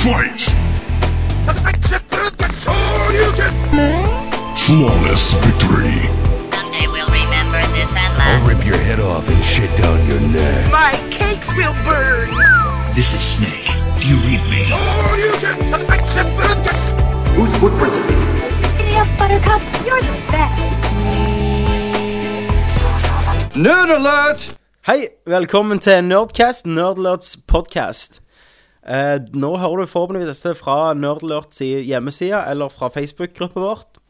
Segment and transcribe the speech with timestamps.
[0.00, 0.40] Fight!
[4.66, 6.29] Flawless victory.
[8.40, 10.70] I'll rip your head off and shit down your neck.
[10.72, 12.30] My cakes will burn!
[12.94, 13.68] This is Snake.
[14.00, 14.64] Do you read me?
[18.78, 19.62] Giddy up, Buttercup.
[19.84, 20.62] You're the best.
[23.56, 24.56] Nerd alert!
[24.86, 28.22] Hei, velkommen til Nerdcast, Nerdlerts podcast.
[28.88, 34.00] Eh, nå hører du forhåpentligvis dette fra Nerdlerts hjemmeside eller fra Facebook-gruppa vårt.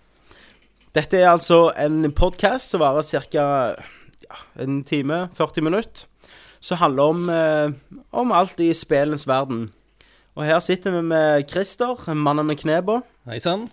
[0.95, 3.75] Dette er altså en podcast som varer ca.
[4.31, 6.07] Ja, en time, 40 minutter.
[6.61, 7.73] Som handler om, eh,
[8.11, 9.73] om alt i spillens verden.
[10.37, 13.01] Og her sitter vi med Christer, mannen med knebå.
[13.27, 13.71] Hei sann.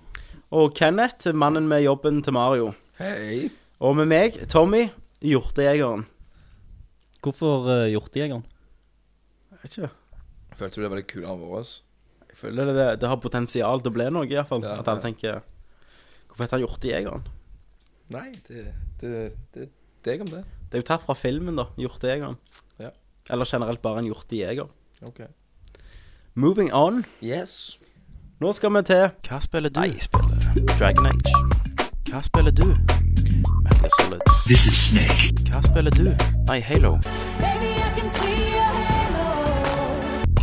[0.52, 2.74] og Kenneth, mannen med jobben til Mario.
[2.98, 3.50] Hei.
[3.80, 4.88] Og med meg, Tommy,
[5.22, 6.06] hjortejegeren.
[7.22, 8.46] Hvorfor uh, hjortejegeren?
[9.62, 9.90] Vet ikke.
[10.56, 11.82] Følte du det var litt kulere enn vårt?
[12.30, 14.64] Jeg føler det, det har potensial til å bli noe, iallfall.
[14.64, 15.42] Ja, At alle tenker
[16.28, 17.28] Hvorfor heter han Hjortejegeren?
[18.14, 18.64] Nei, det,
[19.02, 19.12] det,
[19.54, 19.72] det er
[20.08, 20.44] deg om det.
[20.68, 21.64] Det er jo tatt fra filmen, da.
[21.80, 22.36] Hjortejegeren.
[22.80, 22.90] Ja.
[23.30, 24.68] Eller generelt bare en hjortejeger.
[25.02, 25.22] Ok.
[26.36, 27.06] Moving on.
[27.24, 27.80] Yes.
[28.40, 29.80] Nå skal vi til Hva spiller du?
[29.82, 31.32] Jeg spiller Dragon Age.
[32.12, 32.68] Hva spiller du?
[33.64, 34.22] Metal Solid.
[34.46, 35.50] This is Snake.
[35.52, 36.12] Hva spiller du?
[36.48, 36.98] Nei, Halo.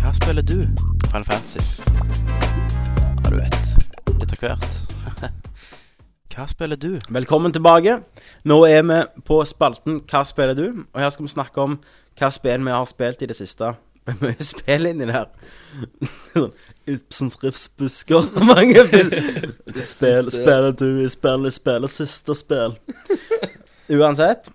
[0.00, 0.59] Hva spiller du?
[1.12, 1.83] Final Fantasy.
[3.25, 3.61] Ja, du vet.
[4.20, 4.72] Litt av hvert.
[6.34, 6.96] Hva spiller du?
[7.14, 8.00] Velkommen tilbake.
[8.42, 10.64] Nå er vi på spalten Hva spiller du?
[10.91, 11.76] Og her skal vi snakke om
[12.18, 13.68] hva spill vi har spilt i det siste.
[14.02, 15.28] Det er mye spill inni der.
[16.32, 16.50] Sånn
[16.91, 18.26] Ibsens rifsbusker.
[18.50, 18.82] Mange
[19.92, 22.75] spill spiller du i spillet, spiller siste spill.
[23.94, 24.50] Uansett.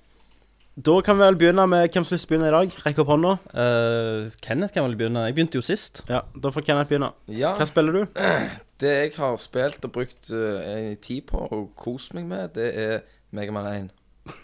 [0.85, 2.75] Da kan vi vel begynne med hvem som har lyst til å begynne i dag.
[2.85, 3.31] Rekk opp hånda.
[3.51, 5.25] Uh, Kenneth kan vel begynne.
[5.27, 6.03] Jeg begynte jo sist.
[6.07, 7.09] Ja, Da får Kenneth begynne.
[7.35, 8.21] Ja, Hva spiller du?
[8.83, 12.69] det jeg har spilt og brukt uh, en tid på og kost meg med, det
[12.79, 12.95] er
[13.35, 13.89] Megaman 1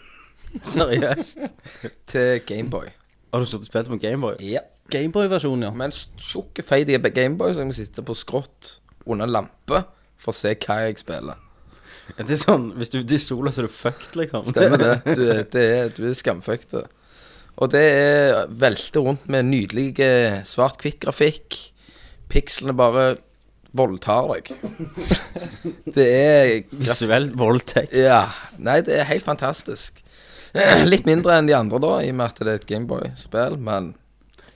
[0.74, 1.46] Seriøst?
[2.12, 2.92] til Gameboy.
[3.32, 4.36] Har du sittet og spilt med Gameboy?
[4.44, 4.66] Ja.
[4.92, 5.72] Gameboy-versjonen, ja.
[5.72, 8.76] Med en tjukk, feit Gameboy, så jeg må sitte på skrått
[9.06, 9.86] under en lampe
[10.20, 11.45] for å se hva jeg spiller.
[12.26, 14.46] Det er sånn, Hvis du er ute i sola, så er du fucked, liksom.
[14.52, 14.92] Stemmer det.
[15.18, 16.76] Du, er- det er, du er skamfucked.
[17.56, 21.56] Og det er velter rundt med nydelig eh, svart-hvitt-grafikk.
[22.28, 23.06] Pikslene bare
[23.76, 24.50] voldtar deg.
[25.96, 27.94] Det er Visuelt voldtekt.
[27.96, 28.22] Ja.
[28.58, 30.02] Nei, det er helt fantastisk.
[30.92, 33.56] Litt mindre enn de andre, da, i og med at det er et Gameboy-spill.
[33.60, 33.90] Men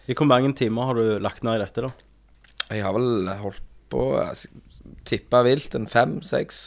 [0.08, 1.92] I hvor mange timer har du lagt ned i dette, da?
[2.70, 4.04] jeg har vel holdt på
[5.08, 6.60] Tippa vilt en fem-seks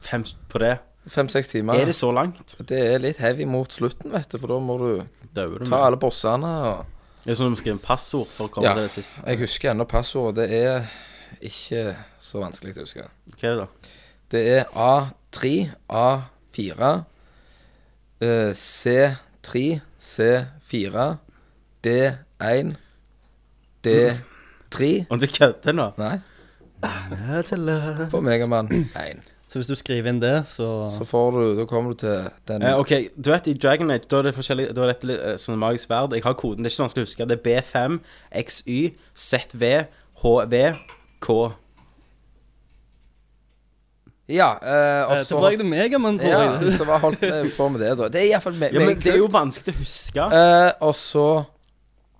[0.00, 0.78] Fem på det?
[1.10, 1.74] Fem-seks timer.
[1.80, 2.54] Er det så langt?
[2.68, 4.90] Det er litt heavy mot slutten, vet du, for da må du
[5.34, 5.86] Dauer du ta med?
[5.86, 6.50] alle bossene.
[6.70, 8.82] Og Det er sånn at du må skrive en passord for å komme Ja, til
[8.86, 9.22] det siste.
[9.26, 10.48] jeg husker ennå passordet.
[10.48, 10.86] Det er
[11.40, 13.06] ikke så vanskelig å huske.
[13.36, 13.66] Hva er det, da?
[14.30, 16.90] Det er A3, A4,
[18.20, 21.06] eh, C3, C4,
[21.82, 22.76] D1,
[23.82, 25.90] D3 Om du kødder nå?
[25.98, 26.18] Nei,
[28.10, 29.29] på Megaman 1.
[29.50, 32.62] Så hvis du skriver inn det, så, Så får du Da kommer du til den
[32.62, 35.24] Eh, ok, du vet i Dragon Age Da er det forskjellig Da er dette litt
[35.26, 37.38] eh, sånn magisk sverd Jeg har koden, det er ikke så vanskelig å huske Det
[37.40, 37.96] er B5,
[38.44, 38.78] XY,
[39.26, 39.64] ZV,
[40.22, 40.54] HV,
[41.26, 41.38] K
[44.30, 46.72] Ja, eh, og Eh, så Tilbake til Megamann, tror Ja, jeg.
[46.78, 48.06] så hva holdt vi på med det, da.
[48.08, 51.26] Det er iallfall me Ja, men det er jo vanskelig å huske Eh, og så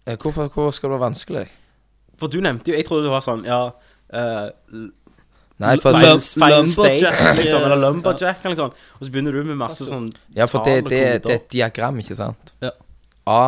[0.07, 1.47] eh, hvorfor, hvorfor skal det være vanskelig?
[2.19, 3.61] For du nevnte jo Jeg trodde det var sånn Ja
[4.11, 4.49] eh,
[5.61, 6.21] Nei, for, final
[6.67, 10.47] stage Lumberjack, liksom, Eller Lumberjack eller sånn Og så begynner du med masse sånn ja,
[10.49, 12.55] for det, det, det er et diagram, ikke sant?
[12.65, 12.71] Ja.
[13.29, 13.41] A,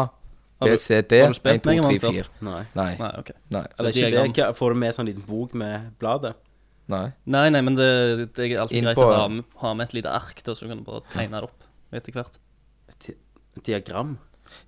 [0.61, 2.19] B, C, D, har du 1, spilt 2, Mega Man 3, før?
[2.19, 2.29] 4.
[2.51, 2.91] Nei Nei.
[3.01, 3.31] Nei, ok.
[3.57, 3.63] Nei.
[3.79, 4.33] Eller ikke Diagram.
[4.37, 6.35] det hva- Får du med sånn liten bok med bladet
[6.93, 7.07] nei.
[7.33, 7.89] Nei, nei, men det,
[8.37, 10.53] det er alltid Inn greit på- å ha, med- ha med et lite ark, da,
[10.59, 11.65] så du kan bare tegne det opp
[11.97, 12.37] etter hvert.
[13.57, 14.19] Et diagram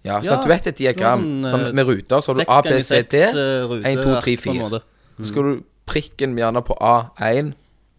[0.05, 2.45] Ja, Ja, sant, du vet et diagram som sånn, eh, med ruter, så har du
[2.49, 3.21] A, B, C, D.
[3.21, 4.61] seks, eh, 1, 2, 3, ark, på en 4.
[4.65, 4.81] måte.
[5.21, 7.53] Så skal du prikken gjerne på A1,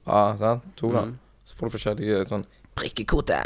[0.07, 0.63] A, sant?
[0.77, 1.05] To, da.
[1.05, 1.17] Mm.
[1.45, 2.45] Så får du forskjellige sånn
[2.75, 3.39] prikkekode.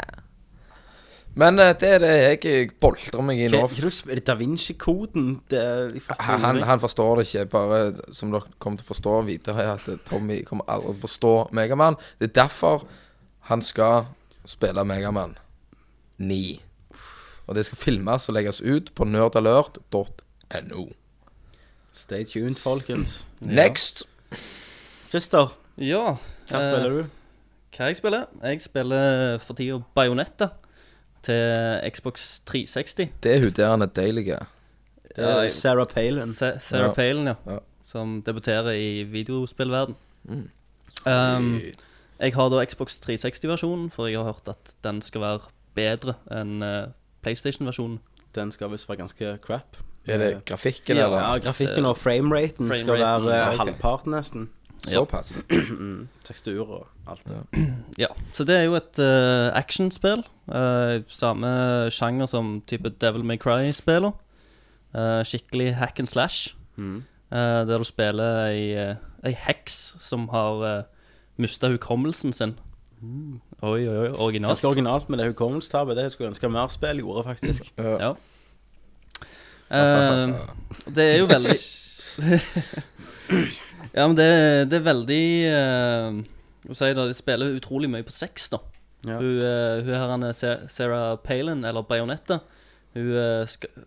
[1.38, 2.10] Men eh, det er det
[2.42, 3.60] jeg boltrer meg i nå.
[3.60, 5.40] hva er det du- Er det Da Vinci-koden?
[5.48, 5.60] Det
[5.94, 6.66] Jeg fatter Han, han, ingenting.
[6.66, 7.44] han forstår det ikke.
[7.50, 11.06] Bare som dere kommer til å forstå videre, er at Tommy kommer aldri til å
[11.06, 11.96] forstå Megaman.
[12.18, 12.84] Det er derfor
[13.50, 14.06] han skal
[14.44, 15.36] spille Megaman
[16.18, 16.58] 9.
[17.46, 20.88] Og det skal filmes og legges ut på nerdalert.no.
[21.92, 23.26] Stay tuned, folkens.
[23.40, 24.04] Next.
[25.10, 25.48] Christer,
[25.78, 26.16] Ja.
[26.48, 27.10] hva eh, spiller du?
[27.76, 28.26] Hva jeg spiller?
[28.42, 30.50] Jeg spiller for tida Bajonetta
[31.22, 33.08] til Xbox 360.
[33.22, 34.26] Det er hun der han er deilig.
[34.30, 34.38] Det
[35.18, 36.26] er Ja, Sarah Palin.
[36.32, 36.92] Sa- Sarah Ja.
[36.94, 37.34] Palin, ja.
[37.46, 37.58] Ja.
[37.82, 39.96] Som debuterer i videospillverden.
[40.24, 40.50] Mm.
[41.06, 41.60] Um,
[42.20, 45.40] jeg har da Xbox 360-versjonen, for jeg har hørt at den skal være
[45.74, 46.86] bedre enn uh,
[47.22, 47.98] PlayStation-versjonen.
[48.34, 49.76] Den skal visst være ganske crap.
[50.06, 51.18] Er det grafikken, eller?
[51.18, 54.48] Ja, grafikken og frameraten skal være ja, eh, halvparten, nesten.
[54.88, 55.44] Såpass.
[56.26, 57.66] Tekstur og alt det.
[57.98, 60.24] Ja, så det er jo et uh, actionspill.
[60.48, 61.50] Uh, samme
[61.92, 64.14] sjanger som type Devil May Cry-spiller.
[64.94, 66.56] Uh, skikkelig hack and slash.
[66.76, 67.02] Mm.
[67.30, 67.36] Uh,
[67.68, 68.94] der du spiller ei,
[69.24, 70.82] ei heks som har uh,
[71.36, 72.56] mista hukommelsen sin.
[73.00, 74.50] Oi, oi, oi, originalt.
[74.50, 75.96] Ganske originalt med det hukommelstapet.
[75.96, 77.72] Det skulle jeg ønske mer spill gjorde, faktisk.
[78.04, 78.14] Ja.
[79.70, 80.28] Eh,
[80.94, 81.54] det er jo veldig
[83.92, 84.30] Ja, men det,
[84.70, 86.18] det er veldig uh,
[86.68, 88.60] Hva sier det, De spiller utrolig mye på sex, da.
[89.02, 89.16] Ja.
[89.18, 92.42] Hun, uh, hun her er Sa- Sarah Palin, eller Bajonetta,
[92.94, 93.86] hun uh, skal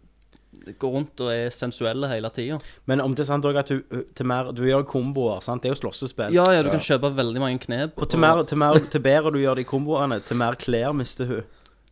[0.79, 2.57] går rundt og er sensuelle hele tida.
[2.89, 3.81] Men om det er sant òg at du,
[4.15, 5.63] til mer, du gjør komboer, sant?
[5.63, 6.33] Det er jo slåssespill.
[6.35, 7.97] Ja, ja, du kan kjøpe veldig mange knep.
[7.99, 11.29] Og til, mer, til, mer, til bedre du gjør de komboene, til mer klær mister
[11.29, 11.43] hun.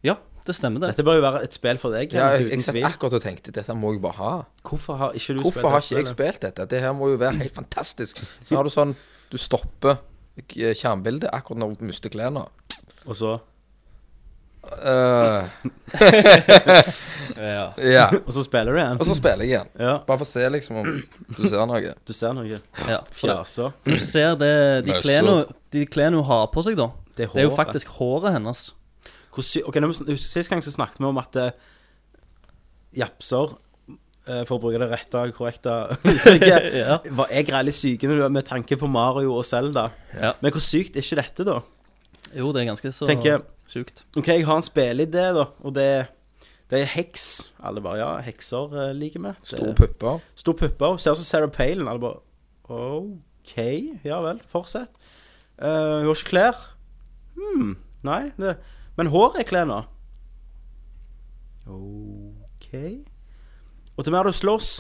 [0.06, 0.16] Ja,
[0.52, 0.92] det stemmer, det.
[0.94, 2.14] Dette bør jo være et spill for deg.
[2.16, 4.32] Ja, jeg, jeg satt akkurat og tenkte dette må jeg bare ha.
[4.68, 6.68] Hvorfor har ikke du Hvorfor spilt har ikke jeg spilt dette?
[6.74, 8.20] Det her må jo være helt fantastisk.
[8.44, 8.94] Så har du sånn
[9.32, 9.98] Du stopper
[10.38, 12.46] eh, skjermbildet akkurat når du mister klærne.
[13.08, 13.40] Og så,
[14.62, 15.42] Uh,
[17.38, 17.74] Ja.
[17.96, 18.04] ja.
[18.26, 19.00] og så spiller du igjen?
[19.02, 19.72] Og så spiller jeg igjen.
[19.82, 20.90] Ja, Bare for å se liksom om
[21.38, 21.94] du ser noe.
[22.06, 22.60] du ser noe.
[22.78, 23.00] ja.
[23.16, 23.74] Fjaser.
[23.88, 24.54] du ser det
[25.74, 26.92] De klærne hun har på seg, da.
[27.18, 28.68] Det er Det er jo faktisk håret hennes.
[29.32, 31.52] Hvor sy ok, nå vi Sist gang så snakket vi om at uh,
[32.98, 33.54] japser,
[34.28, 35.76] eh, for å bruke det rette, korrekte
[36.12, 36.98] uttrykket, Ja.
[37.16, 39.90] var er greielig syke med tanke på Mario og Zelda.
[40.20, 40.34] Ja.
[40.44, 41.60] Men hvor sykt er ikke dette, da?
[42.36, 44.04] Jo, det er ganske så Tenker- sykt.
[44.20, 45.88] Ok, jeg har en spilleidé, da, og det,
[46.72, 47.30] det er heks.
[47.64, 49.32] Alle bare Ja, hekser uh, liker vi.
[49.54, 50.20] Store pupper.
[50.40, 50.98] Stor pupper.
[51.00, 51.88] Ser ut som Sarah Palin.
[51.88, 52.20] Alle bare
[52.72, 53.56] OK,
[54.08, 54.92] ja vel, fortsett.
[55.60, 56.62] Uh, hun har ikke klær.
[57.40, 57.74] Hm,
[58.08, 58.22] nei.
[58.40, 58.54] Det.
[59.00, 59.80] Men hår er klær nå.
[61.72, 62.70] OK.
[63.98, 64.72] Og til mer du slåss,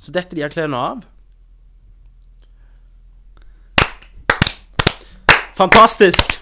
[0.00, 1.04] så detter de her klærne av.
[5.56, 6.36] Fantastisk!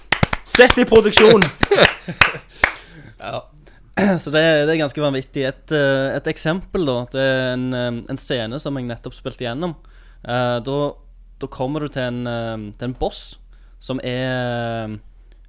[0.44, 1.44] Sett i produksjon!
[3.24, 3.38] Ja.
[4.20, 5.46] Så det, det er ganske vanvittig.
[5.48, 6.96] Et, eh, et eksempel, da.
[7.08, 9.72] Det er en, eh, en scene som jeg nettopp spilte igjennom.
[10.26, 10.74] Eh, Da,
[11.40, 13.38] da kommer du til en, til en boss
[13.80, 14.98] som er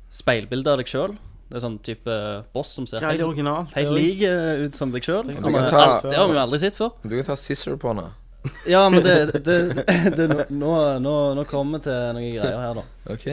[0.09, 1.15] speilbilde av deg sjøl.
[1.49, 2.13] Det er sånn type
[2.55, 3.73] boss som ser helt, originalt.
[3.77, 5.27] helt lik eh, ut som deg sjøl.
[5.29, 6.91] Det kan ta- Det har vi jo aldri sett før.
[7.03, 8.11] Du kan ta scissor på henne.
[8.69, 10.71] Ja, men det, det, det, det Nå,
[11.01, 12.83] nå, nå kommer vi til noen greier her, da.
[13.13, 13.25] OK.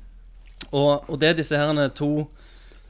[0.76, 2.10] Og, og det er disse her to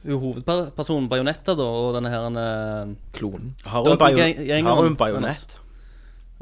[0.03, 3.53] hun hovedpersonen, Bajonetta, da, og denne her eh, Klonen.
[3.63, 5.55] Har hun, bajo har hun bajonett?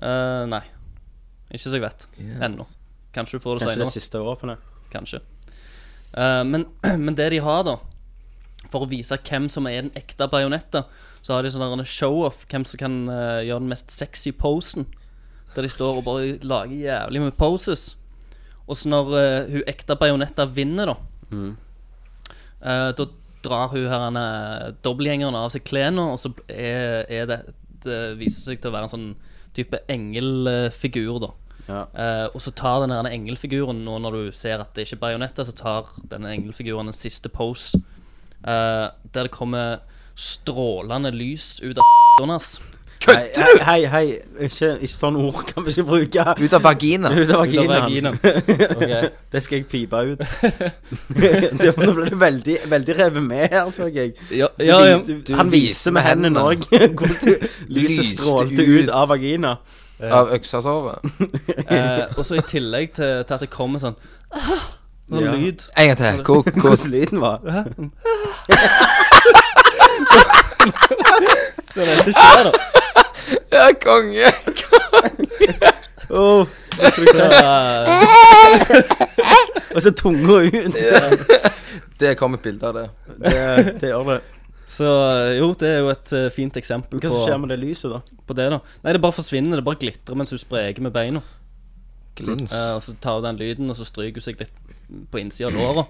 [0.02, 0.62] eh, Nei.
[1.52, 2.08] Ikke så jeg vet.
[2.40, 2.66] Ennå.
[3.14, 3.94] Kanskje du får det Kanskje det senere.
[3.94, 4.66] siste våpenet?
[4.94, 5.20] Kanskje.
[6.14, 6.66] Eh, men,
[7.06, 7.78] men det de har, da
[8.70, 10.86] For å vise hvem som er den ekte bajonetta,
[11.22, 12.46] så har de sånn show-off.
[12.50, 14.86] Hvem som kan uh, gjøre den mest sexy posen.
[15.56, 17.96] Der de står og bare lager jævlig med poses.
[18.70, 20.98] Og så når uh, hun ekte bajonetta vinner, da
[22.62, 23.08] eh, Da
[23.44, 27.40] drar hun her er dobbeltgjengeren av seg klærne, og så er, er det
[27.86, 29.12] Det viser seg til å være en sånn
[29.56, 31.34] type engelfigur, da.
[31.70, 31.84] Ja.
[31.94, 35.04] Eh, og så tar den denne engelfiguren Nå når du ser at det ikke er
[35.06, 37.78] bajonetta, så tar denne engelfiguren en siste pose.
[38.42, 39.78] eh, der det kommer
[40.18, 41.86] strålende lys ut av
[42.24, 42.60] hennes.
[43.00, 43.64] Kødder Hei, du?!
[43.64, 44.08] hei, hei.
[44.50, 46.24] Ikke, ikke sånn ord kan vi ikke bruke.
[46.44, 47.12] Ut av vagina.
[47.16, 48.18] Ut av Ut av vaginaen.
[48.20, 49.08] Okay.
[49.32, 50.24] Det skal jeg pipe ut.
[51.22, 54.18] det, nå ble du veldig, veldig revet med her, så jeg.
[54.36, 54.98] Ja, Du, ja, ja.
[55.06, 56.44] du, Du han viste med hendene.
[56.44, 56.68] òg
[57.00, 58.90] hvordan lyset strålte ut.
[58.90, 59.56] ut av vagina.
[60.08, 61.00] Av øksasovet.
[61.70, 63.96] Eh, og så i tillegg til, til at det kommer sånn
[64.32, 64.64] ah,
[65.12, 65.32] Noe Ja.
[65.36, 65.66] lyd.
[65.78, 66.24] En gang til.
[66.26, 67.38] Hvor, hvor, Hvordan lyden var.
[71.76, 72.52] Det er dette skjer, da.
[73.54, 74.32] Ja, konge!
[76.10, 76.42] Oh,
[76.82, 76.90] eh,
[79.76, 80.78] og så tunga ut.
[82.02, 82.88] Det kom et bilde av det.
[83.22, 83.34] Det,
[83.84, 84.20] det gjør det.
[84.70, 87.50] Så eh, jo, det er jo et uh, fint eksempel Hva på, som skjer med
[87.54, 88.02] det lyset, da?
[88.30, 88.50] på det.
[88.54, 89.58] da Nei, det bare forsvinner.
[89.58, 91.24] Det bare glitrer mens hun spreker med beina.
[92.20, 92.54] Glins.
[92.54, 94.54] Eh, og så tar hun den lyden, og så stryker hun seg litt
[95.10, 95.86] på innsida av låra.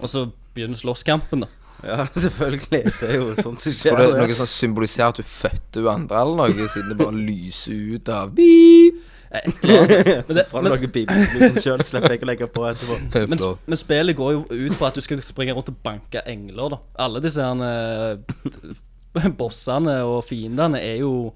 [0.00, 0.26] Og så
[0.56, 1.50] begynner slåsskampen, da.
[1.84, 2.82] Ja, selvfølgelig.
[3.00, 3.98] Det er jo sånt som Tror skjer.
[3.98, 6.98] du det er noe som symboliserer at du fødte hun andre eller noe, siden det
[7.02, 9.02] bare lyser ut av Beep.
[9.30, 10.24] Et eller annet.
[10.28, 12.98] Men, det, Fra men, noen bibellyden sjøl slipper jeg å legge på etterpå.
[13.30, 16.76] men, men spillet går jo ut på at du skal springe rundt og banke engler,
[16.76, 16.80] da.
[17.06, 21.32] Alle disse her eh, bossene og fiendene er jo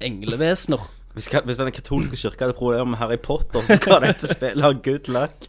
[0.00, 0.88] englevesener.
[1.14, 4.70] Hvis, hvis den katolske kirka hadde problemer med Harry Potter, så skal dette spillet ha
[4.78, 5.48] good luck.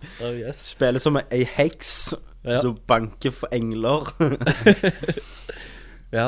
[0.57, 2.55] Spille som ei heks Ja.
[2.57, 4.07] som banker for engler.
[6.11, 6.27] Ja,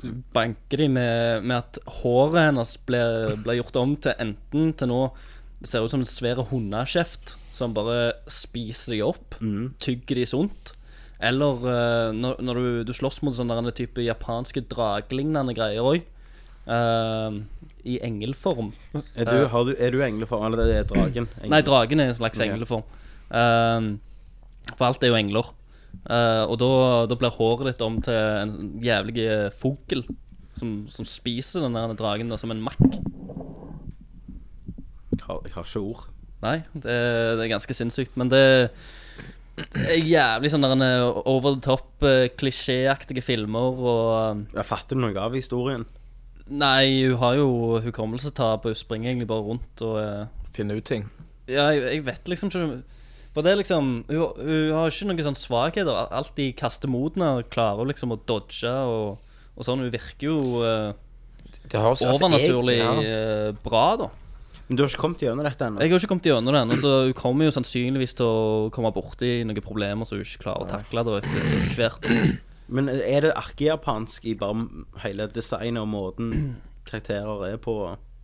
[0.00, 3.02] du banker de med, med at håret hennes ble,
[3.44, 5.00] ble, gjort om til enten til nå
[5.60, 9.36] Det ser ut som en svær hundekjeft som bare spiser de opp,
[9.84, 10.72] tygger de sunt.
[11.22, 16.08] Eller eh, når, når du, du slåss mot sånne type japanske dragelignende greier òg.
[17.82, 18.72] I engelform.
[18.94, 21.28] Er du, har du, er du engleform, eller det er dragen?
[21.36, 21.50] Engel.
[21.52, 22.84] Nei, dragen er en slags engleform.
[23.28, 23.98] Uh,
[24.76, 25.50] for alt er jo engler.
[26.02, 26.72] Eh, og da,
[27.10, 30.04] da blir håret ditt om til en sånn jævlig fugl
[30.58, 32.98] som, som spiser den der dragen da, som en makk.
[35.12, 36.08] Jeg har, jeg har ikke ord.
[36.42, 36.98] Nei, det,
[37.38, 38.16] det er ganske sinnssykt.
[38.18, 38.42] Men det,
[39.54, 44.66] det er jævlig sånn der en eh, over the top, uh, klisjéaktige filmer og Jeg
[44.66, 45.86] fatter du noe av historien?
[46.52, 50.84] Nei, hun har jo hukommelsestap, og hun springer egentlig bare rundt og eh, Finne ut
[50.84, 51.06] ting.
[51.48, 52.82] Ja, jeg, jeg vet liksom ikke
[53.32, 56.52] For det er liksom Hun, hun har ikke noen sånn svakheter.
[56.58, 59.18] Kaster mot henne, klarer liksom å dodge og,
[59.56, 59.80] og sånn.
[59.86, 60.92] Hun virker jo uh,
[61.64, 63.14] Det høres altså, overnaturlig jeg- ja.
[63.48, 64.10] eh, bra, da.
[64.68, 65.80] Men du har ikke kommet gjennom dette ennå?
[65.82, 68.92] Jeg har ikke kommet gjennom det ennå, så hun kommer jo sannsynligvis til å komme
[68.94, 72.06] borti noen problemer som hun ikke klarer å takle da etter, etter hvert.
[72.72, 74.62] Men er det arkejapansk i bare
[75.02, 76.30] hele designet og måten
[76.88, 77.74] karakterer er på?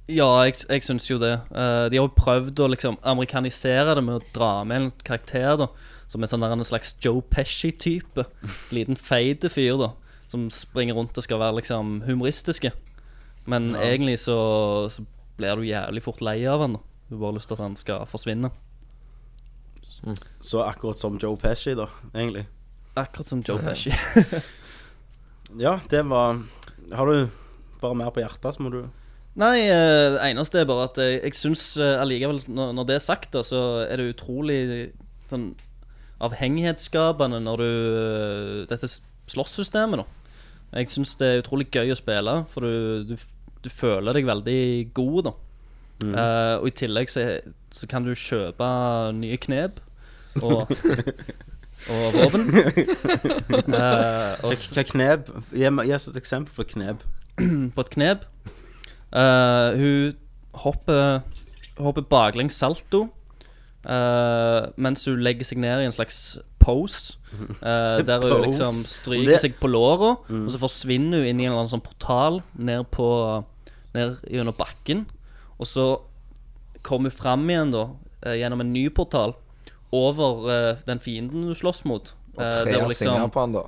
[0.09, 1.35] Ja, jeg, jeg syns jo det.
[1.53, 5.59] Uh, de har jo prøvd å liksom amerikanisere det med å dra med en karakter,
[5.61, 5.69] da.
[6.09, 8.25] Som er sånn der en slags Joe Pesci-type.
[8.77, 9.91] Liten feite fyr, da.
[10.33, 12.73] Som springer rundt og skal være liksom humoristiske.
[13.49, 14.39] Men egentlig så,
[14.93, 15.05] så
[15.39, 16.77] blir du jævlig fort lei av han.
[16.77, 18.51] da Du har bare lyst til at han skal forsvinne.
[20.45, 22.47] Så akkurat som Joe Pesci, da, egentlig.
[22.97, 23.93] Akkurat som Joe Pesci.
[25.57, 26.43] Ja, det var
[26.93, 27.29] Har du
[27.81, 28.83] bare mer på hjertet, så må du
[29.39, 32.97] Nei, eh, det eneste er bare at jeg, jeg syns eh, allikevel, når, når det
[32.99, 34.61] er sagt, da, så er det utrolig
[35.31, 35.53] sånn
[36.27, 38.91] avhengighetsskapende når du eh, Dette
[39.29, 40.39] slåsssystemet, da.
[40.79, 43.15] Jeg syns det er utrolig gøy å spille, for du, du,
[43.63, 44.63] du føler deg veldig
[44.97, 45.35] god, da.
[45.99, 47.25] Eh, og i tillegg så,
[47.75, 48.67] så kan du kjøpe
[49.19, 49.81] nye knep
[50.43, 50.71] og,
[51.95, 52.45] og våpen.
[53.71, 55.33] uh, Hva knep?
[55.55, 57.03] Gi oss et eksempel på et knep.
[57.75, 58.27] på et knep.
[59.13, 60.17] Eh, hun
[60.55, 61.23] hopper,
[61.79, 63.07] hopper baklengs salto
[63.89, 67.17] uh, mens hun legger seg ned i en slags pose.
[67.63, 71.41] Uh, der hun liksom liksom Det- stryker seg på låra, og så forsvinner hun inn
[71.41, 73.45] i en eller annen sånn portal ned på
[73.95, 75.07] Ned gjennom bakken.
[75.59, 75.85] Og så
[76.85, 77.87] kommer hun fram igjen, da,
[78.37, 79.33] gjennom en ny portal,
[79.91, 82.13] over den fienden du slåss mot.
[82.37, 83.63] Og tre der hun singer på han, da.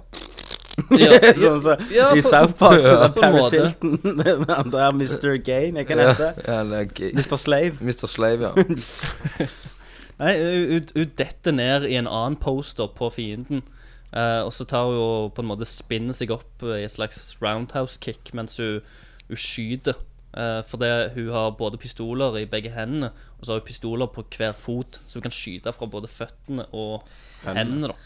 [1.01, 2.81] Ja, Sånn som ja, i på- South Park.
[2.85, 3.61] Ja, en Paris måte.
[3.61, 3.99] Hilton.
[4.25, 5.37] Den andre er Mr.
[5.45, 5.77] Gain.
[5.79, 6.31] Hva kan det hete?
[6.47, 7.37] Ja, eller Mr.
[7.41, 7.77] Slave.
[7.81, 8.07] Mr.
[8.11, 9.47] Slave, ja.
[10.21, 13.63] Nei, hun, detter ned i en annen poster på fienden.
[14.11, 17.37] Uh, og så tar hun og på en måte spinner seg opp i et slags
[17.41, 18.81] roundhouse-kick mens hun,
[19.31, 19.97] hun skyter.
[20.31, 23.09] Uh, fordi hun har både pistoler i begge hendene,
[23.39, 25.01] og så har hun pistoler på hver fot.
[25.07, 27.07] Så hun kan skyte fra både føttene og
[27.47, 27.97] hendene, da.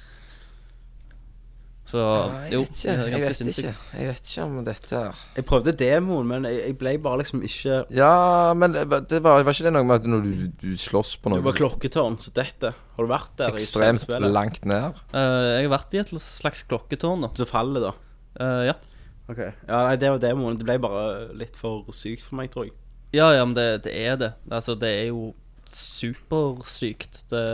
[1.84, 2.00] Så
[2.48, 2.92] Jeg jo, vet det ikke.
[2.94, 3.66] er ganske vet sinnssykt.
[3.68, 3.98] ikke.
[4.00, 7.42] Jeg vet ikke om dette her Jeg prøvde demoen, men jeg, jeg ble bare liksom
[7.44, 10.70] ikke Ja, men det var, det var ikke det noe med at når du, du
[10.80, 14.64] slåss på Det Du var klokketårn, så dette Har du vært der i ekstremt langt
[14.64, 15.20] ned Uh,
[15.58, 17.30] jeg har vært i et slags klokketårn, da.
[17.36, 17.92] Så faller da.
[18.40, 18.78] Uh, ja.
[19.28, 20.56] Ok Ja, nei, det var demoen.
[20.60, 21.04] Det ble bare
[21.36, 22.74] litt for sykt for meg, tror jeg.
[23.14, 24.32] Ja, ja, men det, det er det.
[24.50, 25.34] Altså, det er jo
[25.70, 27.24] supersykt.
[27.30, 27.44] Det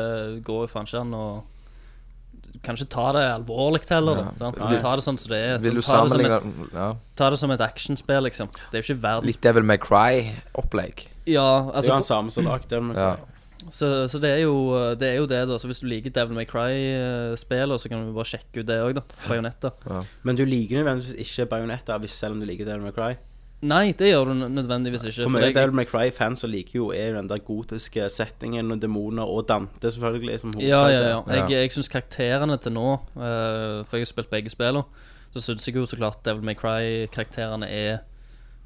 [0.47, 1.25] går jo faen ikke an å
[2.65, 4.21] kan ikke ta det alvorlig heller.
[4.25, 4.35] Ja.
[4.39, 4.59] Sant?
[4.59, 5.59] Du tar ta det sånn som det er.
[5.63, 6.89] Vil du ta, det som sammenligne et, ja.
[7.19, 8.51] ta det som et actionspill, liksom.
[8.71, 11.07] Det er jo ikke verdens Litt Devil May Cry-opplegg.
[11.31, 12.93] Ja, Det er jo han samme som lagde Cry.
[12.97, 13.13] Ja.
[13.69, 14.57] så, så det er jo
[14.99, 15.59] det er jo det, da.
[15.61, 18.95] Så hvis du liker Devil May Cry-spillet, så kan du bare sjekke ut det òg,
[18.99, 19.05] da.
[19.29, 19.75] Bajonetta.
[20.27, 23.15] Men du liker nødvendigvis ikke Bajonetta, selv om du liker Devil May Cry.
[23.61, 25.27] Nei, det gjør du nødvendigvis ikke.
[25.27, 29.29] For meg, Devil May Cry-fans som liker jo er den der gotiske settingen og demoner
[29.29, 31.19] og Dante, selvfølgelig, som Ja, ja, ja.
[31.29, 34.85] Jeg, jeg syns karakterene til nå uh, For jeg har spilt begge spillene.
[35.35, 37.99] Så syns jeg jo så klart Devil May Cry-karakterene er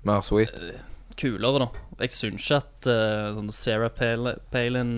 [0.05, 0.55] Mer sweet.
[1.19, 1.67] kulere, da.
[2.01, 4.95] Jeg syns ikke at uh, sånn Sarah Palin, Palin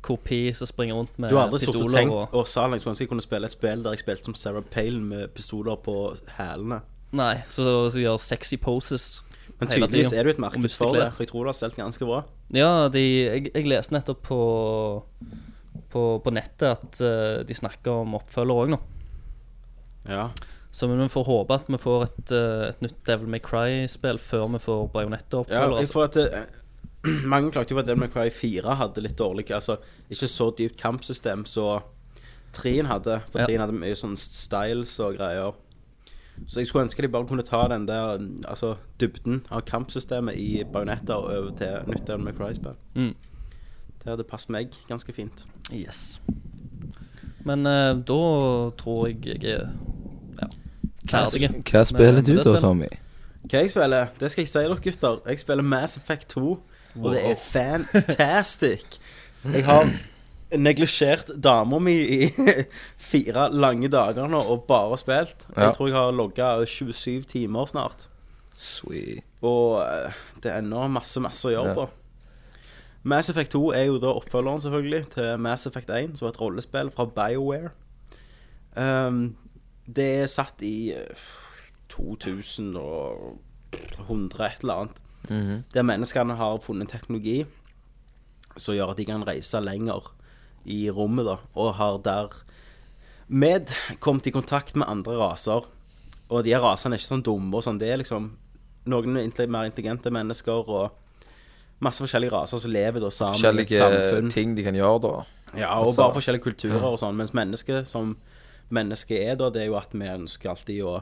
[0.00, 1.34] kopi som springer rundt med pistoler.
[1.34, 3.48] Du har aldri sittet og tenkt og sa Salen, jeg skulle ønske jeg kunne spille
[3.50, 6.80] et spill der jeg spilte som Sarah Palin med pistoler på hælene.
[7.16, 9.22] Nei, så, så gjør sexy poses.
[9.58, 10.18] Men hele tydeligvis tiden.
[10.20, 12.20] er du et marked for det, for jeg tror du har solgt ganske bra.
[12.54, 14.38] Ja, de, jeg, jeg leste nettopp på,
[15.90, 18.78] på, på nettet at uh, de snakker om oppfølger òg nå.
[20.08, 20.28] Ja.
[20.70, 24.50] Så vi får håpe at vi får et, eh, et nytt Devil May Cry-spill før
[24.52, 25.78] vi får Ja, Bajonetta-oppfølger.
[25.80, 25.94] jeg altså.
[25.96, 29.46] får at det, Mange klagde jo på at Devil May Cry 4 hadde litt dårlig
[29.56, 29.78] Altså,
[30.12, 31.80] ikke så dypt kampsystem så
[32.58, 33.20] 3-en hadde.
[33.32, 33.48] For Ja.
[33.48, 35.56] 3-en hadde mye sånn styles og greier.
[36.46, 38.18] Så jeg skulle ønske de bare kunne ta den der
[38.48, 42.76] Altså dybden av kampsystemet i bajonetter og over til nytt Devil May Cry-spill.
[42.94, 43.14] Mm.
[43.98, 45.44] Det hadde passet meg ganske fint.
[45.74, 46.20] Yes.
[47.44, 48.22] Men eh, da
[48.78, 49.68] tror jeg jeg er
[50.38, 50.48] ja,
[51.10, 51.50] ferdig.
[51.70, 52.58] Hva spiller du da.
[52.60, 52.90] Tommy?
[53.48, 55.20] Hva jeg spiller, det skal jeg si dere, gutter.
[55.26, 56.54] Jeg spiller Mass Effect 2,
[56.98, 58.98] og det er fantastic.
[59.44, 59.88] Jeg har
[60.56, 62.28] neglisjert dama mi i
[63.10, 65.46] fire lange dager nå og bare spilt.
[65.56, 68.08] Jeg tror jeg har logga 27 timer snart.
[68.58, 69.24] Sweet.
[69.44, 70.12] Og eh,
[70.42, 71.88] det er ennå masse, masse å gjøre på.
[73.08, 76.40] Mass Effect 2 er jo da oppfølgeren selvfølgelig til Mass Effect 1, som er et
[76.40, 77.70] rollespill fra BioWare.
[78.78, 79.36] Um,
[79.86, 81.26] det er satt i eh,
[81.94, 84.96] 2100 et eller annet.
[85.74, 87.44] Der menneskene har funnet teknologi
[88.56, 90.12] som gjør at de kan reise lenger
[90.68, 92.36] i rommet, da, og har der
[93.28, 93.72] med
[94.04, 95.66] kommet i kontakt med andre raser.
[96.28, 97.80] Og de her rasene er ikke sånn dumme og sånn.
[97.80, 98.30] Det er liksom
[98.88, 100.90] noen mer intelligente mennesker og
[101.84, 104.30] masse forskjellige raser som lever da sammen i et Forskjellige samfunn.
[104.32, 105.12] ting de kan gjøre da.
[105.56, 107.16] Ja, og Altså, bare forskjellige kulturer og sånn.
[107.16, 108.16] Mens mennesket som
[108.74, 110.98] mennesket er, da, det er jo at vi ønsker alltid å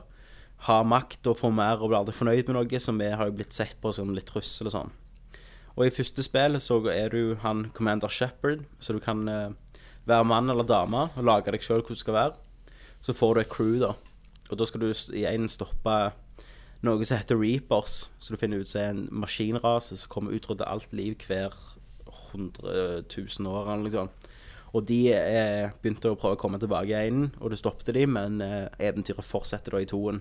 [0.68, 3.34] ha makt og få mer og blir aldri fornøyd med noe, som vi har jo
[3.38, 4.92] blitt sett på som litt trussel og sånn.
[5.76, 10.24] Og i første spill så er du han Commander Shepherd, så du kan eh, være
[10.24, 12.36] mann eller dame og lage deg sjøl hvor du skal være.
[13.04, 13.92] Så får du et crew, da.
[14.50, 15.96] Og da skal du igjen stoppe
[16.86, 20.40] noe som heter Reapers, så du finner ut som er en maskinrase som kommer og
[20.40, 21.52] utrydder alt liv hver
[22.32, 24.30] 100 000 år eller noe sånt.
[24.76, 28.04] Og de eh, begynte å prøve å komme tilbake i einen, og du stoppet de,
[28.10, 30.20] men eh, eventyret fortsetter da i toen.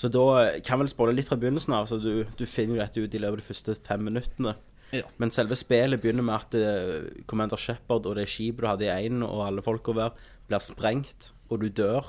[0.00, 2.80] Så da eh, kan vel spoile litt fra begynnelsen av, så du, du finner jo
[2.80, 4.54] dette ut i løpet av de første fem minuttene.
[4.96, 5.04] Ja.
[5.22, 8.94] Men selve spillet begynner med at eh, Commander Shepherd og det skipet du hadde i
[8.94, 10.16] einen, og alle folka der,
[10.48, 12.08] blir sprengt, og du dør.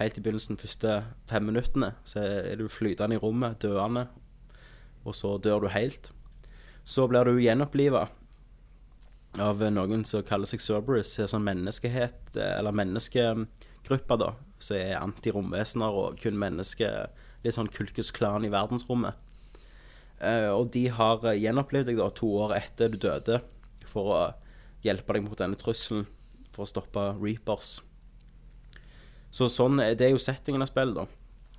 [0.00, 0.96] Helt i begynnelsen, de første
[1.30, 4.08] fem minuttene, så er du flytende i rommet, døende,
[5.04, 6.10] og så dør du helt.
[6.84, 8.08] Så blir du gjenoppliva
[9.44, 12.74] av noen som kaller seg Cerberus, er sånn menneskehet, eller
[13.84, 17.08] menneskegrupper, da, som er anti-romvesener og kun mennesker,
[17.44, 19.14] litt sånn kulkusklan i verdensrommet.
[20.20, 23.40] Eh, og de har eh, gjenopplevd deg da to år etter du døde,
[23.86, 24.20] for å
[24.84, 26.06] hjelpe deg mot denne trusselen,
[26.54, 27.80] for å stoppe Reapers.
[29.34, 31.06] Så sånn, er- det er jo settingen av spillet, da.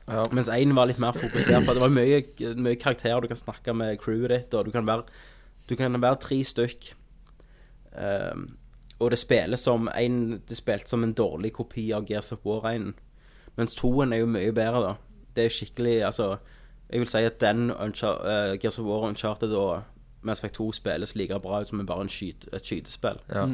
[0.07, 0.23] Ja.
[0.31, 2.19] Mens én var litt mer fokusert på Det var mye,
[2.61, 5.03] mye karakterer du kan snakke med crewet ditt, og du kan være,
[5.67, 6.91] du kan være tre stykk.
[7.97, 8.55] Ehm,
[8.99, 12.69] og det spiller som en, Det spilte som en dårlig kopi av Gears of War
[12.71, 12.93] 1.
[13.57, 14.93] Mens toen er jo mye bedre, da.
[15.35, 16.37] Det er skikkelig Altså,
[16.89, 19.81] jeg vil si at den Unchar eh, Gears of War Uncharted og
[20.23, 23.19] Mass Effect 2 spilles like bra ut som bare en skyt, et skytespill.
[23.29, 23.45] Ja.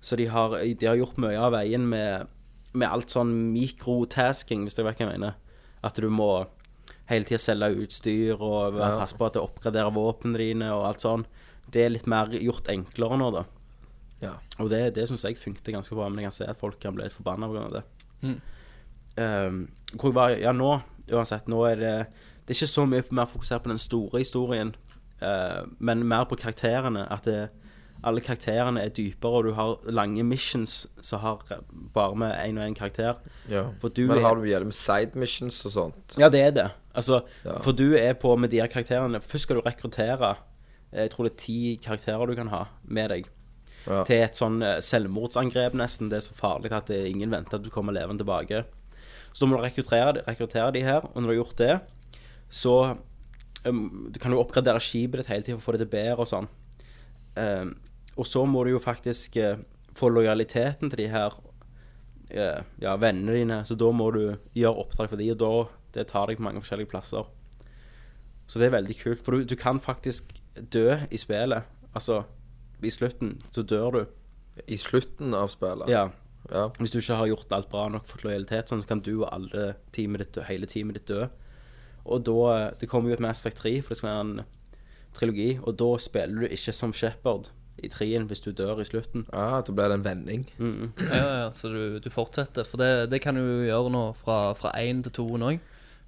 [0.00, 2.26] Så de har, de har gjort mye av veien med,
[2.72, 5.34] med alt sånn mikrotasking, hvis du vet hva jeg mener.
[5.84, 6.46] At du må
[7.10, 8.98] hele tida selge utstyr og Ja.
[9.00, 11.26] passe på at du oppgraderer våpnene dine og alt sånn.
[11.70, 13.44] Det er litt mer gjort enklere nå, da.
[14.22, 14.34] Ja.
[14.58, 16.96] Og det, det syns jeg funket ganske bra, men jeg kan se at folk kan
[16.96, 17.68] bli litt forbanna pga.
[17.78, 17.84] det.
[19.18, 20.72] Um, hvor jeg var, ja, nå,
[21.10, 21.94] uansett, nå er det
[22.46, 24.74] Det er ikke så mye mer fokusert på den store historien,
[25.20, 27.04] uh, men mer på karakterene.
[27.12, 27.50] At det,
[28.04, 31.42] alle karakterene er dypere, og du har lange missions som har
[31.94, 33.18] bare med én og én karakter.
[33.50, 33.66] ja.
[33.80, 36.18] For du Men har du gjennom side missions og sånt?
[36.18, 36.70] Ja, det er det.
[36.94, 37.58] Altså, Ja.
[37.60, 40.36] For du er på med de her karakterene Først skal du rekruttere
[40.92, 43.26] eh, Jeg tror det er ti karakterer du kan ha med deg.
[43.86, 44.02] Ja.
[44.04, 46.10] Til et sånn eh, selvmordsangrep, nesten.
[46.10, 48.64] Det er så farlig at det, ingen venter at du kommer levende tilbake.
[49.32, 51.74] Så da må du rekruttere, rekruttere de her, og når du har gjort det,
[52.50, 52.74] så
[53.68, 56.24] um, du kan du oppgradere skipet ditt hele tiden for å få det til bedre
[56.24, 56.48] og sånn.
[57.36, 57.74] Um,
[58.18, 59.60] og så må du jo faktisk uh,
[59.96, 64.22] få lojaliteten til de her uh, ja, vennene dine, så da må du
[64.58, 65.52] gjøre oppdrag for de, og da
[65.98, 67.28] det tar deg på mange forskjellige plasser.
[68.48, 70.32] Så det er veldig kult, for du, du kan faktisk
[70.72, 71.68] dø i spillet.
[71.92, 72.22] Altså,
[72.82, 74.00] i slutten så dør du.
[74.66, 75.88] I slutten av spillet?
[75.92, 76.08] Ja.
[76.48, 76.68] Ja.
[76.78, 79.28] Hvis du ikke har gjort alt bra nok for lojalitet, sånn, så kan du og
[79.32, 81.26] alle teamet ditt, hele teamet ditt dø.
[82.08, 84.44] Og da Det kommer jo et Mass Effect 3, for det skal være en
[85.18, 89.26] trilogi, og da spiller du ikke som Shepherd i trien hvis du dør i slutten.
[89.32, 90.46] ja, da blir det en vending.
[90.58, 92.64] Ja, ja, ja, så du, du fortsetter.
[92.66, 95.60] For det, det kan du jo gjøre nå fra, én 1 til 2 òg.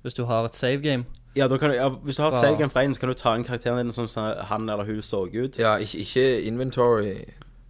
[0.02, 1.04] Hvis du har et save game,
[1.36, 3.14] Ja, da kan du, ja, Hvis du har Fra- save fra en, så kan du
[3.14, 5.58] ta inn karakteren din som som han eller hun så ut.
[5.58, 7.14] Ja, ikke, ikke inventory.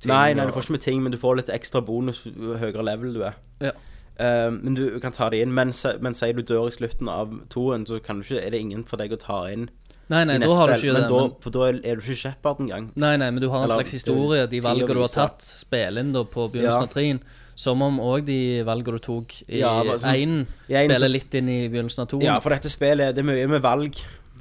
[0.00, 2.56] ting Nei, nei, du får ikke med ting, men du får litt ekstra bonus jo
[2.56, 3.34] høyere level du er.
[3.60, 3.72] Ja.
[4.18, 5.52] Eh, men du kan ta det inn.
[5.52, 8.50] Men, se- men sier du dør i slutten av toen, så kan du ikke, er
[8.50, 9.68] det ingen for deg å ta inn.
[10.10, 11.10] Nei, nei, i da neste har du spill, ikke men det.
[11.10, 12.90] Da, Men, for da er er du ikke Shepherd engang.
[12.96, 14.46] nei, nei, men du har en Eller, slags historie.
[14.46, 16.82] De valgene du har tatt, spiller inn da på begynnelsen Ja.
[16.82, 17.20] av treen.
[17.60, 21.58] Som om òg de valgene du tok i Ja, sånn- én, spiller litt inn i
[21.68, 22.20] begynnelsen av to.
[22.24, 23.98] Ja, for dette spillet det er mye med valg.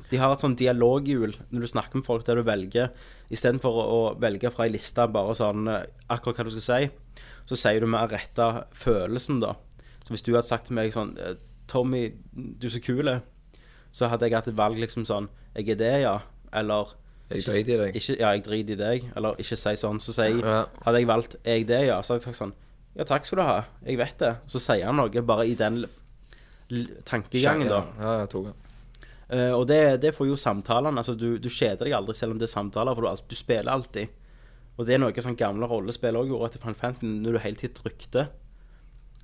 [0.10, 2.90] De har et sånn dialoghjul når du snakker med folk der du velger
[3.30, 6.90] Istedenfor å, velge fra ei liste bare sånn eh, akkurat hva du skal si,
[7.46, 9.52] så sier du mer retta følelsen, da.
[10.04, 11.36] Så hvis du hadde sagt til meg sånn eh,
[11.70, 13.12] Tommy, du er så kul,
[13.94, 15.28] så hadde jeg hatt et valg liksom sånn
[15.58, 16.16] Jeg er det, ja.
[16.54, 16.96] Eller
[17.30, 18.00] Jeg driter i deg.
[18.00, 19.12] Ikke, ja, jeg driter i deg.
[19.16, 20.00] Eller ikke si sånn.
[20.02, 20.64] Så sier Ja.
[20.86, 22.54] Hadde jeg valgt jeg det, ja, så hadde jeg sagt sånn
[22.98, 23.58] Ja, takk skal du ha.
[23.86, 24.34] Jeg vet det.
[24.50, 25.84] Så sier han noe bare i den
[27.08, 27.84] tankegangen, da.
[28.00, 28.58] Ja, jeg tok den.
[29.30, 30.98] Eh, og det, det får jo samtalene.
[31.02, 33.38] Altså, du, du kjeder deg aldri selv om det er samtaler, for du, alt- du
[33.38, 34.12] spiller alltid.
[34.80, 37.10] Og det er noe sånn gamle rollespill òg gjorde etter Final Fantasy.
[37.26, 38.28] Når du hele tiden trykte,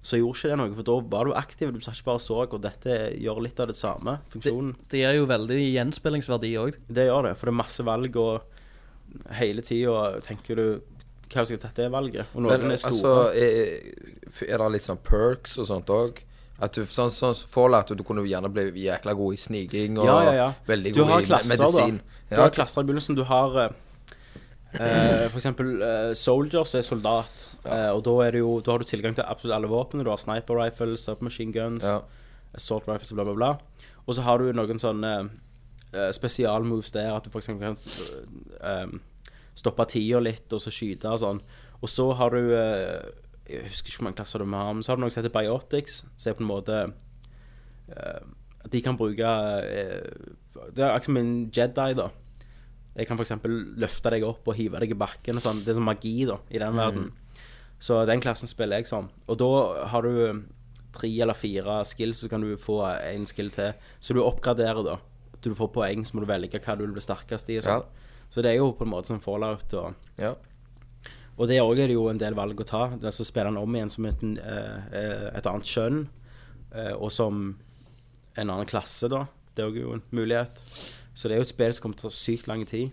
[0.06, 1.71] så gjorde ikke det noe, for da var du aktiv.
[1.73, 4.17] Du satt ikke bare og så, og dette gjør litt av det samme.
[4.34, 4.75] Funksjonen.
[4.91, 6.78] Det gir jo veldig gjenspillingsverdi òg.
[6.86, 10.65] Det gjør det, for det er masse valg, og hele tida tenker du
[11.36, 12.30] Hva jeg tatt det valget?
[12.34, 12.93] Og noen Men er store.
[12.93, 16.21] altså, er, er det litt sånn perks og sånt òg?
[16.63, 20.08] At du, sånn sånn som Fallout, du kunne gjerne bli jækla god i sniking og
[20.08, 20.45] ja, ja, ja.
[20.69, 21.98] veldig god har i klasser, medisin.
[22.00, 22.30] da.
[22.38, 23.17] Du har klasser i begynnelsen.
[23.19, 23.74] Du har eh,
[24.80, 27.41] eh, for eksempel eh, soldiers er soldat.
[27.65, 30.06] Eh, og da, er det jo, da har du tilgang til absolutt alle våpnene.
[30.08, 32.00] Du har sniper rifles, submachine guns, Ja.
[32.56, 33.52] assault rifles bla, bla, bla.
[34.08, 35.13] Og så har du noen sånne
[35.91, 39.00] eh, spesialmoves der, at du eksempel kan um,
[39.55, 41.41] stoppe tida litt, og så skyte og sånn.
[41.81, 43.11] Og så har du eh,
[43.45, 45.33] Jeg husker ikke hvor mange klasser du har, men så har du noe som heter
[45.33, 46.03] biotics.
[46.17, 46.77] Som er på en måte
[47.91, 48.21] eh,
[48.65, 49.33] At de kan bruke
[49.65, 50.07] eh,
[50.71, 52.09] Det er akkurat som en Jedi, da.
[52.95, 53.33] Jeg kan f.eks.
[53.75, 55.59] løfte deg opp og hive deg i bakken og sånn.
[55.65, 57.09] Det er sånn magi, da, i den verden.
[57.77, 59.09] Så den klassen spiller jeg sånn.
[59.27, 59.49] Og da
[59.91, 60.39] har du eh,
[60.95, 63.75] tre eller fire skills, så kan du få en skill til.
[63.99, 64.95] Så du oppgraderer, da.
[65.43, 67.59] Du får poeng, så må du velge hva du vil bli sterkest i.
[67.59, 67.83] Og sånn.
[68.29, 69.73] Så det er jo på en måte som fallout.
[69.73, 70.33] Og, Ja.
[71.38, 72.89] og det òg er det jo en del valg å ta.
[72.95, 76.07] Det er så spiller han om igjen som et, eh, et annet kjønn,
[76.73, 77.57] eh, og som
[78.38, 79.27] en annen klasse, da.
[79.55, 80.61] Det er jo en mulighet.
[81.15, 82.91] Så det er jo et spill som kommer til å ta sykt lang tid.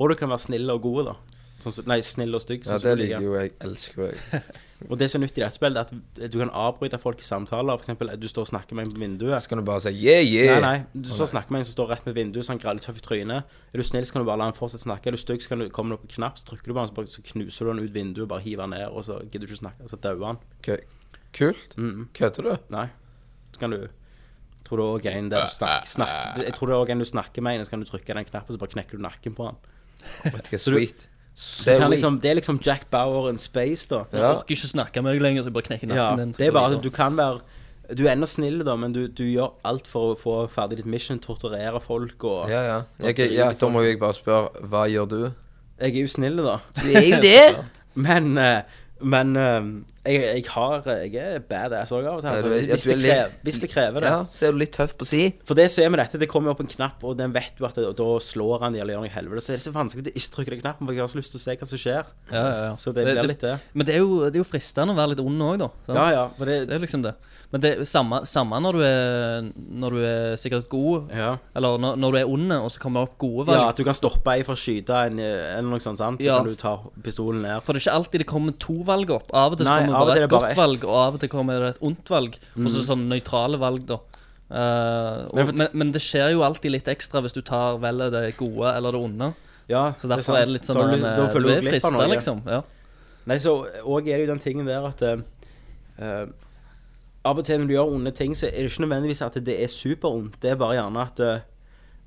[0.00, 1.14] Og du kan være snill og god, da.
[1.60, 2.64] Sånn nei, snill og stygg.
[2.64, 3.52] sånn ja, det liker jo jeg.
[3.60, 4.42] Elsker jo jeg.
[4.88, 7.26] Og det som er nytt i dette spillet, er at du kan avbryte folk i
[7.26, 7.76] samtaler.
[7.76, 9.42] For eksempel, du står og snakker med en på vinduet.
[9.44, 10.56] Så kan du bare si yeah, yeah.
[10.56, 12.62] Nei, nei, du står og snakker med en som står rett ved vinduet, så han
[12.62, 13.58] graller tøff i trynet.
[13.72, 15.10] Er du snill, så kan du bare la han fortsette å snakke.
[15.10, 17.08] Er du stygg, så kan du komme opp på knapp, så trykker du på han,
[17.12, 19.64] så, knuser du han ut vinduet, bare hiver han ned, og så gidder du ikke
[19.66, 20.42] snakke, og så dauer han.
[20.62, 20.80] Okay.
[21.36, 21.76] Kult.
[21.76, 22.08] Mm.
[22.16, 22.54] Kødder du?
[22.72, 22.88] Nei.
[23.52, 23.84] Så kan du
[24.70, 27.08] tror det også er en der du snakker, snakker Jeg tror det er en du
[27.08, 29.48] snakker med en, så kan du trykke den knappen, så bare knekker du nakken på
[29.48, 29.58] han.
[30.24, 31.09] Vet du hva, sweet.
[31.34, 34.04] Du er, liksom, det er liksom Jack Bauer in space, da.
[34.12, 34.32] Jeg Ja.
[34.34, 36.32] orker ikke snakke med deg lenger, så jeg bare knekker nakken Ja, din.
[36.32, 37.40] det er bare at du kan være
[37.96, 40.86] Du er ennå snill, da, men du, du gjør alt for å få ferdig ditt
[40.86, 41.18] mission.
[41.18, 42.82] Torturere folk og Ja, ja.
[43.02, 43.48] Jeg, ja.
[43.52, 45.32] Da må jeg bare spørre, hva gjør du?
[45.80, 46.58] Jeg er jo snill, da.
[46.76, 47.56] Du er jo det!
[47.94, 48.62] Men, eh,
[49.02, 49.60] men eh,
[50.06, 52.30] jeg, jeg har Jeg er badass òg av og til.
[52.30, 54.08] Altså, hvis, det litt- krever, hvis det krever det.
[54.14, 55.22] Ja, så er du litt tøff på si.
[55.44, 57.66] For det som er med dette, det kommer opp en knapp, og den vet du
[57.68, 59.44] at det, og da slår han de eller gjør noe i helvete.
[59.44, 61.34] Så er det så vanskelig å ikke trykke den knappen, for jeg har så lyst
[61.34, 62.14] til å se hva som skjer.
[62.32, 62.72] Ja, ja, ja.
[62.80, 63.58] Så det blir litt det.
[63.74, 65.68] Men det er, jo, det er jo fristende å være litt ond òg, da.
[65.86, 65.96] sant?
[66.00, 66.24] Ja, ja.
[66.38, 67.14] For det, Det er liksom det.
[67.50, 69.46] Men det er samme, samme når, du er,
[69.82, 71.32] når du er sikkert god, ja.
[71.58, 73.58] eller når, når du er ond, og så kommer det opp gode valg.
[73.58, 76.20] ja, at du kan stoppe ei for å skyte en, eh, eller noe sånt, sant?
[76.22, 76.36] så Ja.
[76.38, 77.58] kan du ta pistolen ned.
[77.66, 79.26] For det er ikke alltid det kommer to valg opp.
[79.34, 80.48] Av og til så Nei, kommer av bare er et godt.
[80.50, 80.56] Mm.
[80.60, 82.38] valg, og av og til kommer det et ondt valg.
[82.56, 84.00] Og så sånn nøytrale valg, da.
[84.50, 88.10] Uh, og, Men men, men, det skjer jo alltid litt ekstra hvis du tar velger
[88.10, 89.28] det gode eller det onde.
[89.70, 91.74] Ja, Så derfor er, det litt sånn Så du- eh, da føler Du er glipp
[91.76, 92.08] frista, noe.
[92.10, 92.42] liksom.
[92.46, 92.62] Ja.
[93.26, 93.52] Nei, så
[93.84, 96.26] Og er det jo den tingen der at eh,
[97.24, 99.62] Av og til når du gjør onde ting, så er det ikke nødvendigvis at det
[99.62, 100.40] er superondt.
[100.42, 101.40] Det er bare gjerne at uh,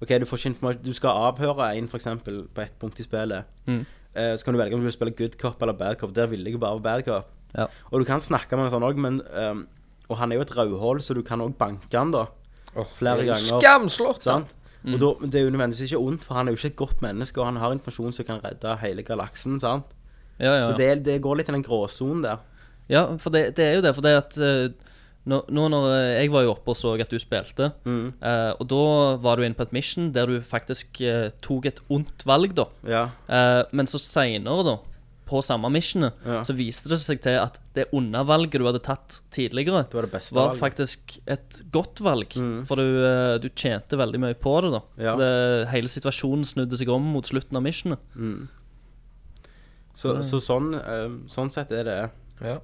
[0.01, 3.45] OK, du får ikke informasjon Du skal avhøre en, f.eks., på et punkt i spillet.
[3.67, 3.85] Mm.
[4.17, 6.15] Uh, så kan du velge om du vil spille good cop eller bad cop.
[6.15, 7.29] Der vil jeg bare være bad cop.
[7.55, 7.67] Ja.
[7.91, 9.67] Og du kan snakke med en sånn òg, men um,
[10.09, 12.25] Og han er jo et rødhål, så du kan òg banke han, da.
[12.75, 13.59] Oh, Flere er ganger.
[13.61, 14.53] Skamslått, Sant?
[14.83, 14.95] Mm.
[14.95, 17.01] Og da, Det er jo nødvendigvis ikke ondt, for han er jo ikke et godt
[17.05, 19.59] menneske, og han har informasjon som kan redde hele galaksen.
[19.61, 19.85] sant?
[20.39, 22.37] Ja, ja, Så det, det går litt i den gråsonen der.
[22.89, 23.93] ja, for det, det er jo det.
[23.95, 24.73] For det at eh,
[25.25, 25.85] nå, nå når
[26.19, 28.13] jeg var jo oppe og så at du spilte, Mm.
[28.21, 31.79] eh, og da var du inne på et mission der du faktisk eh, tok et
[31.89, 32.65] ondt valg, da.
[32.83, 33.03] Ja.
[33.29, 34.75] Eh, men så seinere, da,
[35.33, 36.43] på samme missionet, Ja.
[36.45, 40.11] så viste det seg til at det undervalget du hadde tatt tidligere, Det var det
[40.13, 42.35] beste var faktisk et godt valg.
[42.69, 44.81] For du, eh, du tjente veldig mye på det, da.
[45.01, 45.15] Ja.
[45.17, 45.31] Det,
[45.73, 47.99] hele situasjonen snudde seg om mot slutten av missionet.
[49.93, 51.97] Så, så sånn, eh, sånn sett er det.
[52.41, 52.59] Ja.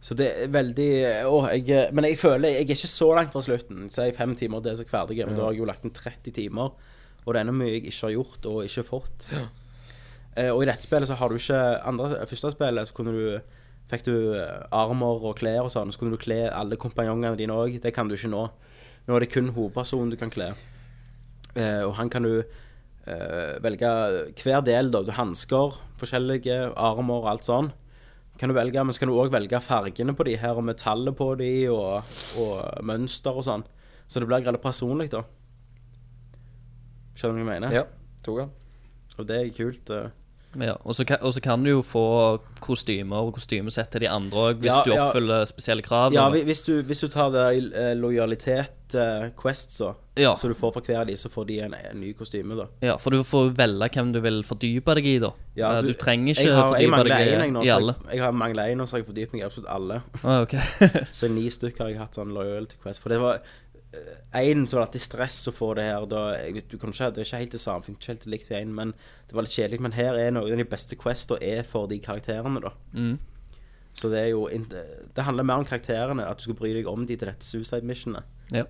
[0.00, 0.90] Så det er veldig
[1.26, 3.88] Åh, jeg, Men jeg føler jeg er ikke så langt fra slutten.
[3.92, 5.18] Si fem timer, det er så ferdig.
[5.26, 6.70] Men da har jeg jo lagt inn 30 timer.
[7.24, 9.26] Og det er ennå mye jeg ikke har gjort og ikke fått.
[9.34, 9.48] Eh,
[10.52, 13.24] og i dette spillet så har du ikke andre, Første spillet så kunne du
[13.88, 14.14] Fikk du
[14.76, 17.78] armer og klær og sånn, så kunne du kle alle kompanjongene dine òg.
[17.80, 18.42] Det kan du ikke nå.
[19.08, 20.50] Nå er det kun hovedpersonen du kan kle.
[21.56, 23.88] Eh, og han kan du eh, velge
[24.42, 25.00] hver del, da.
[25.08, 27.70] Du hansker, forskjellige armer og alt sånn.
[28.36, 31.16] Kan du velge, Men så kan du òg velge fargene på de her, og metallet
[31.16, 32.04] på de, og,
[32.36, 33.64] og mønster og sånn.
[34.04, 35.24] Så det blir veldig personlig, da.
[37.16, 37.72] Skjønner du hva jeg mener?
[37.80, 37.88] ja.
[38.20, 38.52] Tok han.
[39.16, 39.90] Og det er kult.
[39.96, 40.10] eh.
[40.56, 42.02] Ja, og så kan, kan du jo få
[42.64, 45.44] kostymer og kostymesett til de andre òg, hvis Ja, du ja.
[45.44, 46.12] spesielle krav.
[46.16, 47.44] Ja, hvis du, hvis du tar det
[47.76, 50.34] eh, lojalitet-quest, så, Ja.
[50.34, 52.66] så du får for hver av de, så får de en, en ny kostyme, da.
[52.80, 55.32] Ja, for du får velge hvem du vil fordype deg i, da.
[55.54, 57.94] Ja, du, du, trenger ikke har, fordype deg en, i, alle.
[58.00, 60.02] Jeg, jeg har mangler en, og så har jeg fordypet meg i absolutt alle.
[60.24, 60.64] Ah, okay.
[61.20, 63.04] Så ni stykker har jeg hatt sånn loyalty quest.
[63.04, 63.42] For det var
[63.92, 66.06] Eh, Én som var det alltid stress å få det her.
[66.10, 68.74] Da, jeg, du kan ikke, det er ikke helt det samme, ikke helt likt til
[68.76, 68.92] men
[69.28, 69.80] det var litt kjedelig.
[69.84, 72.74] Men her er noen av de beste questene er for de karakterene, da.
[72.92, 73.16] Mm.
[73.98, 77.06] Så det er jo Det handler mer om karakterene, at du skal bry deg om
[77.06, 78.28] de til dette suicide missionet.
[78.54, 78.68] Ja.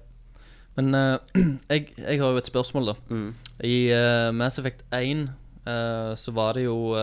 [0.79, 1.19] Men uh,
[1.73, 2.95] jeg, jeg, har jo et spørsmål, da.
[3.11, 3.35] Mm.
[3.67, 5.27] I uh, Mass Effect 1
[5.67, 6.95] uh, så var det jo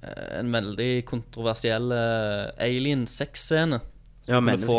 [0.00, 3.82] en veldig kontroversiell Alien 6-scene.
[4.30, 4.76] Ja, kunne få.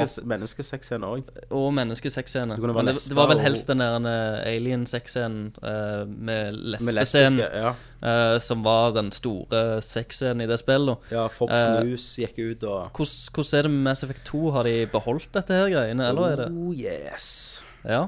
[1.04, 1.32] òg.
[1.52, 2.56] Og menneskesexscene.
[2.58, 7.42] Men det, det var vel helst den der eh, alien-sexscenen eh, med lesbescenen.
[7.42, 7.74] Ja.
[8.02, 11.12] uh, som var den store sexscenen i det spillet.
[11.12, 11.52] ja, Fox
[11.84, 14.44] News gikk ut og Hvordan, er det med Mass Effect 2?
[14.56, 17.62] Har de beholdt dette her greiene, eller er det Oh yes.
[17.84, 18.08] Ja.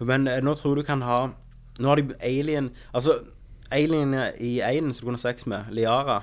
[0.00, 1.28] Men nå tror du kan ha
[1.78, 3.20] Nå har de alien Altså,
[3.70, 6.22] alien i einen som du kunne ha sex med, Liara,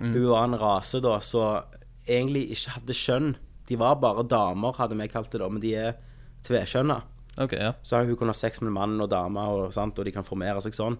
[0.00, 0.12] Mm.
[0.12, 1.62] hun var en rase da som
[2.06, 3.32] egentlig ikke hadde kjønn.
[3.68, 5.96] De var bare damer, hadde vi kalt det da, men de er
[6.46, 7.02] tvekjønna.
[7.38, 7.72] Okay, ja.
[7.82, 9.98] Så hun kunne ha sex med mann og dame, og, sant?
[9.98, 10.98] og de kan formere seg sånn.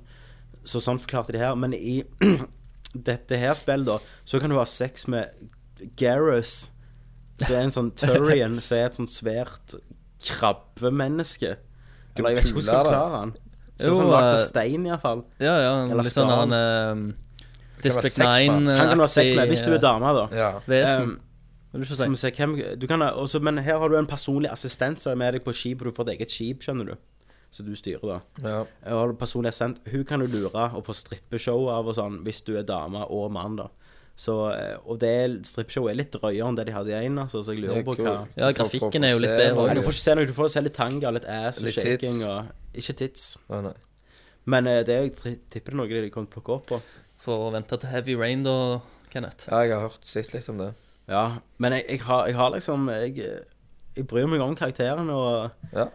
[0.68, 1.56] Så sånn forklarte de her.
[1.58, 2.02] Men i
[3.08, 5.32] dette her spillet, da, så kan du ha sex med
[5.98, 6.70] Garrus,
[7.38, 9.78] som er en sånn Turian, som er et sånn svært
[10.24, 11.56] krabbemenneske.
[12.18, 13.36] Eller jeg vet ikke hvordan jeg skal forklare han.
[13.78, 15.24] Så Jo, sånn lagd av eh, stein, iallfall.
[15.38, 15.72] Ja, ja.
[15.86, 17.02] Eller Litt sånn han uh,
[17.84, 18.64] District sex med han.
[18.66, 20.24] 9 Han kan du ha sex med hvis du er dame, da.
[20.34, 20.48] Ja.
[20.66, 21.12] Vesen.
[21.14, 21.27] Um,
[21.72, 22.10] Vil du ikke Skal si?
[22.10, 25.12] vi se hvem du kan ha, også, Men her har du en personlig assistent som
[25.12, 26.94] er med deg på skip, og du får et eget skip, skjønner du.
[27.50, 28.20] Så du styrer, da.
[28.44, 28.64] ja.
[28.84, 29.78] Jeg har personlig assistent.
[29.90, 33.30] Hun kan du lure og få strippeshow av og sånn, hvis du er dame og
[33.32, 33.68] mann, da.
[34.18, 37.16] Så, eh, og det er- strippeshowet er litt drøyere enn det de hadde i én,
[37.22, 39.80] altså, så jeg lurer er på hva Ja, grafikken er jo litt bedre Nei, Du
[39.82, 42.24] får ikke se noe, du får se litt tanga, litt ass og Litt shaking tits.
[42.24, 43.36] og Ikke tits.
[43.48, 43.72] Nei.
[44.44, 46.54] Men eh, det er, jeg tri- tipper det er noe de kommer til å plukke
[46.56, 46.82] opp på.
[47.18, 49.46] For å vente til Heavy Rain, da, Kenneth.
[49.50, 50.74] ja, jeg har hørt sett litt om det.
[51.08, 53.16] Ja, men jeg, jeg, har, jeg har liksom jeg,
[53.96, 55.86] jeg bryr meg om karakteren, og, Ja.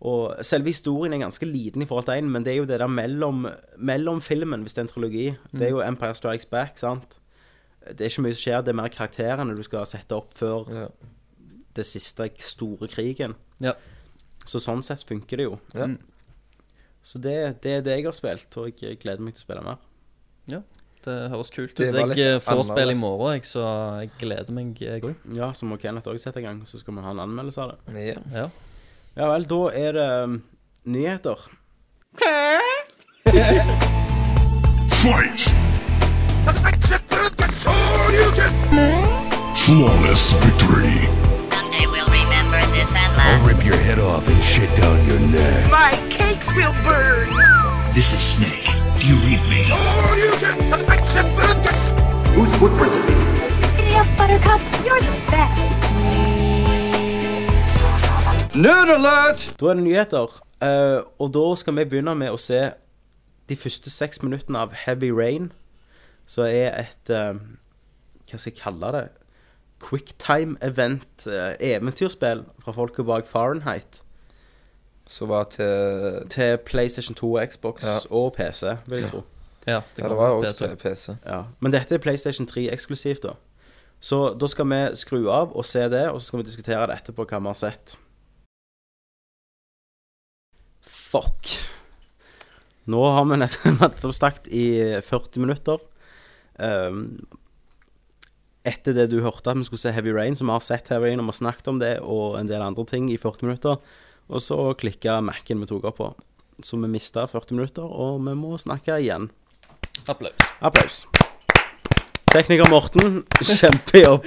[0.00, 2.80] og selve historien er ganske liten i forhold til én, men det er jo det
[2.80, 3.46] der mellom,
[3.78, 5.26] mellom filmen, hvis det er en trilogi.
[5.52, 7.18] Det er jo Empire Strikes Back, sant?
[7.86, 10.66] Det er ikke mye som skjer, det er mer karakterene du skal sette opp før
[10.74, 10.88] Ja.
[11.76, 13.34] det siste store krigen.
[13.60, 13.72] Ja.
[14.44, 15.58] Så sånn sett funker det jo.
[15.74, 15.86] Ja.
[17.02, 19.62] Så det, det er det jeg har spilt, og jeg gleder meg til å spille
[19.64, 19.78] mer.
[20.50, 20.60] ja.
[21.04, 21.80] Det høres kult ut.
[21.80, 23.62] Jeg eh, får spille spill i morgen, jeg, så
[24.02, 25.14] jeg gleder meg, jeg òg.
[25.36, 27.72] Ja, så må Kenneth også sette i gang, så skal vi ha en anmeldelse av
[27.72, 28.04] det.
[28.10, 28.20] Ja.
[28.34, 28.48] Ja.
[29.16, 30.36] Ja vel, da er det um,
[30.84, 31.48] nyheter.
[35.00, 35.40] Fight!
[39.64, 40.96] Flawless victory.
[41.50, 45.70] Someday we'll remember this and I'll rip your head off and shit down your neck.
[45.70, 47.28] My cakes will burn.
[47.94, 48.66] This is Snake.
[49.00, 49.68] Do you read me?
[49.72, 50.49] Oh, Giddy
[52.62, 54.60] up, Buttercup.
[54.84, 55.60] You're the best.
[58.54, 59.54] Nerd alert!
[59.60, 62.60] Da er det nyheter, eh, og da skal vi begynne med å se
[63.48, 65.52] de første seks minuttene av Heavy Rain,
[66.26, 67.34] som er et eh,
[68.30, 69.04] Hva skal jeg kalle det?
[69.80, 74.02] Quicktime-event, eh, eventyrspill fra folket bak Fahrenheit.
[75.10, 77.96] Som var til Til PlayStation 2, Xbox Ja.
[78.10, 79.22] og PC, vil jeg tro.
[79.66, 80.58] Ja, Ja, det var òg PC.
[80.58, 81.16] til PC.
[81.26, 81.44] Ja.
[81.60, 83.34] Men dette er PlayStation 3 eksklusivt, da.
[84.00, 86.96] Så da skal vi skru av og se det, og så skal vi diskutere det
[86.96, 87.96] etterpå, hva vi har sett.
[90.80, 91.50] Fuck.
[92.90, 93.36] Nå har vi
[93.82, 94.64] nettopp snakket i
[95.04, 95.82] 40 minutter.
[96.58, 97.20] Um,
[98.64, 101.08] Etter det du hørte at vi skulle se Heavy Rain, så vi har sett Heavy
[101.08, 103.78] Rain og vi har snakket om det og en del andre ting i 40 minutter,
[104.28, 106.08] og så klikka Mac-en vi tok opp på.
[106.60, 109.30] Så vi mista 40 minutter, og vi må snakke igjen.
[110.06, 110.32] Applaus.
[110.60, 111.06] Applaus.
[112.32, 114.24] Tekniker Morten, kjempejobb.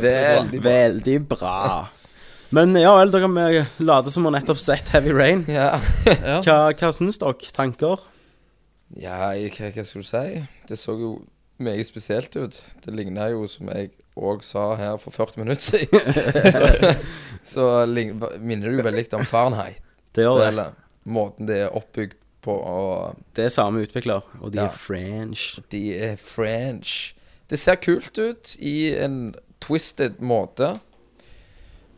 [0.00, 0.62] Veldig.
[0.62, 1.88] Veldig bra.
[2.54, 5.42] Men ja vel, dere kan vi late som vi har nettopp sett Heavy Rain.
[5.50, 5.80] Ja.
[6.44, 7.50] Hva, hva syns dere?
[7.56, 8.04] Tanker?
[8.94, 10.24] Ja, hva, hva skal du si?
[10.68, 11.16] Det så jo
[11.58, 12.60] meget spesielt ut.
[12.84, 16.22] Det ligna jo, som jeg òg sa her for 40 minutter siden,
[16.54, 16.92] så,
[17.42, 17.64] så
[18.38, 19.82] minner det jo veldig om Fahrenheit.
[20.14, 20.68] Det gjør det.
[21.10, 22.14] Måten det er oppbygd
[22.44, 24.66] på, og Det er samme utvikler, og de Ja.
[24.68, 25.58] er French.
[25.72, 27.14] de er French.
[27.50, 30.74] Det ser kult ut i en twisted måte.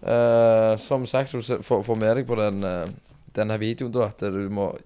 [0.02, 2.86] Eh, som sagt, så du se- med deg på den, eh,
[3.34, 4.76] denne videoen da at du må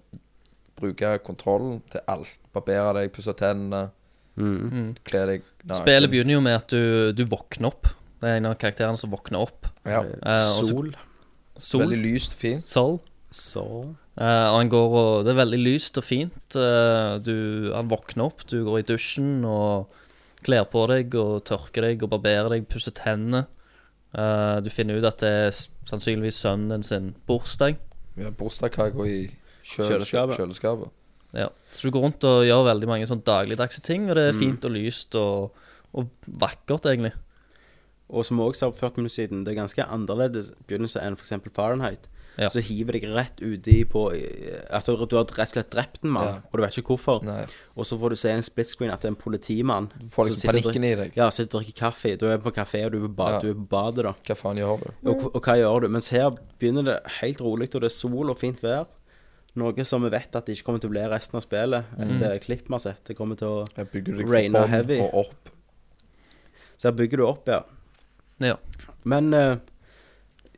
[0.79, 2.37] bruke kontrollen til alt.
[2.53, 3.91] Barbere deg, pusse tennene,
[4.37, 4.95] Mm.
[5.03, 5.75] kle deg naken.
[5.83, 7.87] Spillet begynner jo med at du, du våkner opp.
[8.21, 9.67] Det er en av karakterene som våkner opp.
[9.85, 10.01] Ja.
[10.01, 10.95] Eh, og så- Sol.
[11.57, 11.81] Sol.
[11.81, 12.63] Veldig lyst, fint.
[12.65, 12.99] Sol.
[13.31, 16.55] Så Eh, og han går og Det er veldig lyst og fint.
[16.55, 19.91] Uh, du, han våkner opp, du går i dusjen og
[20.43, 23.45] kler på deg og tørker deg og barberer deg, pusser tennene.
[24.11, 25.53] Uh, du finner ut at det er
[25.87, 27.79] sannsynligvis sønnen sin bursdag.
[28.17, 29.19] Ja, har bursdagskake i
[29.63, 30.35] kjøl Kjøleskapet.
[30.41, 30.91] kjøleskapet.
[31.31, 31.47] Ja.
[31.71, 34.65] Så du går rundt og gjør veldig mange sånn dagligdagse ting, og det er fint
[34.67, 35.55] og lyst og,
[35.95, 37.13] og vakkert, egentlig.
[38.11, 41.15] Og som vi òg sa for 40 minutter siden, det er ganske annerledes begynnelse enn
[41.15, 41.31] f.eks.
[41.55, 42.10] Fahrenheit.
[42.39, 42.47] Ja.
[42.49, 44.05] Så hiver deg rett uti på
[44.71, 46.35] Altså, du har rett og slett drept en mann, Ja.
[46.47, 47.23] og du vet ikke hvorfor.
[47.27, 47.43] Nei.
[47.75, 49.89] Og så får du se en split screen at det er en politimann.
[49.99, 51.17] Du får som liksom panikken i deg.
[51.17, 52.13] Ja, sitter og drikker kaffe.
[52.17, 53.39] Du er på kafé, og du er på, bad, Ja.
[53.41, 54.13] du er på badet, da.
[54.13, 55.09] Hva faen gjør du?
[55.11, 55.87] Og, og hva gjør du?
[55.89, 58.85] Mens her begynner det helt rolig, og det er sol og fint vær.
[59.55, 61.83] Noe som vi vet at det ikke kommer til å bli resten av spillet.
[61.99, 63.03] Etter klipp vi har sett.
[63.03, 65.01] Det kommer til å raine heavy.
[66.79, 67.59] Så her bygger du opp, ja.
[68.39, 68.55] Ja.
[69.03, 69.57] Men eh,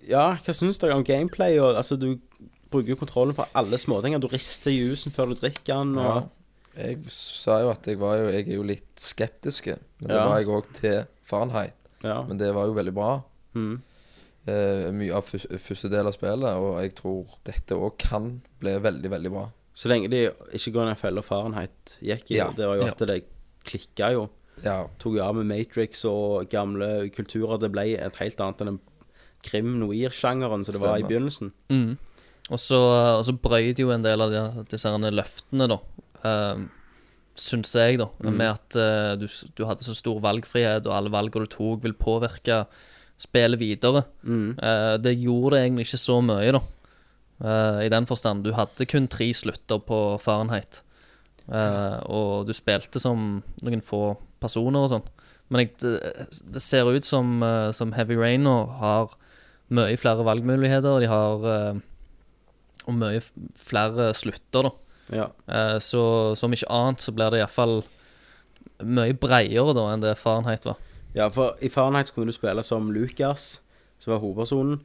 [0.09, 1.57] Ja, hva syns dere om gameplay?
[1.59, 2.17] Og, altså, du
[2.73, 5.95] bruker jo kontrollen for alle småtinger Du rister jusen før du drikker den.
[6.01, 6.23] Ja.
[6.75, 9.77] Jeg sa jo at jeg var jo Jeg er jo litt skeptiske.
[9.99, 10.25] Men det Ja.
[10.27, 11.73] var jeg òg til Fahrenheit.
[12.03, 12.23] ja.
[12.23, 13.21] Men det var jo veldig bra.
[13.55, 13.81] Mm.
[14.45, 19.09] Eh, mye av første del av spillet, og jeg tror dette òg kan bli veldig,
[19.09, 19.45] veldig bra.
[19.73, 22.49] Så lenge de ikke går ned fella Fahrenheit gikk i, Ja.
[22.51, 23.23] det var jo at det
[23.63, 24.29] klikka jo.
[24.63, 24.87] Ja.
[24.99, 27.57] Tok jo av med Matrix og gamle kulturer.
[27.59, 28.79] Det ble et helt annet enn den
[29.43, 31.51] krim-noir-sjangeren som det var i begynnelsen.
[31.73, 31.97] Mm.
[32.51, 32.79] Og så,
[33.17, 35.79] og så brøy jo en del av de, disse herne løftene, da.
[36.23, 36.65] Uh,
[37.33, 38.11] Syns jeg, da.
[38.29, 39.25] Med at uh, du,
[39.57, 42.65] du hadde så stor valgfrihet, og alle valgene du tok, vil påvirke
[43.23, 44.03] spillet videre.
[44.25, 46.61] Eh, det gjorde det egentlig ikke så mye, da.
[47.43, 48.43] Uh, I den forstand.
[48.45, 50.81] Du hadde kun tre slutter på Fahrenheit.
[51.43, 55.07] Eh, og du spilte som noen få personer og sånn.
[55.51, 57.43] Men jeg, det, det ser ut som,
[57.75, 59.13] som Heavy Rain nå har
[59.71, 60.99] mye flere valgmuligheter.
[60.99, 61.81] De har eh,
[62.87, 63.21] Og mye
[63.55, 64.71] flere slutter, da.
[65.13, 65.27] Ja.
[65.47, 67.83] Eh, så som ikke annet så blir det iallfall
[68.83, 70.75] mye bredere da enn det Fahrenheit var.
[71.15, 73.59] ja, for i Fahrenheit så kunne du spille som Lucas,
[73.99, 74.79] som var hovedpersonen,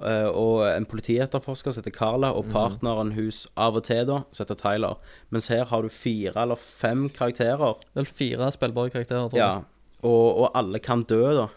[0.00, 4.46] eh, og en politietterforsker som heter Carla, og partneren hennes av og til, da, som
[4.46, 4.96] heter Tyler.
[5.34, 7.74] Mens her har du fire eller fem karakterer.
[7.98, 9.64] Vel fire spillbare karakterer, tror Ja, jeg.
[10.02, 11.48] og, og alle kan dø, da.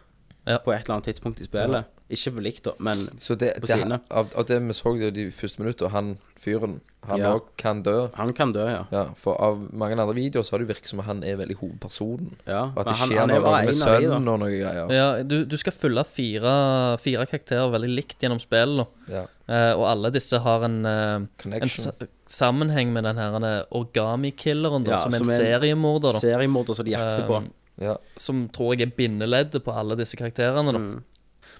[0.46, 0.58] Ja.
[0.60, 1.86] På et eller annet tidspunkt i spillet.
[2.10, 4.00] Ikke på likt, da, men Så det, På det, sine.
[4.12, 7.40] av, av det vi så det de første minutter, han fyren, han Ja.
[7.58, 8.10] kan dø.
[8.14, 8.84] han kan dø, ja.
[8.92, 11.56] Ja, For av mange andre videoer så har det virket som at han er veldig
[11.58, 12.36] hovedpersonen.
[12.46, 12.60] ja.
[12.76, 14.28] Og at men det han, skjer han er noe bare med en av de, sønnen
[14.30, 14.92] og noe greier.
[14.94, 18.86] Ja, du, du skal følge fire, fire karakterer veldig likt gjennom spillet, da.
[19.10, 19.26] Ja.
[19.48, 21.86] Eh, og alle disse har en, eh, en Connection.
[21.92, 26.14] sa- sammenheng med den her origami-killeren, da, Ja, som er en som er en seriemorder,
[26.14, 26.20] da.
[26.20, 27.38] Seriemorder som de jakter på.
[27.38, 27.98] Um, Ja.
[28.16, 31.02] Som tror jeg er bindeleddet på alle disse karakterene, da.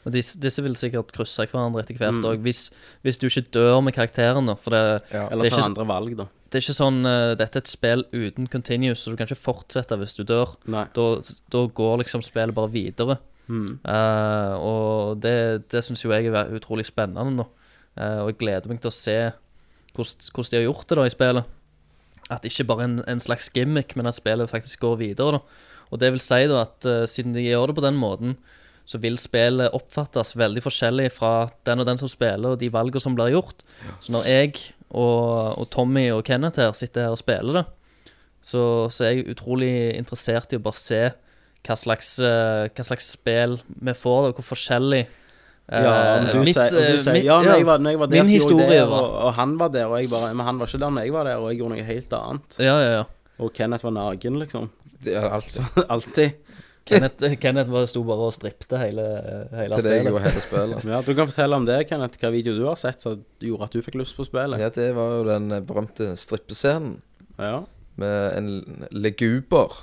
[0.06, 0.08] Mm.
[0.08, 2.68] Men disse, disse vil sikkert krysse hverandre etter hvert òg, hvis,
[3.02, 4.54] hvis du ikke dør med karakteren, da.
[4.56, 5.28] For det, Ja.
[5.32, 6.28] Eller det er ta ikke- andre valg, da.
[6.50, 9.42] det er ikke sånn uh, Dette er et spill uten continuous, så du kan ikke
[9.42, 10.54] fortsette hvis du dør.
[10.70, 11.08] Da,
[11.50, 13.18] da går liksom spillet bare videre.
[13.50, 13.80] Mm.
[13.86, 17.48] Uh, og det, det syns jo jeg er utrolig spennende nå.
[17.98, 19.18] Uh, og jeg gleder meg til å se
[19.96, 21.46] hvordan, hvordan de har gjort det da i spillet.
[22.34, 25.38] At ikke bare en, en slags gimmick, men at spillet faktisk går videre.
[25.38, 25.42] da
[25.94, 28.38] Og det vil si da at uh, siden de gjør det på den måten,
[28.86, 31.32] så vil spillet oppfattes veldig forskjellig fra
[31.66, 33.64] den og den som spiller, og de valgene som blir gjort.
[34.04, 34.54] Så når jeg
[34.92, 37.66] og, og Tommy og Kenneth her sitter her og spiller det,
[38.46, 38.62] så,
[38.94, 41.00] så er jeg utrolig interessert i å bare se
[41.66, 45.96] hva slags, eh, hva slags spill vi får, og hvor forskjellig eh, Ja,
[46.30, 48.28] du mitt, sier, du sier mitt- Ja, når jeg var, når jeg var der, min
[48.30, 50.46] så gjorde jeg historie det, var og, og han var der, og jeg bare Men
[50.46, 52.60] han var ikke der når jeg var der, og jeg gjorde noe helt annet.
[52.62, 53.04] Ja, ja, ja.
[53.42, 54.70] Og Kenneth var naken, liksom.
[55.04, 55.82] Det er alltid.
[55.90, 56.38] Alltid.
[56.86, 59.04] Kenneth, Kenneth bare sto bare og strippte hele,
[59.58, 60.26] hele Til deg og spillet.
[60.28, 60.84] hele spillet.
[60.92, 62.20] Ja, Du kan fortelle om det, Kenneth.
[62.22, 64.62] Hva video du har sett som gjorde at du fikk lyst på spillet.
[64.62, 67.00] Ja, det var jo den eh, berømte strippescenen
[67.42, 67.64] Ja.
[67.98, 69.82] med en leguber.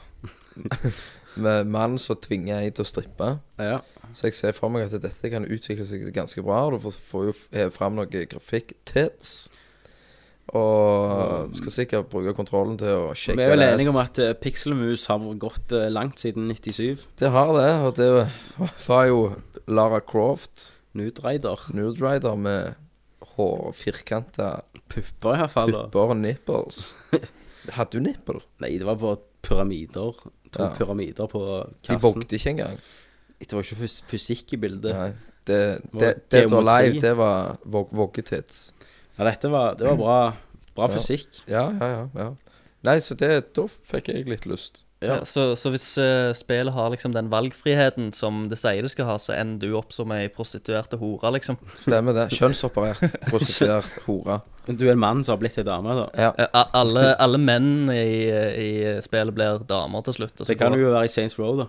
[1.37, 3.39] med mann som tvinger ei til å strippe.
[3.59, 3.79] ja.
[4.13, 6.67] Så jeg ser for meg at dette kan utvikle seg ganske bra.
[6.71, 9.49] Du får, får jo hevet fram noe grafikk-tits.
[10.53, 13.69] Og skal sikkert bruke kontrollen til å sjekke Vi er vel det.
[13.73, 17.07] enige om at Pixelmus har gått eh, langt siden 97.
[17.23, 18.09] Det har det, og det
[18.89, 19.21] var jo
[19.71, 21.63] Lara Croft, Nude Rider.
[21.73, 22.75] Nude Rider, med
[23.37, 24.61] hår firkanta
[24.93, 25.73] Pupper, iallfall.
[25.73, 26.83] pupper og nipples.
[27.79, 28.43] Hadde du nipple?
[28.61, 30.13] Nei, det var bare pyramider.
[30.53, 30.73] To Ja.
[30.77, 31.41] pyramider på
[31.87, 32.27] De kassen.
[32.29, 32.81] ikke engang.
[33.41, 34.93] Det var ikke fys fysikk i bildet.
[34.93, 35.13] Nei.
[35.47, 36.75] Det, Det var det, Dead or geometri.
[36.75, 38.59] Alive, det var vog voggetits.
[39.19, 40.17] Ja, dette var, det var bra,
[40.77, 40.95] bra Ja.
[40.97, 41.43] fysikk.
[41.47, 42.31] Ja, ja, ja, ja.
[42.83, 44.83] Nei, så det, da fikk jeg litt lyst.
[45.03, 45.17] Ja.
[45.17, 49.09] Ja, så, så hvis eh, spillet har liksom den valgfriheten som det sier det skal
[49.09, 51.59] ha, så ender du opp som ei prostituerte hore, liksom.
[51.75, 52.29] Stemmer det.
[52.39, 54.41] Kjønnsoperert, prostituert hore.
[54.71, 56.05] Du er en mann som har blitt ei dame, da.
[56.15, 56.31] Ja.
[56.39, 58.71] Eh, a- alle, alle menn i, i
[59.03, 60.37] spillet blir damer til slutt.
[60.39, 61.67] og så Det kan går- jo være i Saints Row, da.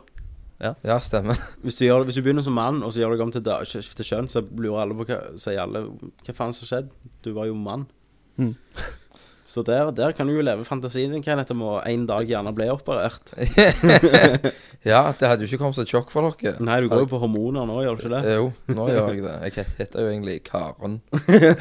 [0.85, 1.39] Ja, stemmer.
[1.63, 3.59] Hvis du, gjør, hvis du begynner som mann, og så gjør du om til, da,
[3.67, 5.85] til kjønn, så lurer alle på hva Sier alle
[6.23, 7.11] Hva faen som skjedde?
[7.25, 7.87] Du var jo mann.
[8.39, 8.55] Mm.
[9.53, 12.53] Så der, der kan du jo leve fantasien din, Kenneth, om å en dag gjerne
[12.57, 13.35] bli operert.
[14.83, 16.57] Ja, det hadde jo ikke kommet som et sjokk for dere.
[16.59, 18.33] Nei, du går jo på hormoner nå, gjør du ikke det?
[18.35, 19.35] Jo, nå gjør jeg det.
[19.55, 20.97] Jeg heter jo egentlig Karen.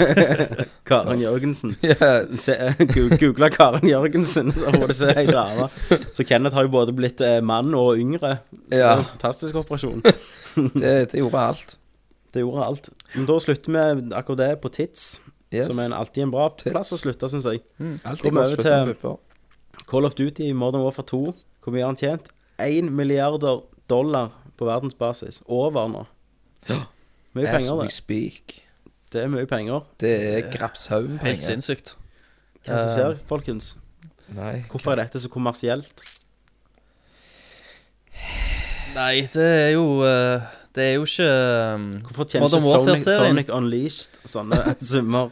[0.91, 1.77] Karen Jørgensen.
[1.87, 2.57] Ja, Se,
[2.91, 5.69] gu- Karen Jørgensen, så får du se ei dame.
[6.17, 8.41] Så Kenneth har jo både blitt eh, mann og yngre.
[8.51, 8.91] Så det Ja.
[8.97, 10.03] er en fantastisk operasjon.
[10.03, 11.77] det, det gjorde alt.
[12.35, 12.91] Det gjorde alt.
[13.15, 15.07] Men da slutter vi akkurat det på Tits,
[15.53, 15.67] Yes.
[15.69, 16.71] som er en, alltid en bra Tits.
[16.73, 17.63] plass å slutte, syns jeg.
[17.81, 19.19] Alltid Går vi godt over slutt med til- pupper.
[19.89, 21.21] Call of Duty Modern Warfare 2,
[21.65, 22.29] hvor mye har han tjent?
[22.59, 25.43] 1 milliarder dollar på verdensbasis.
[25.49, 26.07] Over nå.
[27.35, 27.93] Mye As penger, we det.
[27.93, 28.63] speak.
[29.13, 29.81] Det er mye penger.
[30.01, 31.95] Det er grapshaug med Helt sinnssykt.
[32.65, 33.75] Hva som skjer, folkens?
[34.33, 34.63] Nei.
[34.71, 36.01] Hvorfor er dette så kommersielt?
[38.95, 40.41] Nei, det er jo eh,
[40.75, 41.29] Det er jo ikke
[41.75, 44.59] um, Hvorfor tjener ikke Sonic, Sonic Unleashed sånne
[44.93, 45.31] summer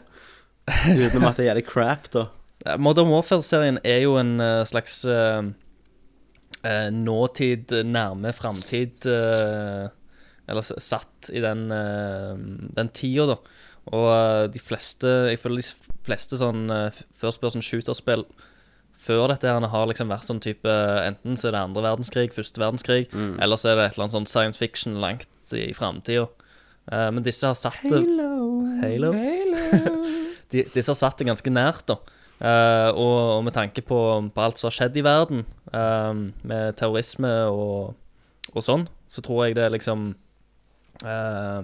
[1.01, 2.29] utenom at det gjelder crap, da?
[2.77, 5.41] Modern Warfare-serien er jo en uh, slags uh,
[6.65, 9.89] uh, nåtid, nærme framtid eh,
[10.51, 12.37] Eller satt i den, uh,
[12.77, 13.37] den tida, da.
[13.97, 18.27] Og de fleste Jeg føler de fleste sånn uh, first person shooter-spill
[19.01, 22.61] før dette her har liksom vært sånn type Enten så er det andre verdenskrig, første
[22.61, 23.07] verdenskrig,
[23.41, 26.27] eller så er det et eller annet sånn science fiction langt i framtida.
[27.09, 28.03] men disse har satt det
[28.85, 29.15] Halo.
[30.51, 31.99] De, disse har satt det ganske nært, da.
[32.41, 33.97] Uh, og, og med tanke på,
[34.33, 35.43] på alt som har skjedd i verden,
[35.75, 36.15] uh,
[36.49, 37.93] med terrorisme og,
[38.55, 40.07] og sånn, så tror jeg det er liksom
[41.05, 41.61] uh,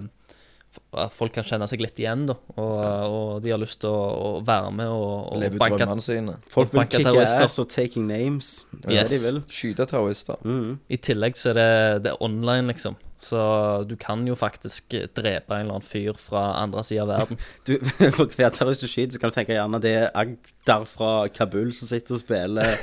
[1.01, 2.35] At folk kan kjenne seg litt igjen, da.
[2.61, 2.77] Og,
[3.09, 6.37] og de har lyst til å, å være med og, og Leve banke drømmene sine.
[6.53, 8.51] Folk vil kicke ass og taking names.
[8.71, 9.09] Det er Yes.
[9.09, 9.41] det de vil.
[9.49, 10.37] Skyte terrorister.
[10.45, 10.77] Mm.
[10.93, 11.69] I tillegg så er det,
[12.05, 12.99] det er online, liksom.
[13.19, 17.39] Så du kan jo faktisk drepe en eller annen fyr fra andre sida av verden.
[17.67, 17.73] Du,
[18.13, 21.71] for hver terrorist du skyter, så kan du tenke gjerne det er Agder fra Kabul
[21.73, 22.77] som sitter og spiller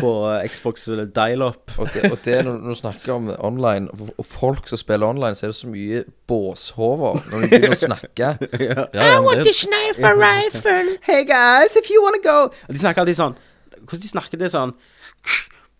[0.00, 0.12] på
[0.46, 0.86] Xbox
[1.16, 1.74] Dial-Up.
[1.82, 5.46] Og det, og det når du snakker om online, og- folk som spiller online, så
[5.48, 8.30] er det så mye båshover når de begynner å snakke.
[8.70, 10.96] Ja, ja, to snipe sniper rifle.
[11.02, 13.34] Hey guys, if you wanna go De snakker alltid sånn
[13.80, 14.72] Hvordan de snakker det sånn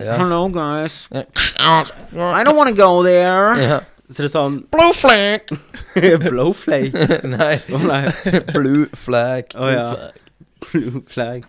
[0.00, 0.16] yeah.
[0.18, 3.80] Hello guys I don't want to go there Ja.
[4.10, 5.50] Så det er sånn Blowflag!
[6.26, 7.04] Blowflake
[7.36, 8.04] Nei, Oh, nei
[8.54, 9.52] blue flag.
[9.54, 9.84] Å ja
[10.70, 11.44] Blue flag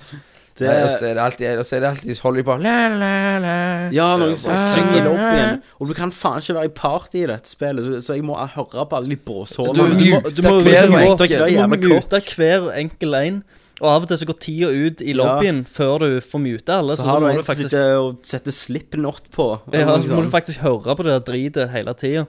[0.59, 2.57] Det Nei, og så er det alltid, og så er det alltid holder de på
[2.61, 3.55] la, la, la.
[3.95, 5.55] Ja, noen som synger opp Ah.
[5.79, 8.37] Og du kan faen ikke være i party i dette spillet Så, så jeg må
[8.37, 13.17] høre på alle de du, båshålene du, du, du, må, du må mute hver enkel
[13.21, 13.41] en.
[13.81, 16.93] Og av og til så går tida ut i lobbyen før du får mute alle.
[16.93, 20.11] Så Så, har da du en som faktisk sitter og setter slipknot på Ja, så
[20.13, 22.27] må du faktisk høre på det der dritet hele tida.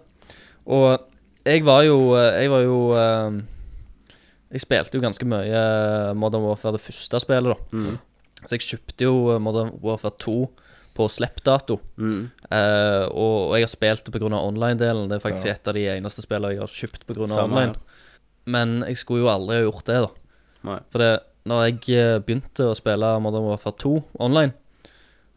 [0.66, 1.08] Og
[1.42, 3.38] jeg var jo Jeg var jo eh,
[4.52, 7.78] Jeg spilte jo ganske mye eh, Modern Warfare, det første spillet, da.
[7.78, 7.96] Mm.
[8.42, 10.36] Så jeg kjøpte jo eh, Modern Warfare 2
[10.92, 11.78] på slippdato.
[11.96, 12.28] Mm.
[12.52, 14.28] Eh, og, og jeg har spilt det pga.
[14.36, 15.08] online-delen.
[15.08, 17.22] Det er faktisk et av de eneste spillene jeg har kjøpt pga.
[17.24, 17.44] online.
[17.46, 18.02] online.
[18.44, 20.10] Men jeg skulle jo aldri ha gjort det, da.
[20.68, 20.80] Nei.
[20.92, 21.12] For det,
[21.48, 24.52] når jeg eh, begynte å spille Modern Warfare 2 online,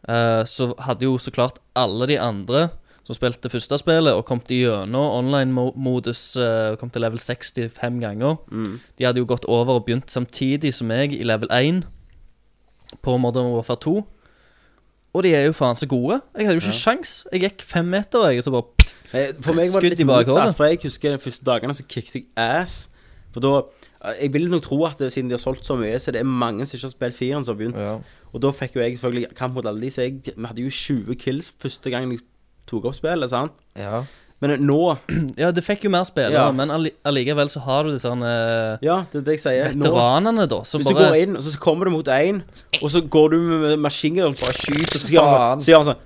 [0.08, 2.68] eh, så hadde jo så klart alle de andre
[3.06, 8.36] som spilte første spillet og kom til gjennom online-modus, uh, kom til level 65 ganger,
[8.50, 8.80] Mm.
[8.98, 11.84] de hadde jo gått over og begynt samtidig som meg i level 1
[13.02, 13.96] på Modern Warfare 2.
[15.16, 16.18] Og de er jo faen så gode.
[16.36, 17.12] Jeg hadde jo ikke sjans.
[17.32, 20.06] Jeg gikk fem meter, jeg, og så bare pst, Eh, For meg var det litt
[20.06, 22.88] motsatt, for jeg husker de første dagene så kicket jeg ass.
[23.32, 23.52] For da
[24.04, 26.20] eh, Jeg vil nok tro at det, siden de har solgt så mye, så det
[26.20, 27.78] er mange som ikke har spilt firen, som har begynt.
[27.78, 27.98] Ja.
[28.34, 30.70] Og da fikk jo jeg selvfølgelig kamp mot alle de, så jeg vi hadde jo
[30.70, 32.20] 20 kills første gang jeg
[32.66, 33.52] tok opp spillet, sant.
[33.78, 34.04] ja.
[34.44, 34.76] Men nå
[35.40, 36.50] Ja, det fikk jo mer spillere, Ja.
[36.52, 39.70] men alli- allikevel så har du disse eh, Ja, det er det jeg sier.
[39.72, 42.42] Veteranene, da, som hvis du bare går inn, og så kommer du mot én,
[42.82, 45.72] og så går du med maskingevær og bare skyter, og så gjør han sånn, så
[45.72, 46.04] gjør han sånn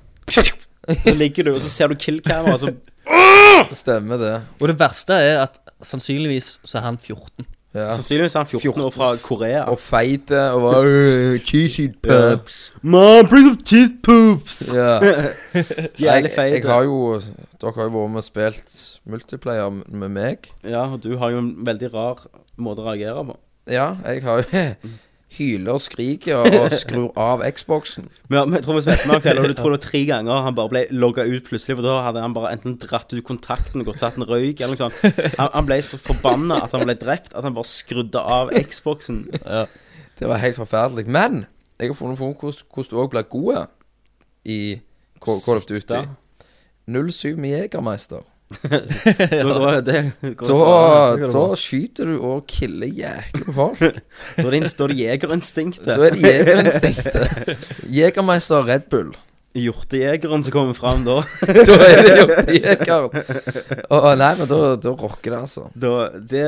[1.10, 2.70] Så ligger du, og så ser du kill-kamera, så
[3.76, 4.34] Stemmer det.
[4.62, 7.44] Og det verste er at sannsynligvis så er han 14.
[7.74, 7.90] Ja.
[7.94, 9.62] Sannsynligvis er han 14 år fra Korea.
[9.70, 12.72] Og feite og var øh, Cheesy pups.
[12.82, 14.74] Mom, bring some cheese poops!
[14.74, 14.98] Ja.
[16.00, 16.56] Jeg, feite.
[16.56, 17.20] jeg har jo
[17.60, 18.74] Dere har jo vært med og spilt
[19.06, 20.50] multiplayer med meg.
[20.64, 22.26] Ja, og du har jo en veldig rar
[22.58, 23.38] måte å reagere på.
[23.70, 24.66] Ja, jeg har jo
[25.36, 28.08] hyler og skriker og, og skrur av Xboxen.
[28.28, 30.00] Men ja, men jeg tror vi spilte med kveld, og du tror det var tre
[30.08, 33.22] ganger han bare ble logga ut plutselig, for da hadde han bare enten dratt ut
[33.26, 34.98] kontakten og gått tatt en røyk, eller noe sånt.
[35.38, 39.22] Han, han ble så forbanna at han ble drept, at han bare skrudde av Xboxen.
[40.18, 41.06] Det var helt forferdelig.
[41.08, 41.44] Men
[41.80, 43.62] jeg har funnet ut hvordan du òg blir god
[44.44, 44.60] i
[45.22, 46.02] Call of Duty.
[46.90, 48.26] 07 med Jegermeister.
[48.50, 50.02] Da, da,
[50.34, 53.78] Da, da skyter du og killer jæklig med folk.
[54.36, 55.86] da er det, det jegerinstinktet.
[55.86, 57.68] Da er det jegerinstinktet.
[57.94, 59.14] Jegermeister Red Bull.
[59.50, 61.16] Hjortejegeren som kommer fram da.
[61.66, 63.86] Da er det hjortejegeren.
[63.90, 65.64] Å nei, men da, da rocker det, altså.
[65.74, 66.44] da det,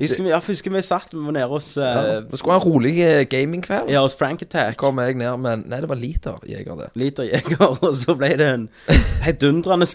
[0.00, 2.18] jeg husker, jeg husker vi satt vi nede hos Ja.
[2.18, 3.92] uh, Vi skulle ha en rolig eh, gamingkveld.
[3.94, 4.74] Ja, hos Frank Attack.
[4.74, 6.88] Så kom jeg ned med Nei, det var literjeger, det.
[6.98, 8.66] Literjeger, og så ble det en
[9.22, 9.86] heidundrende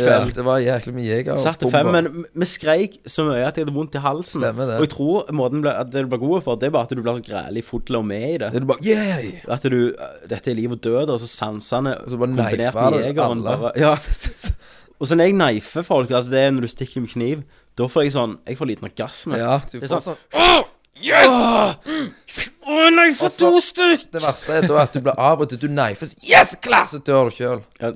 [0.00, 1.38] Ja, det var jæklig mye jeger.
[1.38, 4.42] Satt til fem, men vi skreik så mye at jeg hadde vondt i halsen.
[4.42, 4.80] Stemmer det.
[4.80, 6.96] Og jeg tror måten ble, at det du ble god for, det er bare at
[6.96, 8.50] du blir så grælig fotler med i det.
[8.56, 9.46] Det er bare yeah!
[9.46, 9.80] At du
[10.30, 13.72] Dette er liv og død, og så sansene så bare neifer du alle.
[13.76, 13.92] Ja.
[15.00, 17.42] Og så når jeg neifer folk, altså det er når du stikker med kniv,
[17.78, 19.38] da får jeg sånn Jeg får liten orgasme.
[19.40, 20.66] Ja, du Det er får sånn- sånn
[22.70, 24.02] Å nei, for to stykk!
[24.12, 26.84] Det verste er da at du blir avbrutt, du neifer Yes, klar!
[26.90, 27.62] Så dør du sjøl.
[27.80, 27.90] Ja,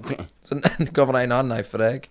[0.45, 0.57] Så
[0.97, 2.09] kommer det en annen neifer deg.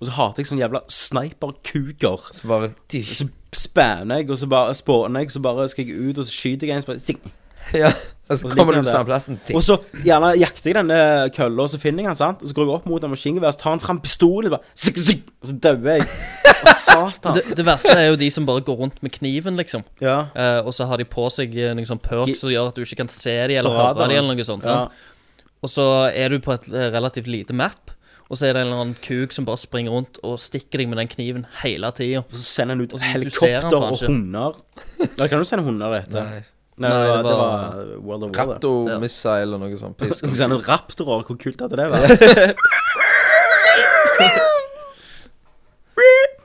[0.00, 2.26] og så hater jeg sånn jævla sniperkuker.
[2.34, 2.72] Så bare
[3.14, 6.34] Så spanner jeg, og så bare spåner jeg, så bare skal jeg ut, og så
[6.34, 7.34] skyter jeg en, så bare.
[7.84, 7.92] Ja.
[8.24, 8.88] Og så Og så kommer du der.
[8.88, 9.36] samme plassen.
[9.44, 9.56] Ting.
[9.58, 10.98] Og så gjerne jakter jeg denne
[11.36, 12.40] kølla, og så finner jeg han, sant?
[12.40, 14.96] Og så går jeg opp mot en maskingevær, så tar han fram pistolen, bare zik,
[14.96, 16.06] zik, og så dauer jeg.
[16.64, 17.36] Å, satan.
[17.36, 19.84] Det, det verste er jo de som bare går rundt med kniven, liksom.
[20.00, 20.22] Ja.
[20.32, 22.86] Eh, og så har de på seg eh, noen sånn perks som gjør at du
[22.86, 24.14] ikke kan se de eller På høre radaren.
[24.14, 24.64] de eller noe sånt.
[24.64, 24.86] ja.
[24.86, 25.44] sant?
[25.64, 25.84] Og så
[26.16, 27.92] er du på et eh, relativt lite map,
[28.32, 30.88] og så er det en eller annen kuk som bare springer rundt og stikker deg
[30.88, 32.24] med den kniven hele tida.
[32.24, 34.56] Og så sender han ut helikopter og hunder.
[35.10, 36.24] Eller kan du sende hunder, etter?
[36.24, 36.42] Nei.
[36.76, 38.46] Nei, Nei, det, var, det var- World of War.
[38.54, 39.94] Raptor-missile eller noe sånt.
[40.00, 40.24] Pisk.
[40.38, 41.22] Sende raptorer?
[41.28, 42.10] Hvor kult hadde det vært?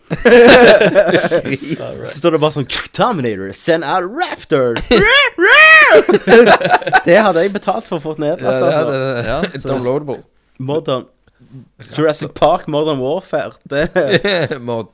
[0.09, 0.15] Så
[2.19, 2.65] står det bare sånn
[2.95, 4.81] Terminator, send out raptors!
[7.05, 8.95] det hadde jeg betalt for å få Ja, nedlast, det er altså.
[9.29, 9.37] Ja,
[9.73, 10.19] Downloadable.
[10.59, 11.03] Modern
[11.95, 13.53] Jurassic Park, Modern Warfare.
[13.69, 13.83] Det
[14.61, 14.87] Mod.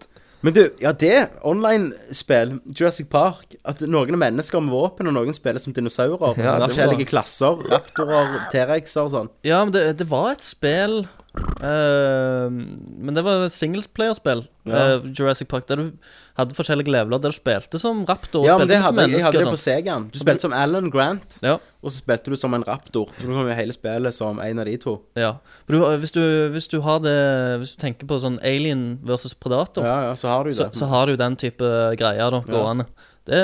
[0.46, 5.34] Men du, ja, det online-spill, Jurassic Park At noen er mennesker med våpen, og noen
[5.34, 6.36] spiller som dinosaurer.
[6.38, 7.64] Ja, det var- forskjellige klasser.
[7.72, 9.30] Raptorer, T-rexer og sånn.
[9.48, 14.44] Ja, men det, det var et spill eh, Men det var singlesplayer-spill.
[14.66, 14.98] Ja.
[14.98, 18.46] Uh, Jurassic Park, der du hadde forskjellige leveler der du spilte som raptor.
[18.48, 19.62] Ja, men det hadde jeg, hadde det på sånn.
[19.62, 20.08] Segaen.
[20.12, 23.12] Du spilte som Alan Grant, Ja, og så spilte du som en raptor.
[23.20, 24.98] Så du kom jo hele spillet som en av de to.
[25.20, 25.36] ja.
[25.70, 26.22] Du, hvis, du,
[26.54, 27.16] hvis du har det
[27.62, 30.70] Hvis du tenker på sånn Alien versus Predator, Ja, ja, så har du det.
[30.76, 31.70] så har du den type
[32.00, 32.86] greier da, gående.
[33.26, 33.42] Det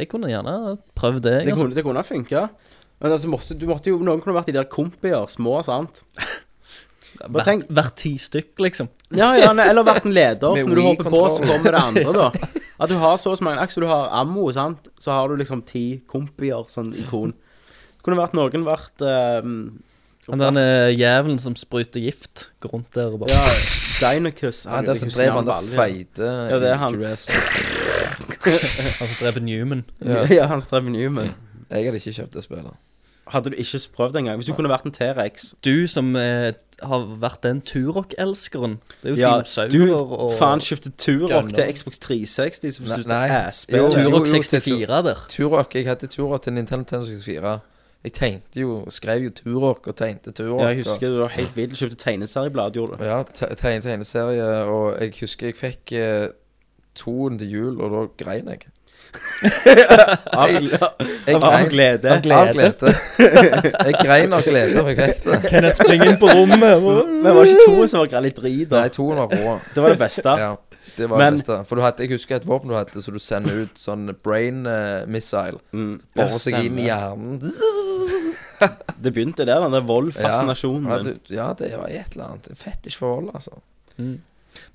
[0.00, 1.32] Jeg kunne gjerne prøvd det.
[1.44, 1.64] det, altså.
[1.64, 2.48] kunne, det kunne funka.
[3.00, 6.02] Men altså, måtte, du måtte jo, noen kunne vært de der kompier, små, sant?
[7.18, 8.88] Hvert, tenk, hvert ti stykk, liksom.
[9.16, 11.82] ja, ja, ne- eller vært en leder, så når du hopper på, så kommer det
[11.82, 12.30] andre, da.
[12.82, 15.64] At du har så mange Akkurat som du har ammo, sant, så har du liksom
[15.66, 17.34] ti kompier, sånn ikon.
[18.06, 19.56] Kunne vært noen vært um,
[20.30, 23.42] Han der eh, jævelen som spruter gift, går rundt der og bare Ja,
[23.98, 24.62] Dynacus.
[24.68, 27.00] Ja, det som dreper han der feite Ja, det er han.
[28.98, 29.82] Han som dreper Newman.
[30.04, 30.22] Ja.
[30.30, 31.32] Ja, han strev Newman.
[31.70, 32.76] Jeg hadde ikke kjøpt det spillet.
[33.28, 34.38] Hadde du ikke prøvd det engang?
[34.40, 36.52] Hvis du kunne vært en T-rex Du som eh,
[36.82, 38.78] har vært den Turok-elskeren.
[39.02, 43.06] Det er jo Ja, dinosaurer du og faen kjøpte Turok til Xbox 360, som syns
[43.66, 45.24] det er jo, Turok 64 der.
[45.28, 47.60] Turok, Jeg hadde Turok til Nintendo 64.
[48.04, 50.60] Jeg tegnte jo, skrev jo Turok og tegnte Turok.
[50.60, 51.70] Ja, jeg husker du var helt vill.
[51.70, 53.04] Du kjøpte tegneserieblad, gjorde du?
[53.04, 56.28] Ja, te- tegneserie, og jeg husker jeg fikk eh,
[56.94, 58.68] toen til jul, og da grein jeg.
[60.34, 62.10] Av, Jeg av glede.
[62.12, 62.38] Av glede.
[62.38, 62.92] Av glede.
[63.18, 65.38] Jeg grein av glede da jeg fikk det.
[65.52, 66.58] Kenneth springer inn på rommet.
[66.62, 68.72] Men var ikke to som var litt drit.
[68.74, 69.58] Nei, toen var rå.
[69.74, 70.34] Det var det beste.
[70.42, 70.50] Ja,
[70.96, 71.60] det var Men- det beste.
[71.68, 74.64] For du hadde, jeg husker et våpen du hadde, så du sender ut sånn brain
[74.66, 75.60] eh, missile.
[75.72, 76.00] Mm.
[76.16, 77.38] Borer seg inn i hjernen.
[78.98, 79.84] Det begynte der, den der
[80.18, 82.50] Ja, ja, ja, det var et eller annet.
[82.58, 83.60] Fetisj for vold, altså.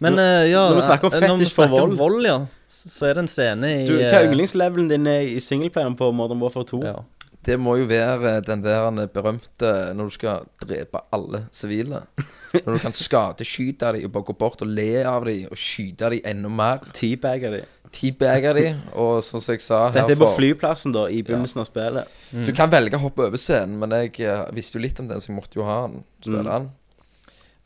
[0.03, 1.97] Men uh, ja Når vi snakker om eh, når vi fetisj for vold.
[1.99, 5.27] vold, ja, så er det en scene i Du, hva er eh, yndlingslevelen din er
[5.35, 6.81] i singleplayeren på Modern Warfare 2?
[6.87, 7.01] ja.
[7.43, 12.05] Det må jo være den der berømte når du skal drepe alle sivile.
[12.53, 16.11] Når du kan skadeskyte dem og bare gå bort og le av dem og skyte
[16.13, 16.85] dem enda mer.
[16.95, 17.63] Teabagger de.
[17.93, 21.67] Teabagge dem, og som jeg sa her Dette er på flyplassen, da, i begynnelsen av
[21.67, 22.15] spillet.
[22.31, 25.21] Du kan velge å hoppe over scenen, men jeg eh, visste jo litt om den,
[25.21, 26.01] så jeg måtte jo ha den.
[26.23, 26.71] Spille den.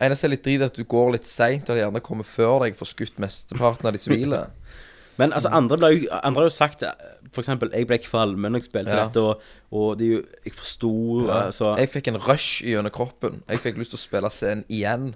[0.04, 2.76] Eneste er litt drit at du går litt seint, og de gjerne kommer før deg
[2.78, 4.44] får skutt mesteparten av de sivile.
[5.18, 7.48] Men altså, andre, ble, andre har jo sagt F.eks.
[7.74, 9.08] Jeg ble kvalm når jeg spilte Ja.
[9.08, 9.42] dette, og,
[9.74, 10.12] og det
[10.46, 10.92] Jeg forsto
[11.26, 13.40] altså, Jeg fikk en rush gjennom kroppen.
[13.50, 15.16] Jeg fikk lyst til å spille scenen igjen.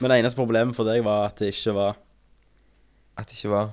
[0.00, 1.94] Men det eneste problemet for deg var at det ikke var
[3.16, 3.70] At det ikke var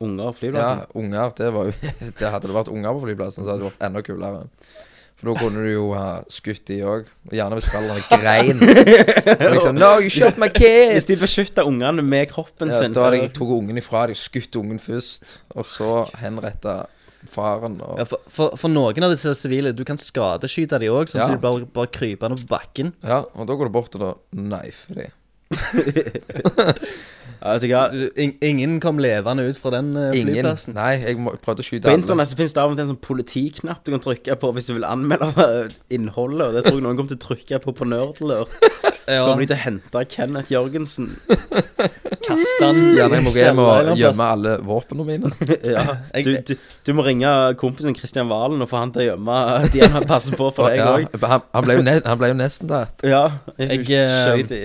[0.00, 0.80] unger på flyplassen?
[0.80, 1.32] Ja, unger.
[1.36, 1.76] Det var jo
[2.22, 4.46] det Hadde det vært unger på flyplassen, så hadde det vært enda kulere.
[5.18, 7.08] For da kunne du jo ha skutt de òg.
[7.26, 8.60] Og gjerne hvis foreldrene grein.
[8.62, 10.92] Og liksom No, you shot my kid!
[10.94, 14.14] Hvis de beskytta ungene med kroppen Ja, sin da hadde jeg tok ungen ifra dem,
[14.18, 15.90] skutt ungen først, og så
[16.22, 16.84] henretta
[17.34, 17.80] faren.
[17.82, 21.24] Og, Ja, for, for, for noen av disse sivile Du kan skadeskyte de òg, sånn
[21.24, 21.26] Ja.
[21.26, 22.94] at de bare, bare krypende på bakken.
[23.02, 25.10] ja, og da går du bort og da knifer dem.
[27.38, 27.82] Ja, vet du hva?
[28.48, 30.74] Ingen kom levende ut fra den eh, flyplassen.
[30.74, 32.02] Nei, jeg må, prøvde å skyte På alle.
[32.02, 34.66] internett så finnes det av og til en sånn politiknapp du kan trykke på hvis
[34.70, 35.46] du vil anmelde
[35.94, 36.48] innholdet.
[36.48, 38.56] Og det tror jeg noen kommer til å trykke på på Nerdlurt.
[39.08, 41.06] Så Ja, kommer de til å hente Kenneth Jørgensen.
[42.26, 42.80] kaste han.
[42.98, 45.32] Gjerne jeg må hjem og gjemme alle våpnene mine.
[45.78, 45.84] Ja,
[46.24, 47.30] du, du, du må ringe
[47.60, 49.38] kompisen Kristian Valen og få han til å gjemme
[49.72, 51.08] de han passer på for deg òg.
[51.22, 53.04] han, han, han ble jo nesten tatt.
[53.06, 53.24] Ja,
[53.56, 54.62] Jeg, jeg skjøt i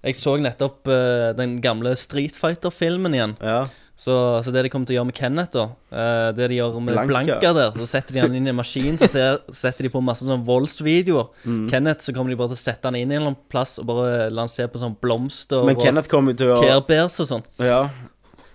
[0.00, 3.36] Jeg så nettopp eh, den gamle Street Fighter-filmen igjen.
[3.44, 3.66] Ja.
[4.00, 6.78] Så, så det de kommer til å gjøre med Kenneth, da eh, Det de gjør
[6.80, 7.10] med Blanka.
[7.10, 10.00] Blanka, der, så setter de han inn i en maskin, så ser, setter de på
[10.00, 11.26] masse sånn voldsvideoer.
[11.44, 11.66] Mm.
[11.68, 13.76] Kenneth, så kommer de bare til å sette han inn i en eller annen plass
[13.82, 16.62] og bare la han se på sånn blomster Men og Kenneth kommer jo til å
[16.62, 17.44] Care Bears og sånn.
[17.60, 17.82] Ja.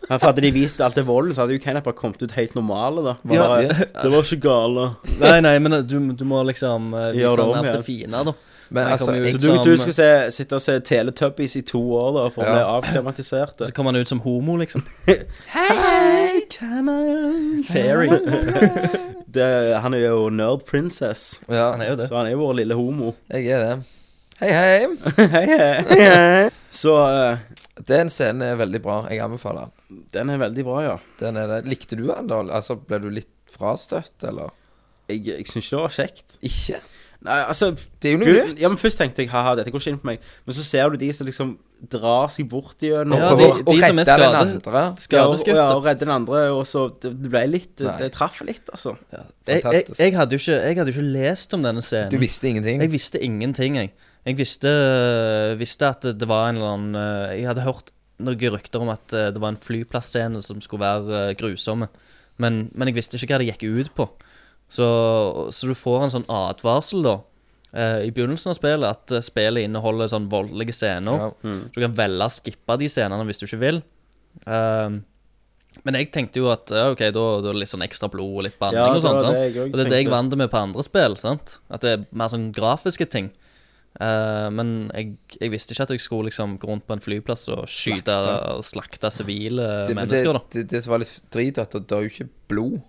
[0.06, 2.34] Ja, For hadde de vist alt det volden, så hadde jo Kenneth bare kommet ut
[2.38, 3.16] helt normale, da.
[3.26, 3.78] Bare, ja.
[4.02, 4.90] Det var ikke gale.
[5.22, 7.80] Nei, nei, men du, du må liksom uh, vise Gjør det han om alt igjen.
[7.80, 8.36] det fine, da.
[8.70, 11.62] Men Så altså, jeg, Så du, som- du skal se, sitte og se Teletubbies i
[11.62, 12.54] to år, da, for å Ja.
[12.54, 13.58] bli avklimatisert?
[13.68, 14.82] Så kommer han ut som homo, liksom.
[17.68, 18.10] Fairy.
[19.36, 22.08] det, han er jo nerd princess, ja, Han er jo det.
[22.10, 23.14] så han er jo vår lille homo.
[23.32, 23.76] jeg er det.
[24.40, 24.88] Hei, hei.
[25.32, 26.50] hei, hei, hei.
[26.76, 27.38] Så uh,
[27.88, 28.98] Den scenen er veldig bra.
[29.12, 30.02] Jeg anbefaler den.
[30.12, 30.98] den er veldig bra, ja.
[31.22, 31.62] Den er det.
[31.72, 32.42] Likte du den, da?
[32.58, 34.52] Altså, Ble du litt frastøtt, eller?
[35.08, 36.38] Jeg, jeg syns ikke det var kjekt.
[36.50, 36.82] Ikke?
[37.26, 38.60] Nei, altså Det er jo noe nytt.
[38.62, 40.20] Ja, men Først tenkte jeg haha, dette går ikke inn på meg.
[40.46, 41.56] Men så ser du de som liksom
[41.92, 44.72] drar seg bort gjennom Ja, og, de- og, og de som er redde den andre.
[44.80, 45.52] Ja, og, Skadeskutt.
[45.60, 47.98] ja, og redde den andre, og så Det, det ble litt Det, Nei.
[48.06, 48.96] det traff litt, altså.
[49.12, 50.00] Jeg, jeg, Fantastisk.
[50.00, 52.14] jeg, hadde jo ikke, jeg hadde jo ikke lest om denne scenen.
[52.14, 52.82] Du visste ingenting?
[52.86, 53.92] Jeg visste ingenting, jeg.
[54.26, 54.72] Jeg visste,
[55.60, 57.92] visste at det var en eller annen eh, Jeg hadde hørt
[58.26, 61.90] noen rykter om at eh, det var en flyplassscene som skulle være eh, grusomme.
[62.42, 64.08] Men, men jeg visste ikke hva det gikk ut på.
[64.68, 64.86] Så,
[65.54, 67.16] så du får en sånn advarsel, da.
[67.74, 71.28] eh, I begynnelsen av spillet at eh, spillet inneholder sånn voldelige scener.
[71.44, 71.58] Ja.
[71.76, 73.82] Du kan velge å skippe de scenene hvis du ikke vil.
[74.50, 75.04] Ehm,
[75.86, 78.38] men jeg tenkte jo at ja, ok, da, da er det litt sånn ekstra blod
[78.40, 79.18] og litt banning Ja, og det sånn.
[79.20, 79.36] var sant?
[79.36, 80.16] det jeg også Og det er det jeg tenkte.
[80.18, 81.18] vant med på andre spill.
[81.20, 81.58] sant?
[81.70, 83.30] At det er mer sånn grafiske ting.
[84.00, 87.46] Eh, men jeg, jeg visste ikke at jeg skulle liksom gå rundt på en flyplass
[87.54, 88.56] og skyte Slakte.
[88.58, 90.34] og slakte sivile Det, men det, mennesker.
[90.40, 92.82] da det, det som var litt drit, at det, det er jo ikke blod.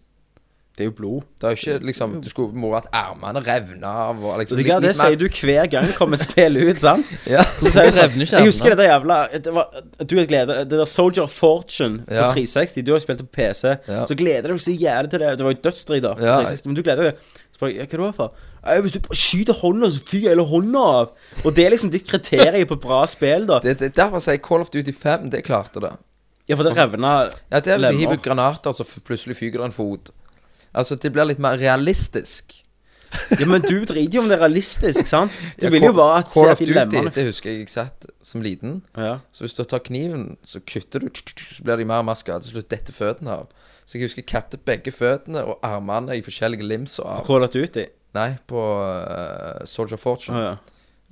[0.77, 1.23] Det er jo blod.
[1.41, 4.67] Det er jo ikke liksom Du skulle må at ermene revna av og liksom litt,
[4.69, 7.07] det, det sier du hver gang det kommer et spill ut, sant?
[7.35, 7.47] Ja.
[7.57, 9.17] Så sier jeg sånn, revner ikke Jeg husker det der jævla
[9.47, 9.71] det var,
[10.05, 12.27] Du er glede Det der Soldier of Fortune Ja.
[12.29, 14.03] på 360, du har jo spilt det på PC, Ja.
[14.05, 15.31] så gleder du deg så jævlig til det.
[15.41, 16.13] Det var jo dødsstrid, da.
[16.19, 16.35] på Ja.
[16.45, 17.25] 360, men du gleder deg.
[17.57, 18.37] Så bare, ja, hva er det for?
[18.67, 21.11] «Nei, Hvis du bare skyter hånda, så fyker hele hånda av.
[21.47, 23.61] Og det er liksom ditt kriterium på bra spill, da.
[23.65, 25.95] Det, det, derfor sier jeg Call of Duty 5, det klarte det.
[26.51, 27.13] Ja, for det revna
[27.51, 28.01] Ja, det er hvis du Lemmer.
[28.03, 30.11] hiver granater, så f- plutselig fyker det en fot.
[30.77, 32.55] Altså, det blir litt mer realistisk.
[33.39, 35.33] Ja, men du driter jo om det er realistisk, sant?
[35.57, 38.05] Du Ja, vil jo bare at se at de lemmene det husker jeg jeg satt
[38.27, 38.83] som liten.
[38.99, 39.21] ja.
[39.33, 42.45] Så hvis du tar kniven, så kutter du, så blir de mer og mer skadet.
[42.49, 43.47] Til slutt detter føttene av.
[43.87, 47.23] Så jeg husker jeg kappet begge føttene og armene i forskjellige lims og av.
[47.29, 47.87] Call of Duty.
[48.19, 50.43] Nei, på uh, Soldier of Oh, Fortune.
[50.43, 50.57] ja.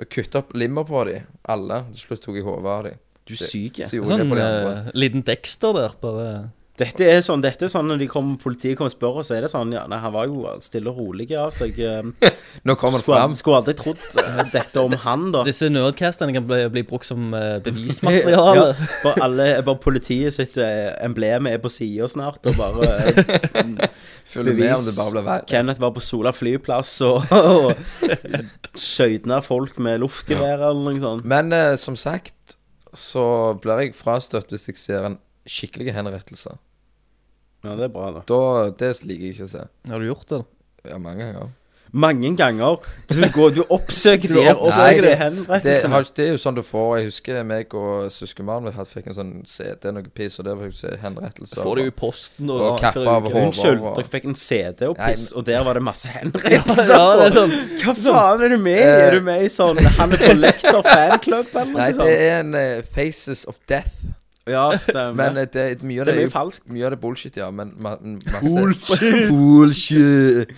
[0.02, 1.84] Og kutta opp limmer på de, alle.
[1.94, 2.94] Til slutt tok jeg hodet av de.
[3.24, 3.78] Du er syk.
[3.86, 4.72] Så gjorde jeg det Sånn på de andre.
[4.88, 6.26] eh, liten Dexter der, bare
[6.74, 9.36] Dette er sånn, dette er sånn når de kommer, politiet kommer og spør oss, så
[9.36, 11.76] er det sånn Ja, nei, han var jo stille og rolig av seg.
[11.78, 12.32] eh,
[12.66, 13.36] Nå kommer det fram.
[13.38, 15.44] skulle aldri trodd eh, dette om han, da.
[15.46, 17.28] Disse nerdcastene kan bli, bli brukt som
[17.66, 18.66] bevismateriale.
[18.74, 23.86] Ja, bare, alle, bare politiet sitt eh, emblem er på sida snart, og bare eh,
[24.34, 25.46] Følger med om det bare blir verre.
[25.46, 27.70] Kenneth var på Sola flyplass og, og
[29.30, 31.28] ned folk med luftgevær eller noe sånt.
[31.28, 32.58] Men eh, som sagt
[32.94, 35.20] så blir jeg frastøtt hvis jeg ser en
[35.50, 36.56] skikkelig henrettelse.
[37.64, 38.24] Ja, det er bra, da.
[38.28, 39.66] Da, Det liker jeg ikke å se.
[39.90, 40.42] Har du gjort det?
[40.44, 40.90] da?
[40.94, 41.52] Ja, mange ganger.
[41.94, 42.80] Mange ganger.
[43.06, 45.92] Du, går, du oppsøker det, oppsøker de det, det, henrettelsene.
[45.94, 49.06] har, det er jo sånn du får Jeg husker meg og søskenbarnet mitt hadde- fikk
[49.12, 51.60] en sånn CD, noe piss, og der fikk faktisk se henrettelser.
[51.62, 53.38] Får det jo i posten og, Og kappa av hår.
[53.44, 56.98] Unnskyld, og- dere fikk en CD og Nei, piss, og der var det masse henrettelser.
[56.98, 57.54] Ja, det er sånn
[57.84, 58.82] Hva faen er du med i?
[58.82, 59.04] Eh.
[59.06, 62.10] Er du med i sånn Hannibal Lecter fanklubb eller Nei, noe det sånt?
[62.10, 63.94] er en eh, Faces of Death.
[64.50, 65.14] Ja, stemmer.
[65.16, 66.66] Men det, det, mye av Det det, er er jo falskt.
[66.68, 67.48] Mye av det er bullshit, ja.
[67.54, 69.28] Men ma masse Bullshit.
[69.32, 70.52] Bullshit.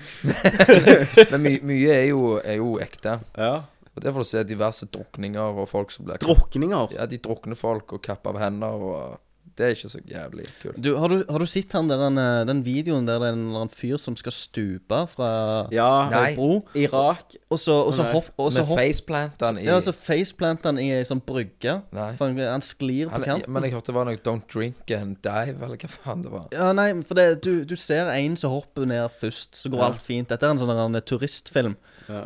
[1.33, 3.21] men my mye er jo, er jo ekte.
[3.39, 3.55] ja.
[3.97, 6.91] Og Det får du se diverse drukninger og folk som blir Drukninger.
[6.99, 9.15] Ja, de drukner folk og kapper av hender og
[9.57, 10.77] Det er ikke så jævlig kult.
[10.85, 13.37] Du, har, du, har du sett han der, den, eh, den videoen der det er
[13.37, 15.31] en eller annen fyr som skal stupe fra
[15.73, 15.89] Ja.
[16.13, 16.35] Nei.
[16.37, 16.59] bro?
[16.77, 17.37] Irak.
[17.51, 18.29] Og så, og så hopp...
[18.37, 21.79] Og så Med hopp faceplanten i ja, så faceplanter han i ei sånn brygge.
[21.97, 22.11] Nei.
[22.19, 23.49] For han, han sklir på kanten.
[23.57, 26.47] Men jeg hørte det var noe Don't drink and dive, eller hva faen det var.
[26.53, 30.05] Ja, nei, for det, du, du ser en som hopper ned først, så går alt
[30.05, 30.29] fint.
[30.29, 31.77] Dette er en sånn en turistfilm.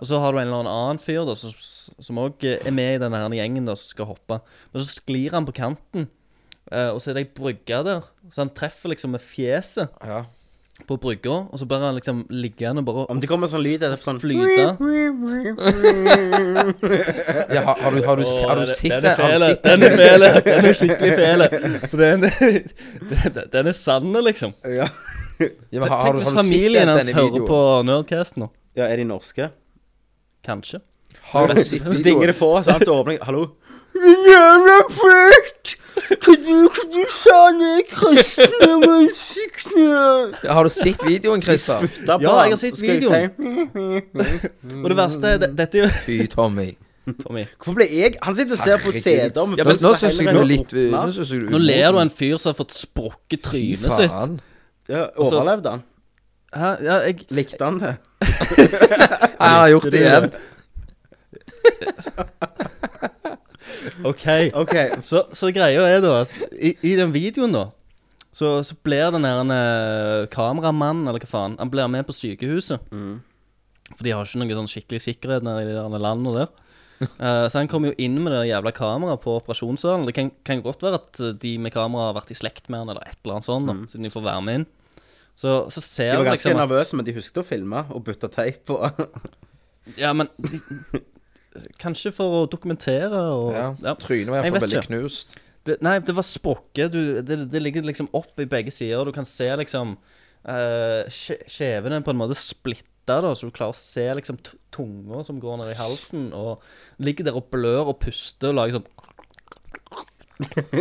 [0.00, 1.54] Og så har du en eller annen fyr da som-
[2.00, 4.40] som òg er med i denne her gjengen da som skal hoppe.
[4.72, 6.08] Men så sklir han på kanten,
[6.72, 8.00] eh, og så er det ei brygge der.
[8.30, 10.20] Så han treffer liksom med fjeset Ja.
[10.88, 13.96] på brygga, og så blir han liksom liggende bare Om det kommer sånn lyd etter
[14.00, 14.76] sånn flyte.
[17.54, 19.08] ja har, har du, har du, har du sett Den det?
[19.18, 20.28] Har du Den er fele.
[20.46, 21.48] Den er skikkelig fele.
[21.90, 22.20] For den,
[23.10, 24.52] den, den er sann, liksom.
[24.64, 24.88] Ja,
[25.40, 25.48] men
[25.82, 27.48] har, har, Tenk du- hvis har du sett familien hans denne hører videoen?
[27.48, 28.46] på Nerdcast nå.
[28.76, 29.44] Ja, er de norske?
[30.46, 30.78] Kanskje.
[31.32, 32.26] Har du sett Så dinger videoen?
[32.32, 33.42] det på, sant, så åpner jeg Hallo?
[34.00, 35.76] Din jævla fett!
[36.10, 39.88] Hva du, hva du sa ned kristne sykne?
[40.44, 41.84] Ja, har du sett videoen, Christer?
[42.08, 43.30] Ja, jeg har sett jeg videoen.
[43.30, 46.70] si, Og det verste er det- Dette er jo Fy, Tommy.
[47.24, 47.44] Tommy.
[47.58, 48.92] Hvorfor ble jeg Han sitter og ser på.
[48.92, 50.72] CD-er med Ja, men nå syns jeg du er litt.
[50.72, 53.92] Nå synes jeg du Nå ler du av en fyr som har fått sprukket trynet
[53.96, 54.40] sitt.
[54.88, 55.82] Ja, Overlevde han?
[56.54, 56.70] Hæ?
[56.84, 57.96] Ja, jeg Likte han det?
[59.40, 60.30] Han har gjort det igjen.
[64.04, 64.26] OK.
[64.56, 64.96] okay.
[65.04, 67.68] Så, så greia er da at i, i den videoen, da
[68.32, 72.82] så, så blir den her eh, kameramannen, eller hva faen, han blir med på sykehuset.
[73.90, 76.52] For de har ikke noe sånn skikkelig sikkerhet nede i de der landene der.
[77.00, 80.06] Uh, så han kommer jo inn med det jævla kameraet på operasjonssalen.
[80.06, 82.84] Det kan, kan godt være at eh, de med kamera har vært i slekt med
[82.84, 84.68] han, eller et eller annet sånt, da, siden de får være med inn.
[85.40, 88.28] Så, så ser De var ganske liksom nervøse, men de husket å filme og bytte
[88.30, 88.78] teip på.
[89.98, 90.60] Ja, men de,
[91.82, 93.68] Kanskje for å dokumentere og Ja.
[93.82, 93.94] ja.
[93.98, 95.34] Trynet var iallfall veldig knust.
[95.66, 96.92] Det, nei, det var sprukket.
[96.94, 99.04] Du- Det, det ligger liksom opp i begge sider.
[99.04, 99.96] Du kan se liksom
[100.48, 105.24] uh, Skjevene på en måte splitta, da, så du klarer å se liksom t- tunga
[105.26, 106.62] som går ned i halsen, og
[107.02, 108.88] ligger der og blør og puster og lager sånn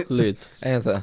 [0.20, 0.38] lyd.
[0.64, 1.02] En gang til.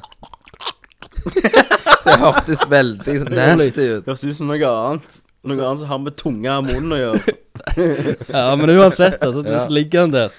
[2.07, 4.05] Det hørtes veldig nasty ut.
[4.07, 5.19] Høres ut som noe annet.
[5.47, 7.35] Noe annet som har med tunga og munnen å gjøre.
[8.37, 9.59] Ja, men uansett, altså, Ja.
[9.65, 10.29] så ligger han der.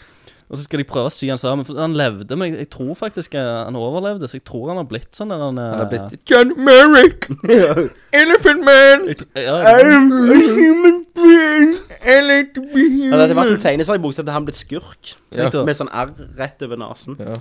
[0.48, 1.66] Og så skal de prøve å sy han sammen.
[1.68, 4.24] For han levde, men jeg, jeg tror faktisk eh, han overlevde.
[4.30, 7.26] Så jeg tror han har blitt sånn der Han, Han har blitt John Merrick!
[8.22, 9.04] Elephant Man!
[9.36, 11.76] ja, I'm a human being.
[12.00, 13.12] I like to be human.
[13.18, 15.12] Hadde det vært en tegneseriebok, så hadde han blitt skurk.
[15.36, 15.50] Ja.
[15.68, 17.20] Med sånn R rett over nesen.
[17.20, 17.36] Ja.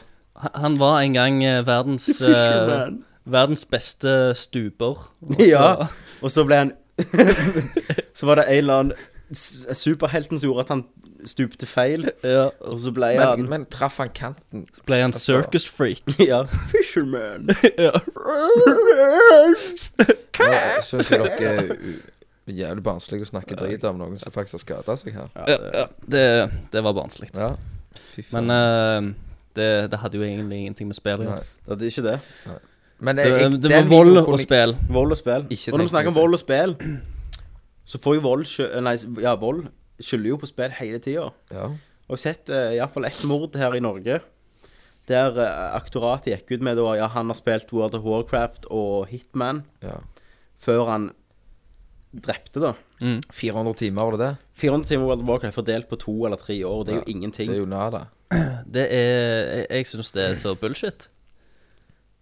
[0.59, 2.89] Han- var en gang eh, verdens uh,
[3.27, 4.99] Verdens beste stuper.
[5.23, 5.87] Og så- Ja.
[6.21, 6.75] Og så ble han
[8.17, 8.93] Så var det en eller annen
[9.33, 10.83] superhelten som gjorde at han
[11.25, 12.09] stupte feil.
[12.23, 12.49] ja.
[12.61, 14.67] Og så ble Men, han men traff han kanten?
[14.87, 16.03] Ble han circus freak.
[16.29, 16.43] Ja.
[16.71, 17.49] Fisherman.
[17.87, 17.93] ja.
[20.37, 24.63] Jeg syns jo dere er jævlig barnslige å snakke drit om noen som faktisk har
[24.63, 25.31] skada seg her.
[25.35, 25.85] ja, ja.
[26.07, 26.23] Det,
[26.71, 27.31] det var barnslig.
[27.35, 27.55] Ja.
[28.31, 29.09] Men uh,
[29.57, 31.43] det, det hadde jo egentlig ingenting med spill å gjøre.
[31.73, 32.17] Det er ikke det.
[33.03, 34.73] Men Det, jeg, det var vold og spill.
[34.89, 35.43] Vold og spill.
[35.45, 36.77] Og når vi snakker om vold og spill,
[37.87, 38.47] så får jo vold
[38.83, 39.67] Nei, ja, vold
[40.03, 41.29] skylder jo på spill hele tida.
[41.49, 41.69] Ja.
[42.07, 44.19] Og jeg har sett uh, iallfall ett mord her i Norge.
[45.09, 49.07] Der uh, aktoratet gikk ut med da ja, han har spilt World of Warcraft og
[49.11, 49.97] Hitman ja.
[50.61, 51.09] før han
[52.13, 52.75] drepte, da.
[52.99, 54.31] 400 timer, var det det?
[54.61, 57.51] 400 timer World of Warcraft fordelt på to eller tre år, det er jo ingenting.
[57.51, 58.07] Det er jo nada.
[58.67, 59.07] Det er
[59.57, 61.09] Jeg, jeg syns det er så bullshit.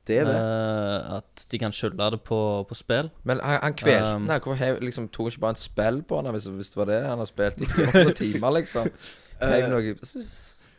[0.08, 0.36] Det er det.
[0.38, 2.38] Eh, at de kan skylde det på,
[2.70, 3.08] på spill.
[3.26, 4.42] Men han, han kvelte Um, den.
[4.42, 6.86] Hvorfor hev- liksom, tok han ikke bare en spill på han hvis, hvis det var
[6.92, 8.90] det han har spilt i åtte timer, liksom?
[9.42, 9.96] Heiv noe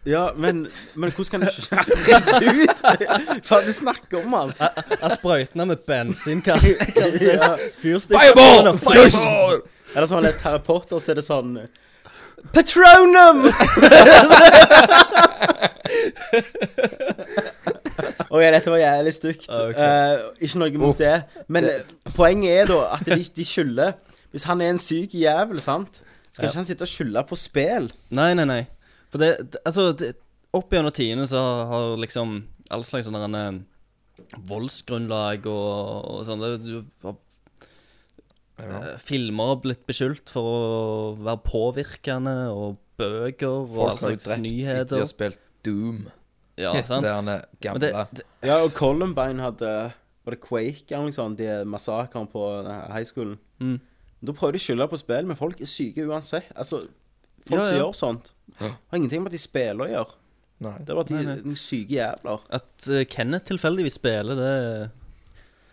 [0.06, 3.42] Ja, men, men hvordan kan du Herregud!
[3.48, 4.52] Hva du snakker om, han?
[5.00, 6.38] Jeg sprøytene med bensin.
[6.46, 7.56] Hva Ja.
[7.82, 8.78] Fireball!
[8.78, 9.60] Fireball!
[9.96, 11.56] Eller som har lest Harry Potter, så er det sånn
[12.54, 13.48] Patronum!
[18.30, 19.48] OK, dette var jævlig stygt.
[19.48, 19.74] Okay.
[19.76, 21.14] Uh, ikke noe mot det.
[21.52, 23.96] Men eh, poenget er da at de, de skylder
[24.34, 26.02] Hvis han er en syk jævel, sant
[26.32, 27.90] Skal ikke han sitte og skylde på spill?
[28.10, 28.62] Nei, nei, nei.
[29.12, 30.14] For det, det Altså, det,
[30.56, 32.40] opp gjennom tidene så har liksom
[32.72, 33.44] all slags sånne derne
[34.48, 37.18] voldsgrunnlag og, og sånn det, du har
[38.64, 40.60] eh, Filmer har blitt beskyldt for å
[41.20, 45.02] være påvirkende, og bøker og all Folk har jo slags drept etter de nyheter.
[45.04, 46.06] har spilt Doom.
[46.56, 47.04] Ja, Det sant?
[47.04, 47.80] er han er gamle.
[47.80, 49.92] det, det, Ja, og Columbine hadde
[50.24, 51.36] Var det Quake eller noe sånt?
[51.38, 53.36] De massakren på eh, high schoolen.
[53.60, 53.76] Mm.
[54.26, 56.48] Da prøver de å skylde på spill, men folk er syke uansett.
[56.56, 56.86] Altså,
[57.46, 60.16] folk Ja, som gjør sånt, har ingenting med at de spiller å gjøre.
[60.64, 60.72] Nei.
[60.80, 62.46] Det er bare at de Nei, syke jævler.
[62.58, 64.90] at uh, Kenneth tilfeldigvis spiller, det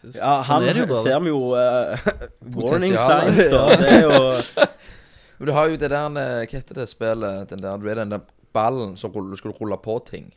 [0.03, 1.97] det- Ja, sånn han sånn jo ser vi jo uh,
[2.59, 3.63] warning signs, da.
[3.79, 4.67] Det er jo
[5.39, 7.49] Men du har jo det der eh, Hva heter det spillet?
[7.49, 8.21] Den der, du er den der
[8.53, 10.27] ballen som skal rulle på ting.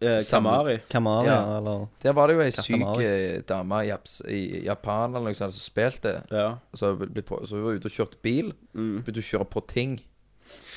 [0.00, 0.78] Eh, Kamari.
[0.90, 1.26] Kamari.
[1.26, 1.58] Ja.
[1.58, 3.04] eller Der var det jo ei syk Katamari.
[3.04, 6.22] eh, dame i, Japs, i Japan eller noe sånt som spilte.
[6.30, 6.58] Ja.
[6.74, 8.52] Så hun ble på- så hun var ute og kjørte bil.
[8.74, 9.02] Mm.
[9.04, 10.00] Begynte å kjøre på ting.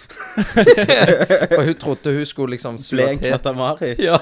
[0.49, 3.31] For hun trodde hun skulle liksom Ble en til.
[3.33, 3.91] katamari.
[4.01, 4.17] Ja,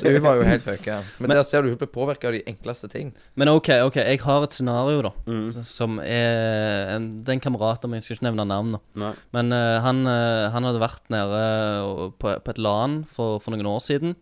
[0.00, 0.96] så hun var jo helt fucka.
[1.20, 3.12] Men, der ser du hun ble påvirka av de enkleste ting.
[3.38, 5.12] Men OK, ok, jeg har et scenario, da.
[5.26, 5.44] Mm.
[5.52, 8.72] s- Som er en, Det er en kamerat av meg, jeg skal ikke nevne navn.
[8.76, 8.80] nå.
[9.04, 9.12] Nei.
[9.36, 11.44] Men eh, han, eh, han hadde vært nede
[11.86, 14.16] og- på, på et LAN for, for noen år siden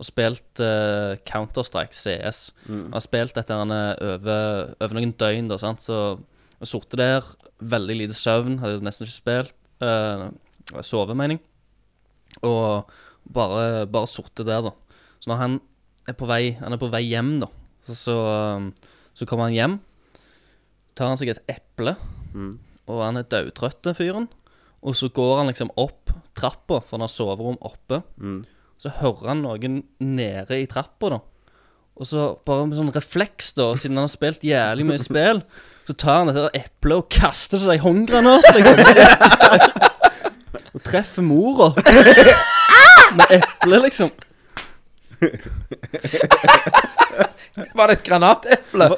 [0.00, 2.38] og spilt uh, Counter-Strike CS.
[2.70, 2.86] Mm.
[2.94, 5.82] Har spilt dette eh, over, over noen døgn, da, sant.
[5.84, 5.98] Så
[6.60, 7.26] jeg sittet der,
[7.60, 9.54] veldig lite søvn, hadde nesten ikke spilt.
[9.84, 10.30] Uh,
[10.86, 11.40] sove, mening.
[12.46, 12.88] Og
[13.28, 14.72] bare, bare sorte der, da.
[15.20, 15.58] Så når han
[16.08, 17.50] er på vei Han er på vei hjem, da.
[17.84, 18.16] Så, så,
[19.12, 19.74] så kommer han hjem.
[20.96, 21.96] Tar han seg et eple,
[22.30, 22.52] Mm.
[22.86, 24.28] og han er daudtrøtt, fyren.
[24.86, 27.98] Og så går han liksom opp trappa, for han har soverom oppe.
[28.22, 28.44] Mm.
[28.80, 31.18] Så hører han noen nede i trappa, da.
[32.00, 35.42] Og så bare med sånn refleks, da, siden han har spilt jævlig mye spill,
[35.84, 38.80] så tar han dette der eplet og kaster seg håndgranat, liksom.
[40.78, 41.74] og treffer mora.
[43.18, 44.08] Med eplet, liksom.
[47.76, 48.88] Var det et granateple?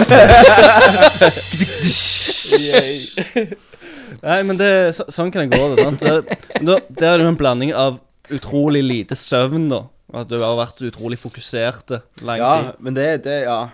[4.23, 5.75] Nei, men det, så, sånn kan det gå.
[5.75, 6.07] Det, sant?
[6.07, 7.99] Det, det er jo en blanding av
[8.31, 9.85] utrolig lite søvn, da.
[10.13, 12.83] At du har vært utrolig fokusert lang Ja, tid.
[12.85, 13.71] men det, det Ja.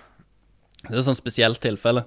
[0.84, 2.04] Det er et sånt spesielt tilfelle.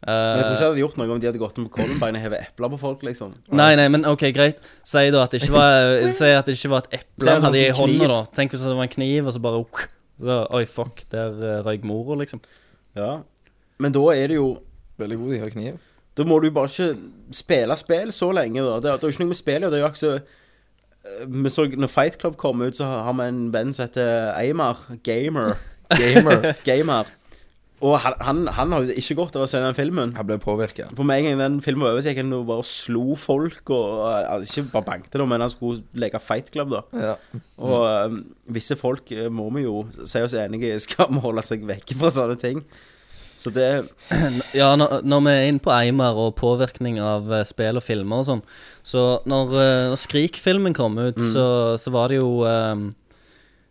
[0.00, 1.74] Men jeg tror ikke Eh, jeg hadde gjort noe om de hadde gått inn på
[1.76, 3.34] Columbine og hevet epler på folk, liksom.
[3.52, 4.62] nei, nei, men OK, greit.
[4.82, 7.60] Si da at det ikke var Si at det ikke var et eple han hadde
[7.60, 8.20] i hånda, da.
[8.32, 9.60] Tenk hvis det var en kniv, og så bare
[10.20, 12.40] så, Oi, fuck, der uh, røyk mora, liksom.
[12.96, 13.18] Ja.
[13.80, 14.48] Men da er det jo
[15.00, 15.76] Veldig god i å ha kniv.
[16.16, 16.90] Da må du bare ikke
[17.32, 18.80] spille spill så lenge, da.
[18.84, 20.34] Det, er jo ikke noe med spill, det er jo ikke så eh,
[21.26, 24.82] vi så, når Fight Club kom ut, så har vi en venn som heter Eimar.
[25.06, 25.56] Gamer.
[26.00, 26.52] Gamer.
[26.68, 27.08] Gamer.
[27.80, 30.12] Og han, han, han har jo ikke godt av å se den filmen.
[30.12, 30.90] Han ble påvirka.
[30.96, 33.72] For med en gang den filmen var over, så gikk han og bare slo folk
[33.72, 36.82] og altså, Ikke bare bankte men han skulle leke Fight Club, da.
[36.92, 37.40] Ja.
[37.56, 38.20] Og um,
[38.52, 41.96] visse folk eh, må vi jo si oss enige i skal må holde seg vekke
[41.96, 42.60] fra sånne ting.
[43.40, 43.66] Så det
[44.60, 48.22] Ja, når, når vi er inne på Eimar og påvirkning av eh, spill og filmer
[48.22, 48.42] og sånn
[48.86, 51.46] Så når, eh, når Skrik-filmen kom ut, så,
[51.80, 52.90] så var det jo um,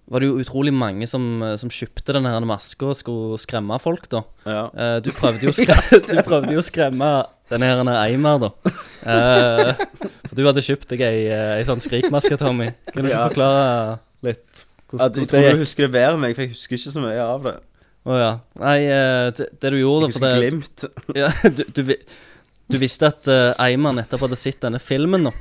[0.10, 3.78] Var det jo utrolig mange som, eh, som kjøpte denne her maska og skulle skremme
[3.82, 4.24] folk, da.
[4.50, 4.64] Ja.
[4.74, 7.12] Uh, du, prøvde jo å skremme, du prøvde jo å skremme
[7.50, 8.50] denne her Eimer, da.
[9.06, 11.22] Uh, for du hadde kjøpt deg ei,
[11.60, 12.72] ei sånn skrikmaske, Tommy.
[12.90, 13.28] Kan du ikke Ja.
[13.30, 13.70] forklare
[14.26, 16.78] litt hvordan, ja, jeg tror det du husker det bedre enn meg, for jeg husker
[16.80, 17.56] ikke så mye av det.
[18.08, 18.30] Å ja.
[18.62, 20.86] Nei, eh, det, det du gjorde Jeg for husker det, glimt.
[21.20, 22.04] Ja, du, du, vi-
[22.70, 25.34] du visste at uh, Eiman nettopp hadde sett denne filmen nå.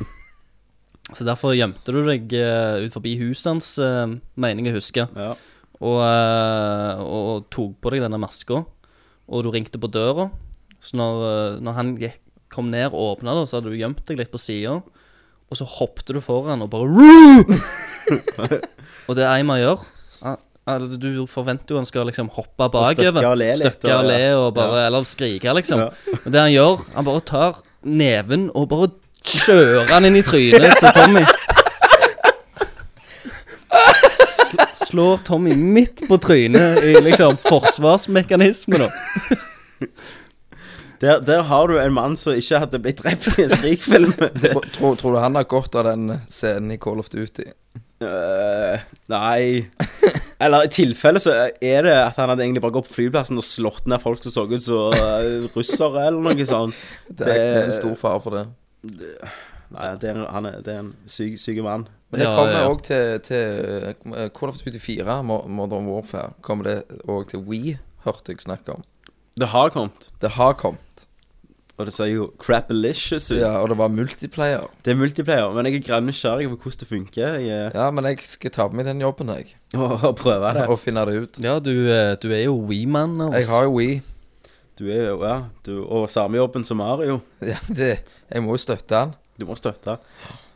[1.17, 5.05] Så derfor gjemte du deg uh, ut forbi huset hans, uh, mener jeg å huske.
[5.17, 5.31] Ja.
[5.79, 8.65] Og, eh, og, tok på deg denne maska.
[9.31, 10.25] Og du ringte på døra.
[10.83, 12.17] Så når, eh, når han gikk,
[12.51, 14.79] kom ned og åpna, så hadde du gjemt deg litt på sida.
[15.49, 16.89] Og så hoppte du foran og bare
[19.09, 19.85] Og det Eiman gjør
[20.25, 20.43] han-
[20.75, 22.95] altså, Du forventer jo han skal liksom hoppe bakover.
[22.99, 24.87] støkke og le litt, Støkke og le og bare Ja.
[24.91, 25.81] Eller skrike, liksom.
[25.87, 26.17] Ja.
[26.25, 28.91] Men det han gjør, han bare tar neven og bare
[29.29, 31.25] kjører han inn i trynet til Tommy.
[34.29, 38.89] Sl slår Tommy midt på trynet i liksom forsvarsmekanisme, da.
[40.99, 44.15] Der, der har du en mann som ikke hadde blitt drept i en Skrik-film.
[44.19, 47.45] Tror, tror, tror du han har godt av den scenen i Call of Duty?
[47.99, 48.79] Øh,
[49.11, 49.67] nei
[50.39, 53.47] Eller i tilfelle så er det at han hadde egentlig bare gått på flyplassen og
[53.47, 56.79] slått ned folk som så ut som uh, russere, eller noe sånt.
[57.09, 58.45] Det det er en stor fare for det.
[59.75, 61.89] Nei, det er, han er, det er en syk, syk mann.
[62.13, 62.69] Men det kommer kommer ja.
[62.71, 62.77] ja.
[62.87, 67.75] til, til eh, Call of Duty 4, Modern Warfare, kommer det òg til We,
[68.07, 68.87] hørte jeg snakke om.
[69.39, 70.09] Det har kommet.
[70.23, 70.81] Det har kommet.
[71.79, 73.39] Og det ser jo crapalicious ut.
[73.39, 74.65] Ja, og det var multiplayer.
[74.83, 77.37] Det er multiplayer, men jeg er grann nysgjerrig på hvordan det funker.
[77.39, 79.55] Jeg, Ja, men jeg skal ta på meg den jobben, jeg.
[79.79, 80.65] og, og prøve det.
[80.73, 81.39] Og finne det ut.
[81.45, 83.21] Ja, du, eh, du er jo We-mann.
[83.33, 84.03] Jeg har jo We.
[84.79, 87.21] Du er jo, ja, du, og samme jobben som Mario.
[87.43, 87.89] Ja, det,
[88.31, 89.15] jeg må jo støtte han.
[89.39, 89.97] Du må støtte.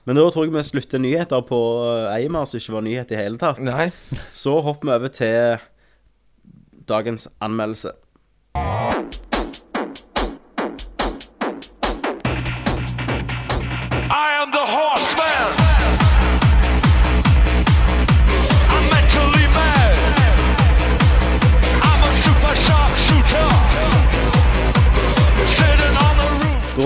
[0.06, 3.18] Men da tror jeg vi slutter nyheter på Eimer, Eimar, som ikke var nyhet i
[3.18, 3.58] hele tatt.
[3.62, 3.88] Nei.
[4.34, 5.58] Så hopper vi over til
[6.90, 7.92] dagens anmeldelse.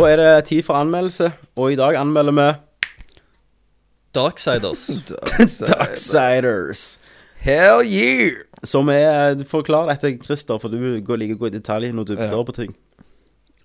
[0.07, 2.45] Da er det tid for anmeldelse, og i dag anmelder vi
[4.15, 4.85] Darksiders.
[5.71, 6.99] Darksiders.
[7.43, 8.31] Hell yeah!
[8.63, 12.07] Som er Du får klare dette, Christer, for du går like gå i detalj når
[12.07, 12.43] du Ja.
[12.45, 12.77] på ting.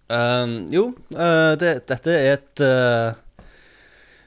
[0.09, 3.13] Um, jo, uh, det, dette er et uh,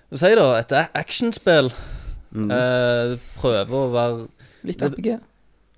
[0.09, 0.47] Hva sier du?
[0.55, 1.73] Et actionspill.
[1.75, 2.47] actionspill.
[2.47, 4.29] Uh, prøver å være
[4.63, 5.19] Litt RPG.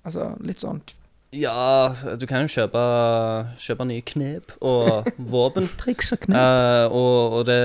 [0.05, 0.85] Altså, litt sånn
[1.37, 2.81] Ja, du kan jo kjøpe,
[3.61, 5.67] kjøpe nye knep og våpen.
[5.79, 7.59] triks og Eh, og, og det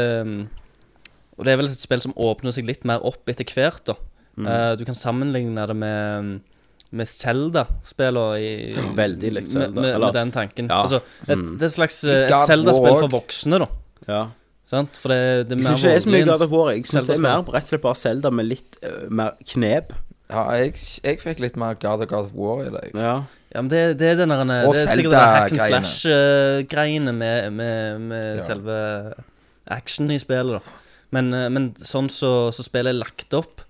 [1.38, 3.96] Og det er vel et spill som åpner seg litt mer opp etter hvert, da.
[4.42, 6.32] Eh, du kan sammenligne det med
[6.92, 10.68] med Zelda-spillene Veldig likt Zelda, med, eller- med den tanken.
[10.68, 10.82] Ja.
[10.84, 13.68] Altså, et, det er et slags Zelda-spill for voksne, da.
[14.10, 14.22] Ja.
[14.68, 14.96] Sant?
[15.00, 16.70] For det, det er Jeg mer syns ikke det er så mye God of War.
[16.72, 19.92] Jeg syns det er mer rett og slett bare Zelda med litt uh, mer knep.
[20.30, 22.84] Ja, jeg, jeg fikk litt mer God of God of War i det.
[22.94, 23.24] Ja.
[23.52, 25.88] Ja, men det, det er den der Og Det er sikkert den hack and Zelda-greiene.
[25.90, 28.42] slash-greiene med, med, med Ja.
[28.46, 28.78] selve
[29.68, 30.78] action i spillet, da.
[31.12, 33.60] Men, eh, men sånn så, så spillet er lagt opp,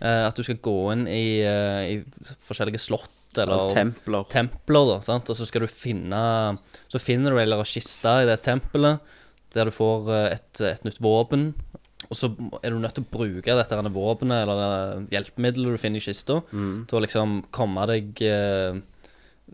[0.00, 4.24] eh, at du skal gå inn i, eh, i forskjellige slott eller Templer.
[4.32, 5.28] templer, da, sant?
[5.30, 6.18] og så skal du finne
[6.90, 8.98] Så finner du ei eller annen kiste i det tempelet,
[9.54, 11.52] der du får eh, et, et nytt våpen.
[12.08, 12.30] Og så
[12.64, 16.38] er du nødt til å bruke dette her våpenet eller hjelpemiddelet du finner i kista,
[16.48, 18.78] til å liksom komme deg eh,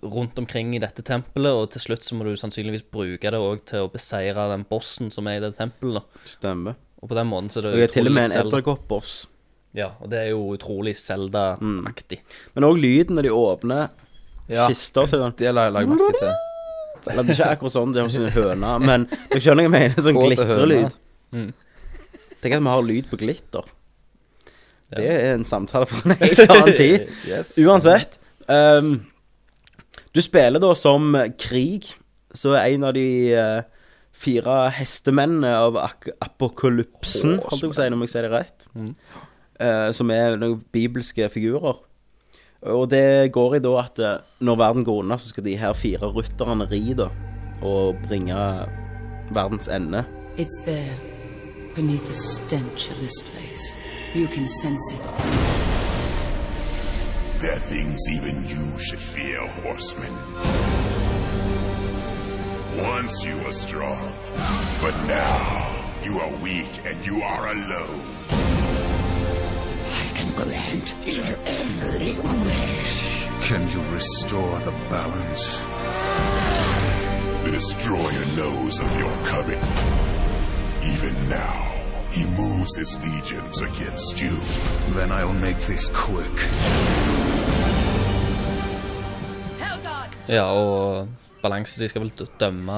[0.02, 3.64] rundt omkring i dette tempelet, og til slutt så må du sannsynligvis bruke det òg
[3.68, 6.06] til å beseire den bossen som er i det tempelet.
[6.28, 6.78] Stemmer.
[7.02, 9.14] Og på den måten så er det Og jeg er til og med en edderkoppboss.
[9.74, 12.20] Ja, og det er jo utrolig Zelda-aktig.
[12.54, 13.88] Men òg lyden når de åpner
[14.46, 15.08] Ja, kister.
[15.10, 16.34] Så er det, det la jeg merke til.
[17.10, 19.66] eller det er ikke akkurat sånn, det er hos en høne, men du skjønner hva
[19.66, 20.04] jeg mener?
[20.06, 20.94] Sånn glitrelyd.
[21.34, 21.50] Mm.
[22.44, 23.72] Tenk at vi har lyd på glitter.
[24.94, 27.08] Det er en samtale for en helt annen tid.
[27.26, 27.56] Yes.
[27.64, 28.18] Uansett.
[28.46, 28.98] Um,
[30.14, 31.88] du spiller da som Krig,
[32.36, 37.78] så er en av de uh, fire hestemennene av ak apokalypsen, holdt jeg på å
[37.80, 38.68] si, om jeg sier det rett.
[39.62, 41.78] Eh, som er noen bibelske figurer.
[42.74, 45.74] Og det går i da at eh, når verden går unna, så skal de her
[45.78, 47.10] fire rytterne ri da,
[47.62, 48.38] og bringe
[49.34, 50.04] verdens ende.
[50.38, 50.96] It's there,
[51.74, 53.76] beneath the stench of this place.
[54.14, 55.00] You can sense it.
[57.40, 60.14] There are things even you should fear, horseman.
[62.76, 64.14] Once you were strong,
[64.80, 68.02] but now you are weak and you are alone.
[69.90, 73.24] I can grant your every wish.
[73.48, 75.60] Can you restore the balance?
[77.44, 80.33] The destroyer knows of your coming.
[80.92, 81.56] Even now,
[82.10, 84.34] he moves his legions against you.
[84.96, 86.36] Then I'll make this quick.
[90.28, 91.08] Ja, og
[91.42, 92.76] balanse De skal vel dømme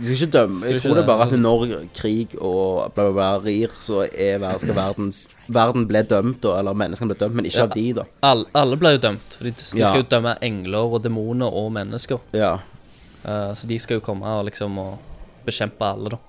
[0.00, 0.58] De skal ikke dømme.
[0.60, 1.40] Skal Jeg ikke tror det er bare at altså.
[1.40, 1.64] når
[1.98, 4.60] krig og bla, bla, bla rir, så er verden...
[4.62, 5.18] skal verdens
[5.48, 7.66] Verden ble dømt, da, eller menneskene ble dømt, men ikke Ja.
[7.68, 8.04] av de, da.
[8.24, 9.90] Alle, alle ble jo dømt, for de, de Ja.
[9.90, 12.18] skal jo dømme engler og demoner og mennesker.
[12.32, 12.54] Ja.
[13.24, 14.98] Uh, så de skal jo komme og liksom og
[15.44, 16.22] bekjempe alle, da.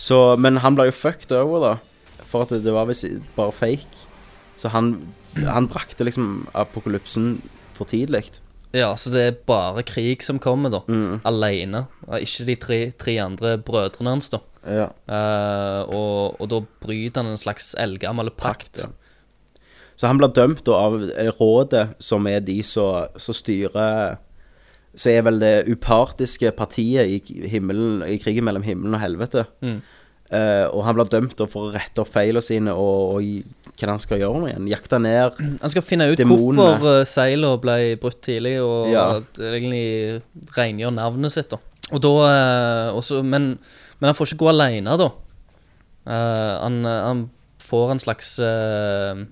[0.00, 2.24] Så, men han ble jo fucked over, da.
[2.30, 3.04] For at det, var visst
[3.36, 4.06] bare fake.
[4.60, 4.94] Så han,
[5.36, 7.34] han brakte liksom apokalypsen
[7.76, 8.30] for tidlig.
[8.76, 10.80] Ja, så det er bare krig som kommer, da.
[10.88, 11.20] Mm.
[11.26, 11.84] Alene.
[12.20, 14.40] Ikke de tre, tre andre brødrene hans, da.
[14.64, 14.88] Ja.
[15.08, 18.84] Uh, og, og da bryter han en slags eldgammel pakt.
[18.84, 18.90] Ja.
[20.00, 20.96] Så han blir dømt da av
[21.36, 24.16] rådet, som er de som styrer
[24.96, 29.44] Så er vel det upartiske partiet i, himmelen, i krigen mellom himmelen og helvete.
[30.30, 33.98] Eh, og han blir dømt for å rette opp feilene sine og, og hva han
[34.02, 34.66] skal gjøre nå igjen.
[34.70, 36.54] Jakte ned Han skal finne ut Demonene.
[36.78, 39.06] hvorfor uh, seilene ble brutt tidlig, og Ja.
[39.38, 40.22] egentlig
[40.54, 41.50] rengjøre navnet sitt.
[41.50, 41.58] da
[41.90, 43.56] Og da uh, også, men,
[43.98, 45.10] men han får ikke gå alene, da.
[46.06, 47.24] Uh, han, eh, han
[47.60, 49.24] får en slags eh,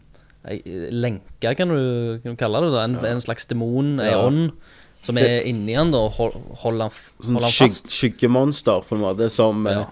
[0.92, 2.72] lenke, kan du, kan du kalle det.
[2.74, 4.20] da En, en slags demon, ei Ja.
[4.26, 4.52] ånd,
[5.02, 6.32] som er inni han, da, og hold,
[6.62, 6.90] holder han,
[7.22, 7.90] sånn holder han fast.
[7.94, 9.84] skyggemonster, på en måte, som ja.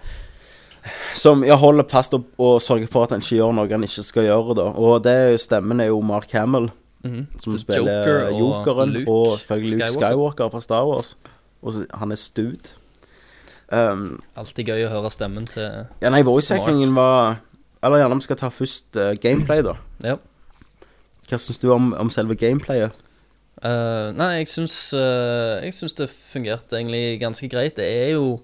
[1.19, 4.05] Som ja, holder fast og, og sørger for at han ikke gjør noe han ikke
[4.07, 4.67] skal gjøre, da.
[4.79, 6.71] Og det stemmen er jo Mark Hamill,
[7.07, 7.27] Mhm.
[7.39, 10.11] som The spiller Joker og Jokeren, Luke og selvfølgelig Luke Skywalker.
[10.11, 10.49] Skywalker.
[10.51, 11.17] fra Star Wars.
[11.63, 12.71] Og han er stud.
[13.73, 15.63] Um, Alltid gøy å høre stemmen til
[16.03, 17.41] ja, nei, voice-hackingen var
[17.83, 19.75] Eller gjerne om vi skal ta først uh, gameplay, da.
[20.05, 20.17] Ja.
[21.29, 22.93] Hva syns du om, om selve gameplayet?
[23.65, 27.79] Eh, nei, jeg syns, uh, jeg syns det fungerte egentlig ganske greit.
[27.79, 28.35] Det er jo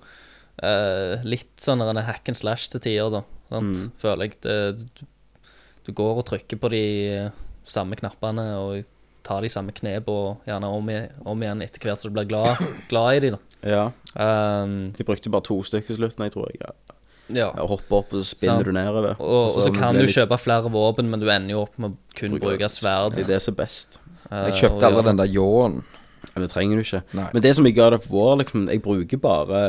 [0.63, 3.23] uh, litt sånn en hack and slash til tider, da.
[3.53, 3.91] Mm.
[4.01, 4.39] Føler jeg.
[4.47, 5.05] Det,
[5.85, 6.85] du, går og trykker på de
[7.69, 8.89] samme knappene og
[9.27, 12.27] tar de samme knepene og gjerne om, i, om igjen etter hvert så du blir
[12.31, 13.43] glad, glad i de, da.
[13.63, 13.85] Ja.
[14.17, 16.73] Um, Jeg brukte bare to stykker i slutten, jeg tror jeg.
[17.33, 17.53] Ja.
[17.55, 18.67] Hopper opp, og så spinner Sant.
[18.67, 19.15] du nedover.
[19.23, 21.95] Og, og så kan du litt- kjøpe flere våpen, men du ender jo opp med
[21.95, 23.15] å kun bruke sverd.
[23.17, 24.01] Det er det som er best.
[24.33, 25.83] Eh, Jeg kjøpte aldri den der ljåen.
[26.33, 27.03] Ja, Det trenger du ikke.
[27.19, 27.29] Nei.
[27.35, 29.63] Men det som i God of War, liksom, jeg bruker bare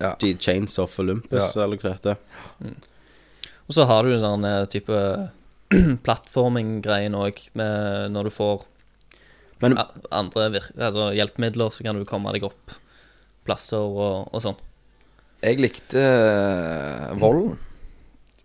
[0.00, 0.14] Ja.
[0.20, 1.64] de Chains of Olympus, Ja.
[1.64, 2.16] eller hva det heter.
[3.68, 5.30] Og så har du den eh, type
[6.06, 8.62] plattforming-greien òg, når du får
[9.60, 9.76] Men-
[10.12, 12.70] andre altså hjelpemidler, så kan du komme deg opp
[13.44, 14.56] plasser og, og sånn.
[15.42, 17.56] Jeg likte eh, volden.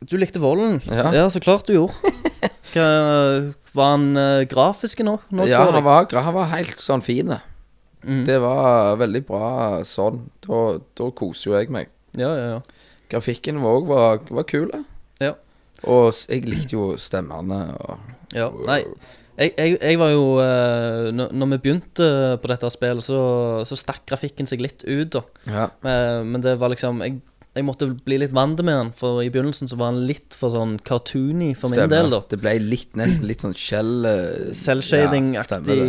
[0.04, 0.82] Du likte volden?
[0.90, 1.30] Ja.
[1.30, 1.94] så klart du gjorde.
[2.74, 5.18] Hva, var han uh, grafisk nå?
[5.34, 7.36] nå Ja, han var, han var helt sånn fin.
[8.04, 8.24] Mm.
[8.28, 9.48] Det var veldig bra
[9.88, 10.26] sånn.
[10.44, 10.64] Da,
[10.98, 11.92] da koser jo jeg meg.
[12.20, 12.94] Ja, ja, ja.
[13.14, 14.72] Grafikken òg var, var kul.
[15.22, 15.36] Ja.
[15.84, 17.66] Og jeg likte jo stemmene.
[17.80, 18.82] Og, Ja, nei
[19.34, 22.08] jeg, jeg, jeg var jo eh, når vi begynte
[22.42, 23.20] på dette spillet, så,
[23.66, 25.24] så stakk grafikken seg litt ut, da.
[25.50, 25.68] ja.
[25.86, 27.18] Men, men det var liksom jeg,
[27.54, 30.50] jeg måtte bli litt vant med den, for i begynnelsen så var han litt for
[30.50, 32.20] sånn cartoony for min del, da.
[32.32, 35.84] Det ble litt, nesten litt sånn shell eh, Selvshading-aktig ja, stemmer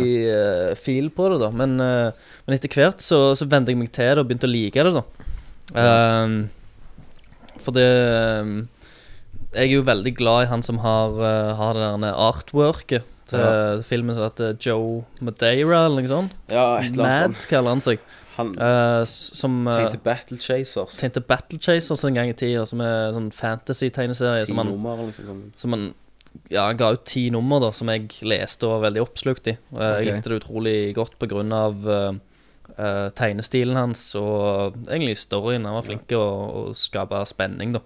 [0.69, 1.49] eh, feel på det, da.
[1.49, 2.11] Men, eh,
[2.45, 4.93] men etter hvert så, så vente jeg meg til det og begynte å like det,
[4.99, 5.03] da.
[5.81, 6.37] Ehm,
[7.65, 7.87] for det
[9.55, 13.39] Jeg er jo veldig glad i han som har, eh, har det der artworket til
[13.41, 13.81] Ja.
[13.81, 16.31] filmen som heter Joe Madeira, eller noe sånt.
[16.51, 17.47] Ja, et eller annet Mad sånt.
[17.49, 17.99] kaller han seg.
[18.37, 20.97] Han Eh, som eh, tenkte Battle Chasers.
[20.99, 24.45] tegnte Battle Chasers en gang i tida, som er sånn fantasy-tegneserie.
[24.47, 25.43] Som han, nummer, liksom.
[25.55, 25.93] som han
[26.51, 29.57] Ja, han ga ut ti nummer, da, som jeg leste og var veldig oppslukt i.
[29.71, 30.07] Og Jeg Ok.
[30.11, 32.11] likte det utrolig godt på grunn av eh,
[32.77, 35.63] eh, tegnestilen hans og egentlig storyen.
[35.63, 37.79] Han var flink til å, å skape spenning, da.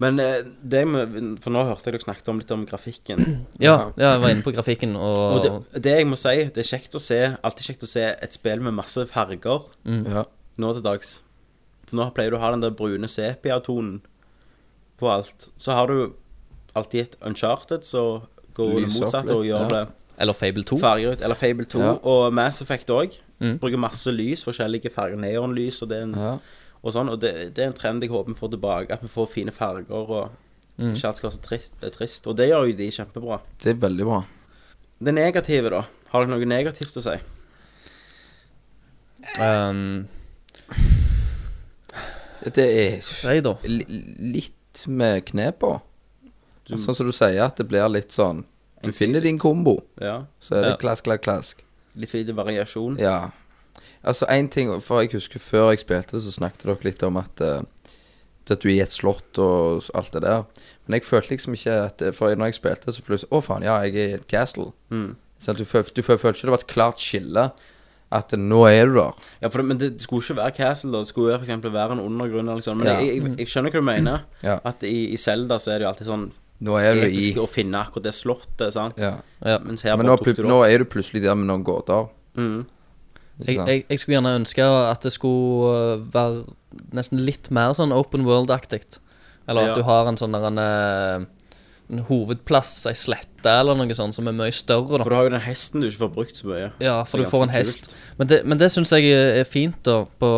[0.00, 3.20] Men eh, det med, For nå hørte jeg dere snakket om litt om grafikken.
[3.60, 6.62] Ja, ja jeg var inne på grafikken, og, Og det, det jeg må si, det
[6.64, 10.24] er kjekt å se Alltid kjekt å se et spill med masse farger Ja.
[10.60, 11.20] nå til dags.
[11.88, 14.00] For nå pleier du å ha den der brune sepia-tonen
[15.00, 15.48] på alt.
[15.60, 16.12] Så har du
[16.76, 18.22] alltid et Uncharted, så
[18.54, 19.68] går det motsatt opp og gjør ja.
[19.72, 19.82] det
[20.20, 20.78] Eller Fable 2.
[20.82, 21.22] farger ut.
[21.24, 21.92] Eller Fable 2 Ja.
[22.02, 23.16] og Mass Effect òg.
[23.40, 23.56] Mm.
[23.60, 25.16] Bruker masse lys, forskjellige farger.
[25.20, 26.32] Neonlys og det er en ja.
[26.82, 27.08] Og sånn.
[27.12, 28.90] Og det, det er en trend jeg håper vi får tilbake.
[28.92, 30.30] At vi får fine farger og
[30.80, 30.94] Mm.
[30.94, 32.26] ikke alt skal være så trist, trist.
[32.26, 33.36] Og det gjør jo de kjempebra.
[33.60, 34.20] Det er veldig bra.
[35.02, 35.82] Det negative, da.
[36.08, 37.16] Har dere noe negativt å si?
[39.40, 40.08] Um,
[42.44, 43.52] Det er Nei, da.
[43.68, 45.80] litt med knepa.
[46.70, 48.44] Sånn som du sier, at det blir litt sånn
[48.82, 50.24] Du finner din kombo, Ja.
[50.40, 50.76] så er det Ja.
[50.78, 51.62] klask, klask, klask.
[51.94, 52.96] Litt fint lite variasjon.
[52.98, 53.30] Ja.
[54.04, 57.16] Altså, én ting For jeg husker før jeg spilte det, så snakket dere litt om
[57.20, 57.60] at uh,
[58.50, 60.44] At du er i et slott og alt det der.
[60.86, 63.62] Men jeg følte liksom ikke at det- For når jeg spilte, så plutselig Å, faen,
[63.62, 64.72] ja, jeg er i et castle.
[64.90, 65.14] Mm.
[65.40, 67.50] Sånn, du, føl, du følte ikke det var et klart skille.
[68.12, 69.12] At nå er du der.
[69.40, 70.98] Ja, det, Men det skulle ikke være Castle, da.
[71.04, 72.48] Det skulle eksempel være en undergrunn.
[72.50, 72.78] Eller sånn.
[72.80, 72.96] Men Ja.
[72.98, 74.24] jeg, jeg, jeg skjønner hva du mener.
[74.42, 74.56] Ja.
[74.66, 76.24] At i, i Zelda så er det jo alltid sånn
[76.60, 78.72] Nå er du i å finne akkurat det slottet.
[78.74, 78.98] sant?
[78.98, 79.20] Ja.
[79.46, 79.58] Ja.
[79.64, 82.10] Mens her Men nå, nå er du plutselig der med noen gåter.
[82.36, 82.66] Mm.
[83.46, 86.44] Jeg, jeg, jeg skulle gjerne ønske at det skulle uh, være
[86.92, 88.82] nesten litt mer sånn open world-aktig.
[89.48, 89.74] Eller at Ja.
[89.80, 91.26] du har en sånn der en, uh,
[91.90, 95.04] en hovedplass, ei slette eller noe sånt som er mye større, da.
[95.04, 96.66] For du har jo den hesten du ikke får brukt så mye.
[96.84, 97.56] Ja, for du får en kult.
[97.56, 97.94] hest.
[98.20, 100.30] Men det, men det syns jeg er fint, da, på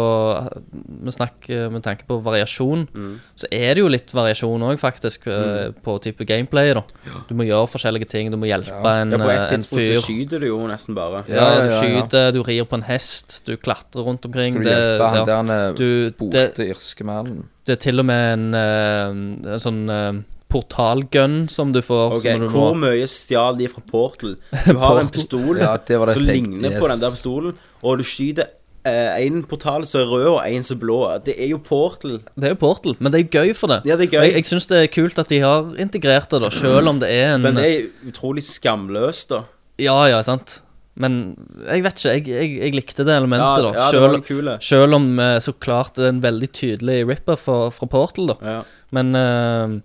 [0.72, 2.86] med, snakk, med tanke på variasjon.
[2.94, 3.16] Mm.
[3.42, 5.82] Så er det jo litt variasjon òg, faktisk, mm.
[5.82, 6.84] på type gameplay, da.
[7.28, 8.30] Du må gjøre forskjellige ting.
[8.32, 9.18] Du må hjelpe en, fyr.
[9.18, 11.24] Ja, på et eh, tidspunkt så skyter du jo nesten bare.
[11.26, 11.80] Ja, Ja, ja, du ja, ja.
[11.82, 14.60] skyter, du rir på en hest, du klatrer rundt omkring.
[14.60, 15.24] Skal du hjelpe han ja.
[15.28, 17.48] der han er borte irske mannen?
[17.66, 20.22] Det er til og med en, eh, en sånn eh,
[20.52, 22.18] portalgun som du får.
[22.18, 24.36] Ok, du Hvor må, mye stjal de fra Portal?
[24.66, 28.02] Du har en pistol Ja, det var det som ligner på den der pistolen, og
[28.02, 28.52] du skyter
[28.82, 30.98] én portal som er rød, og én som er blå.
[31.24, 32.18] Det er jo Portal.
[32.34, 33.82] det er jo Portal, men det er gøy for det.
[33.86, 34.24] Ja, det er gøy.
[34.26, 37.10] Jeg, jeg syns det er kult at de har integrert det, da, selv om det
[37.14, 39.44] er en Men det er utrolig skamløst, da.
[39.78, 40.60] Ja, ja, sant.
[40.94, 43.70] Men jeg vet ikke, jeg, jeg, jeg likte det elementet, Ja, da.
[43.78, 47.70] ja, det var selv om eh, så klart det er en veldig tydelig ripper fra,
[47.72, 48.36] fra Portal, da.
[48.44, 48.58] Ja.
[48.92, 49.78] Men, eh,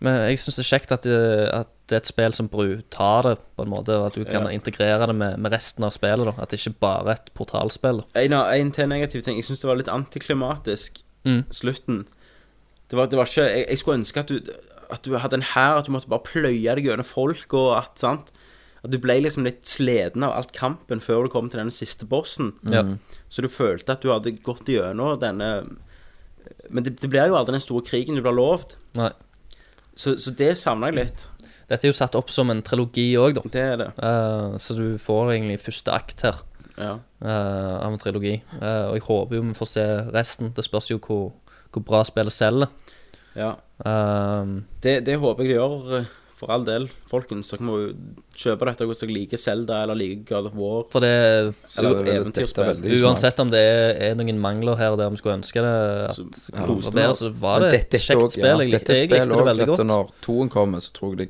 [0.00, 1.18] men jeg syns det er kjekt at det,
[1.54, 4.24] at det er et spill som bru- tar det, på en måte, og at du
[4.24, 4.50] kan Ja.
[4.54, 6.24] integrere det med, med resten av spillet.
[6.28, 8.04] da At det ikke bare er et portalspill.
[8.14, 9.36] En, en til negativ ting.
[9.36, 11.44] Jeg syns det var litt antiklimatisk, Mm.
[11.50, 12.06] slutten.
[12.88, 14.40] Det var, det var ikke jeg, jeg skulle ønske at du,
[14.90, 17.98] at du hadde en hær, at du måtte bare pløye deg gjennom folk, og at
[17.98, 18.30] sant
[18.84, 22.06] At du ble liksom litt sliten av alt kampen før du kom til denne siste
[22.06, 22.52] bossen.
[22.62, 22.84] Ja.
[23.28, 25.66] Så du følte at du hadde gått gjennom denne
[26.70, 28.76] Men det, det blir jo aldri den store krigen du blir lovt.
[28.94, 29.10] Nei.
[29.98, 31.24] Så, så det savna jeg litt.
[31.68, 33.42] Dette er jo satt opp som en trilogi òg, da.
[33.52, 33.88] Det er det.
[33.98, 36.38] Uh, så du får egentlig første akt her
[36.78, 36.94] Ja.
[37.24, 38.36] uh, av en trilogi.
[38.54, 40.52] Uh, og jeg håper jo vi får se resten.
[40.56, 41.32] Det spørs jo hvor,
[41.74, 42.70] hvor bra spillet selger.
[43.36, 43.56] ja.
[44.82, 46.06] Det, det håper jeg de gjør,
[46.38, 47.48] for all del, folkens.
[47.50, 47.88] Dere må jo
[48.38, 50.84] kjøpe dette hvis dere liker Zelda eller liker God of War.
[50.92, 51.48] for det er
[51.82, 52.84] Eller eventyrspill.
[53.02, 55.74] Uansett om det er, er noen mangler her der vi skulle ønske det
[56.06, 58.46] at Så det var bedre, så var det et er kjekt også- spill.
[58.46, 59.84] ja, Jeg, er jeg likte det veldig godt.
[59.90, 61.28] Når toen kommer, så tror jeg det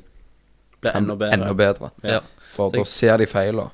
[0.81, 1.33] Blir enda bedre.
[1.33, 1.91] enda bedre.
[2.03, 2.19] Ja.
[2.53, 3.71] For da ser de feila.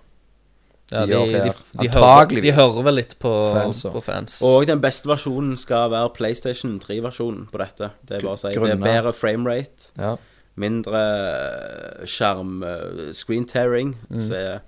[0.91, 1.51] Ja, de de, de,
[1.81, 3.81] de, hører, de hører vel litt på Fans.
[3.89, 4.35] På fans.
[4.45, 7.89] Og den beste versjonen skal være PlayStation 3-versjonen på dette.
[8.05, 8.51] Det er bare å si.
[8.53, 10.15] Det er bedre framerate, Ja.
[10.55, 14.21] Mindre eh, skjerm eh, screen tearing, Mm.
[14.21, 14.59] så er,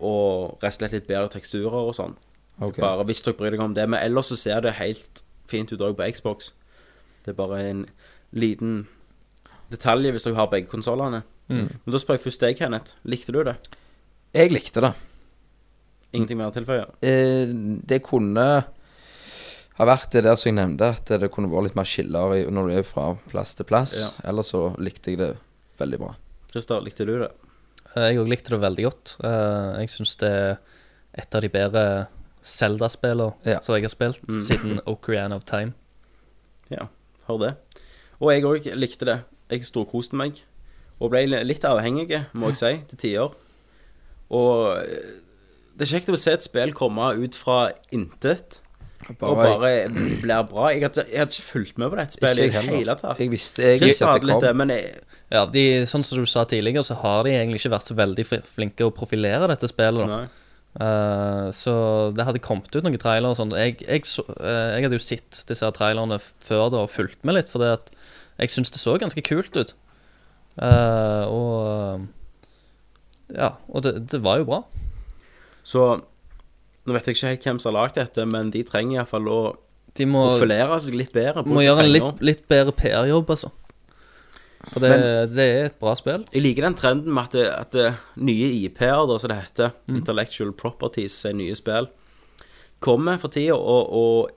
[0.00, 2.16] og rett og slett litt bedre teksturer og sånn.
[2.60, 2.80] Okay.
[2.82, 3.88] Bare hvis dere bryr dere om det.
[3.88, 6.52] Men ellers så ser det helt fint ut òg på Xbox.
[7.24, 7.86] Det er bare en
[8.32, 8.86] liten
[9.72, 11.22] detalj hvis dere har begge konsollene.
[11.48, 11.66] Mm.
[11.84, 12.94] Men da spør jeg først deg, Kenneth.
[13.04, 13.56] Likte du det?
[14.34, 14.92] Jeg likte det.
[16.14, 16.84] Ingenting mer å tilføye?
[17.02, 17.50] Eh,
[17.88, 18.64] det kunne
[19.78, 22.68] ha vært det der som jeg nevnte, at det kunne vært litt mer skiller når
[22.70, 23.94] du er fra plass til plass.
[23.98, 24.10] Ja.
[24.30, 25.32] Ellers så likte jeg det
[25.80, 26.12] veldig bra.
[26.52, 27.30] Christer, likte du det?
[27.96, 29.16] Eh, Jeg òg likte det veldig godt.
[29.24, 30.58] Eh, Jeg syns det er
[31.18, 31.84] et av de bedre
[32.42, 33.60] Zelda-spillene Ja.
[33.60, 34.40] som jeg har spilt Mm.
[34.40, 35.74] siden Ocarina of Time.
[36.70, 36.86] Ja,
[37.28, 37.56] hør det.
[38.20, 39.24] Og jeg òg likte det.
[39.50, 40.42] Jeg storkoste meg.
[41.00, 43.34] Og ble litt avhengig, må jeg si, til tider.
[44.30, 45.20] Og eh,
[45.76, 48.60] det er kjekt å se et spill komme ut fra intet
[49.12, 50.68] og bare blir bra.
[50.72, 53.20] Jeg hadde, jeg hadde ikke fulgt med på dette spillet i det jeg hele tatt.
[53.20, 54.62] Jeg visste egentlig ikke at det kom.
[54.62, 54.94] men jeg,
[55.34, 58.24] Ja, de, Sånn som du sa tidligere, så har de egentlig ikke vært så veldig
[58.48, 60.30] flinke å profilere dette spillet.
[60.80, 61.74] Eh, Så
[62.16, 63.54] det hadde kommet ut noen trailere og sånn.
[63.58, 67.38] Jeg, jeg, så, uh, jeg hadde jo sett disse trailerne før da og fulgt med
[67.38, 67.92] litt, for at
[68.40, 69.74] jeg syns det så ganske kult ut.
[70.58, 72.08] Uh, og
[73.34, 74.64] Ja, og det, det var jo bra.
[75.64, 75.84] Så
[76.84, 79.40] nå vet jeg ikke helt hvem som har lagd dette, men de trenger iallfall å
[79.96, 81.44] De må, profilere seg litt bedre.
[81.48, 83.52] må gjøre en litt, litt bedre PR-jobb, altså.
[84.72, 84.94] For det,
[85.34, 86.22] det er et bra spill.
[86.32, 89.98] Jeg liker den trenden med at, det, at det, nye IP-er, som det heter, Mm.
[90.00, 91.90] Intellectual Properties, er nye spill,
[92.80, 94.30] kommer for tida og, og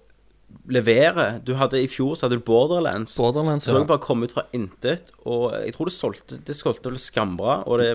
[0.72, 1.40] leverer.
[1.44, 3.16] Du hadde I fjor så hadde du Borderlands.
[3.20, 3.80] Borderlands, Så ja.
[3.80, 7.62] det bare kom ut fra intet, og jeg tror det solgte Det solgte vel skambra,
[7.68, 7.94] og det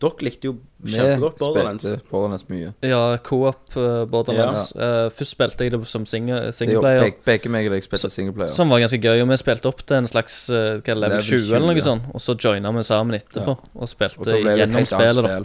[0.00, 1.84] Dere likte jo kjempegodt Borderlands.
[1.84, 2.70] Vi spilte Borderlands mye.
[2.88, 4.70] Ja, co-op uh, Borderlands.
[4.72, 7.04] Eh, først spilte jeg det som single, er singleplayer.
[7.04, 8.52] begge, begge meg og deg spilte singleplayer.
[8.54, 11.26] Som var ganske gøy, og vi spilte opp til en slags eh, det, level Level
[11.26, 11.84] 20 eller noe ja.
[11.84, 12.08] sånt.
[12.14, 15.28] Og så joina vi sammen etterpå og spilte Og gjennom spillet.
[15.28, 15.36] da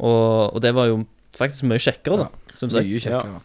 [0.00, 1.02] og, og det var jo
[1.36, 2.72] faktisk mye kjekkere, da, jeg.
[2.72, 3.40] Mye kjekkere.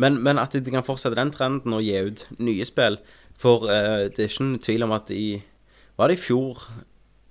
[0.00, 2.96] Men, men at de kan fortsette den trenden og gi ut nye spill
[3.36, 5.42] For eh, det er ikke noen tvil om at i
[6.00, 6.62] Var det i fjor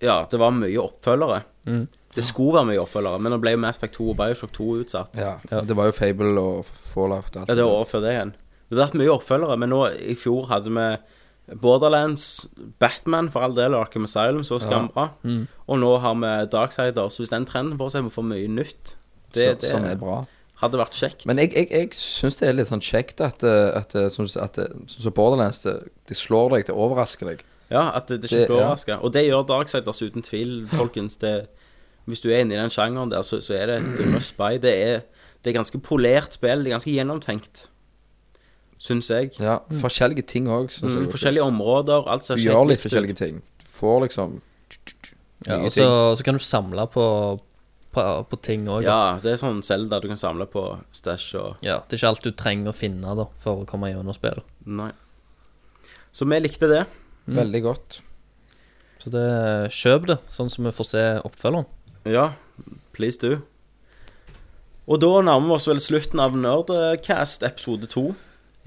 [0.01, 1.41] Ja, det var mye oppfølgere.
[1.67, 1.87] Mm.
[2.15, 4.67] Det skulle være mye oppfølgere, men nå ble jo Mass Effect 2 og Bioshock 2
[4.83, 5.17] utsatt.
[5.19, 5.35] Ja.
[5.61, 8.33] Det var jo Fable og Fallout og alt Ja, det var året før det igjen.
[8.69, 9.81] Det har vært mye oppfølgere, men nå
[10.13, 10.87] i fjor hadde vi
[11.57, 12.47] Borderlands,
[12.79, 15.09] Batman for all del, Arkham Asylum, så skambra.
[15.25, 15.47] Mm.
[15.67, 17.09] Og nå har vi Darksider.
[17.09, 18.95] Så hvis den trenden må vi få mye nytt.
[19.33, 20.25] Det, Så- det som er bra.
[20.61, 21.25] hadde vært kjekt.
[21.25, 24.25] Men jeg, jeg, jeg syns det er litt sånn kjekt at, at, at, at, som-
[24.43, 27.43] at, eh, sånn Borderlands, det, det slår deg, det overrasker deg.
[27.69, 28.97] Ja, at det, det ikke blir ja.
[28.97, 31.17] Og det gjør Darksiders uten tvil, folkens.
[31.21, 31.33] Det,
[32.09, 34.57] hvis du er inne i den sjangeren der, så, så er det et must buy.
[34.61, 35.01] Det er,
[35.43, 36.63] det er ganske polert spill.
[36.65, 37.67] Det er ganske gjennomtenkt,
[38.81, 39.35] syns jeg.
[39.37, 40.73] Ja, forskjellige ting òg.
[40.81, 42.07] Mm, forskjellige områder.
[42.09, 43.21] Alt ser gjør litt forskjellige ut.
[43.21, 43.43] ting.
[43.79, 44.39] Får liksom
[45.47, 45.85] Ja, og så,
[46.19, 47.03] så kan du samle på,
[47.95, 48.81] på, på ting òg.
[48.87, 52.09] Ja, det er sånn Zelda du kan samle på stæsj og Ja, det er ikke
[52.15, 54.43] alt du trenger å finne da for å komme gjennom spillet.
[54.65, 54.89] Nei.
[56.11, 56.81] Så vi likte det.
[57.37, 57.99] Veldig godt.
[58.99, 59.27] Så det
[59.75, 61.67] kjøp det, sånn som vi får se oppfølgeren.
[62.09, 62.31] Ja,
[62.95, 63.39] please do.
[64.89, 68.07] Og da nærmer vi oss vel slutten av Nerdcast episode 2.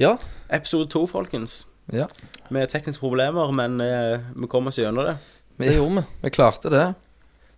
[0.01, 0.15] Ja.
[0.55, 1.63] Episode 2, folkens.
[1.93, 2.07] Ja.
[2.55, 5.17] Med tekniske problemer, men eh, vi kom oss gjennom det.
[5.59, 6.05] Vi, gjorde vi.
[6.23, 6.85] vi klarte det.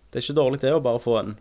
[0.09, 1.35] Det er ikke dårlig det å bare få en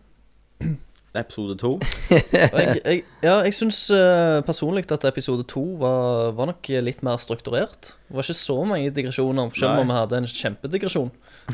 [1.15, 1.71] episode 2.
[2.15, 7.19] Jeg, jeg, ja, jeg syns eh, personlig at episode to var, var nok litt mer
[7.23, 7.95] strukturert.
[8.09, 11.11] Det var ikke så mange digresjoner, selv om vi hadde en kjempedigresjon.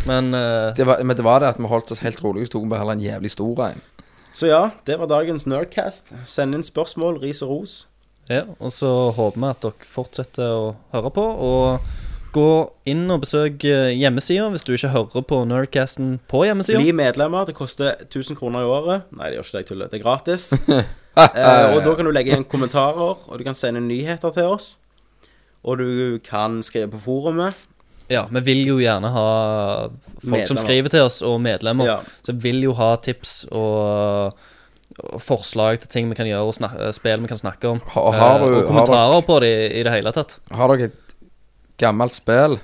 [0.09, 2.57] Men uh, det var, men det var det at vi holdt oss helt rolig, så
[2.57, 3.87] tok vi heller en jævlig stor en.
[4.33, 6.15] Så ja, det var dagens Nerdcast.
[6.29, 7.81] Send inn spørsmål, ris og ros.
[8.31, 11.25] ja, og så håper vi at dere fortsetter å høre på.
[11.51, 16.79] Og gå inn og besøk eh, hjemmesida hvis du ikke hører på Nerdcasten på hjemmesida.
[16.83, 17.47] Bli medlemmer.
[17.49, 19.09] Det koster 1000 kroner i året.
[19.17, 19.91] Nei, det gjør ikke det, jeg tuller.
[19.93, 20.51] Det er gratis.
[20.71, 24.73] eh, og da kan du legge igjen kommentarer, og du kan sende nyheter til oss.
[25.65, 27.67] Og du kan skrive på forumet.
[28.11, 29.27] Ja, vi vil jo gjerne ha
[30.25, 31.87] folk som skriver til oss, og medlemmer.
[31.87, 31.99] Ja.
[32.27, 34.35] Så vi vil jo ha tips og,
[35.23, 37.79] forslag til ting vi kan gjøre, og spill vi kan snakke om.
[37.95, 40.39] Ha- har Eh, du- og kommentarer på det i, det hele tatt.
[40.51, 40.91] Har dere
[41.81, 42.59] gammelt spill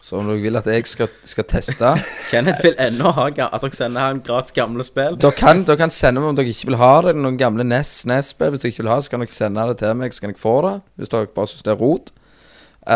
[0.00, 1.90] som dere vil at jeg skal, skal teste?
[2.30, 5.18] Kenneth vil ennå ha ga- at dere sender han gratis gamle spill.
[5.20, 7.12] Dere kan, dere kan sende meg om dere ikke vil ha det.
[7.20, 8.54] Noen gamle E NES, NES-spill.
[8.54, 10.32] Hvis dere ikke vil ha det, så kan dere sende det til meg, så kan
[10.32, 10.72] jeg få det.
[10.96, 12.14] Hvis dere bare syns det er rot.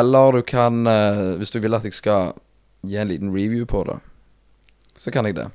[0.00, 2.32] Eller du kan, eh, hvis du vil at jeg skal
[2.88, 3.98] gi en liten review på det,
[4.96, 5.50] så kan jeg det.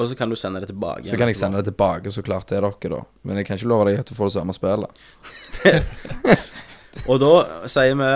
[0.00, 1.06] Og så kan du sende det tilbake.
[1.06, 3.02] Så kan jeg sende det tilbake så klart til dere, da.
[3.22, 4.90] Men jeg kan ikke love deg at du får det samme spillet.
[7.10, 7.34] Og da
[7.70, 8.12] sier vi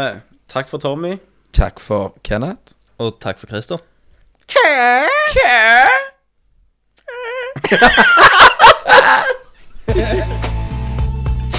[0.55, 1.19] takk for Tommy.
[1.51, 2.77] Takk for Kenneth.
[3.01, 3.79] Og takk for Christer.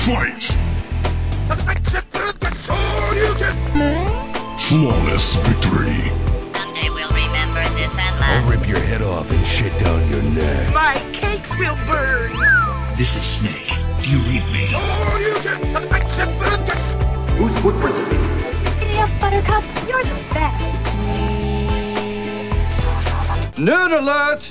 [0.06, 0.44] Fight!
[4.66, 6.00] Flawless victory.
[6.56, 10.74] Someday we'll remember this and I'll rip your head off and shit down your neck.
[10.74, 12.32] My cakes will burn.
[12.96, 13.74] This is Snake.
[14.02, 14.72] Do you read me?
[14.74, 15.50] Oh, Giddy
[17.90, 18.15] up,
[19.20, 19.64] Buttercup.
[19.88, 20.64] You're the best.
[23.58, 24.42] Nerd alert!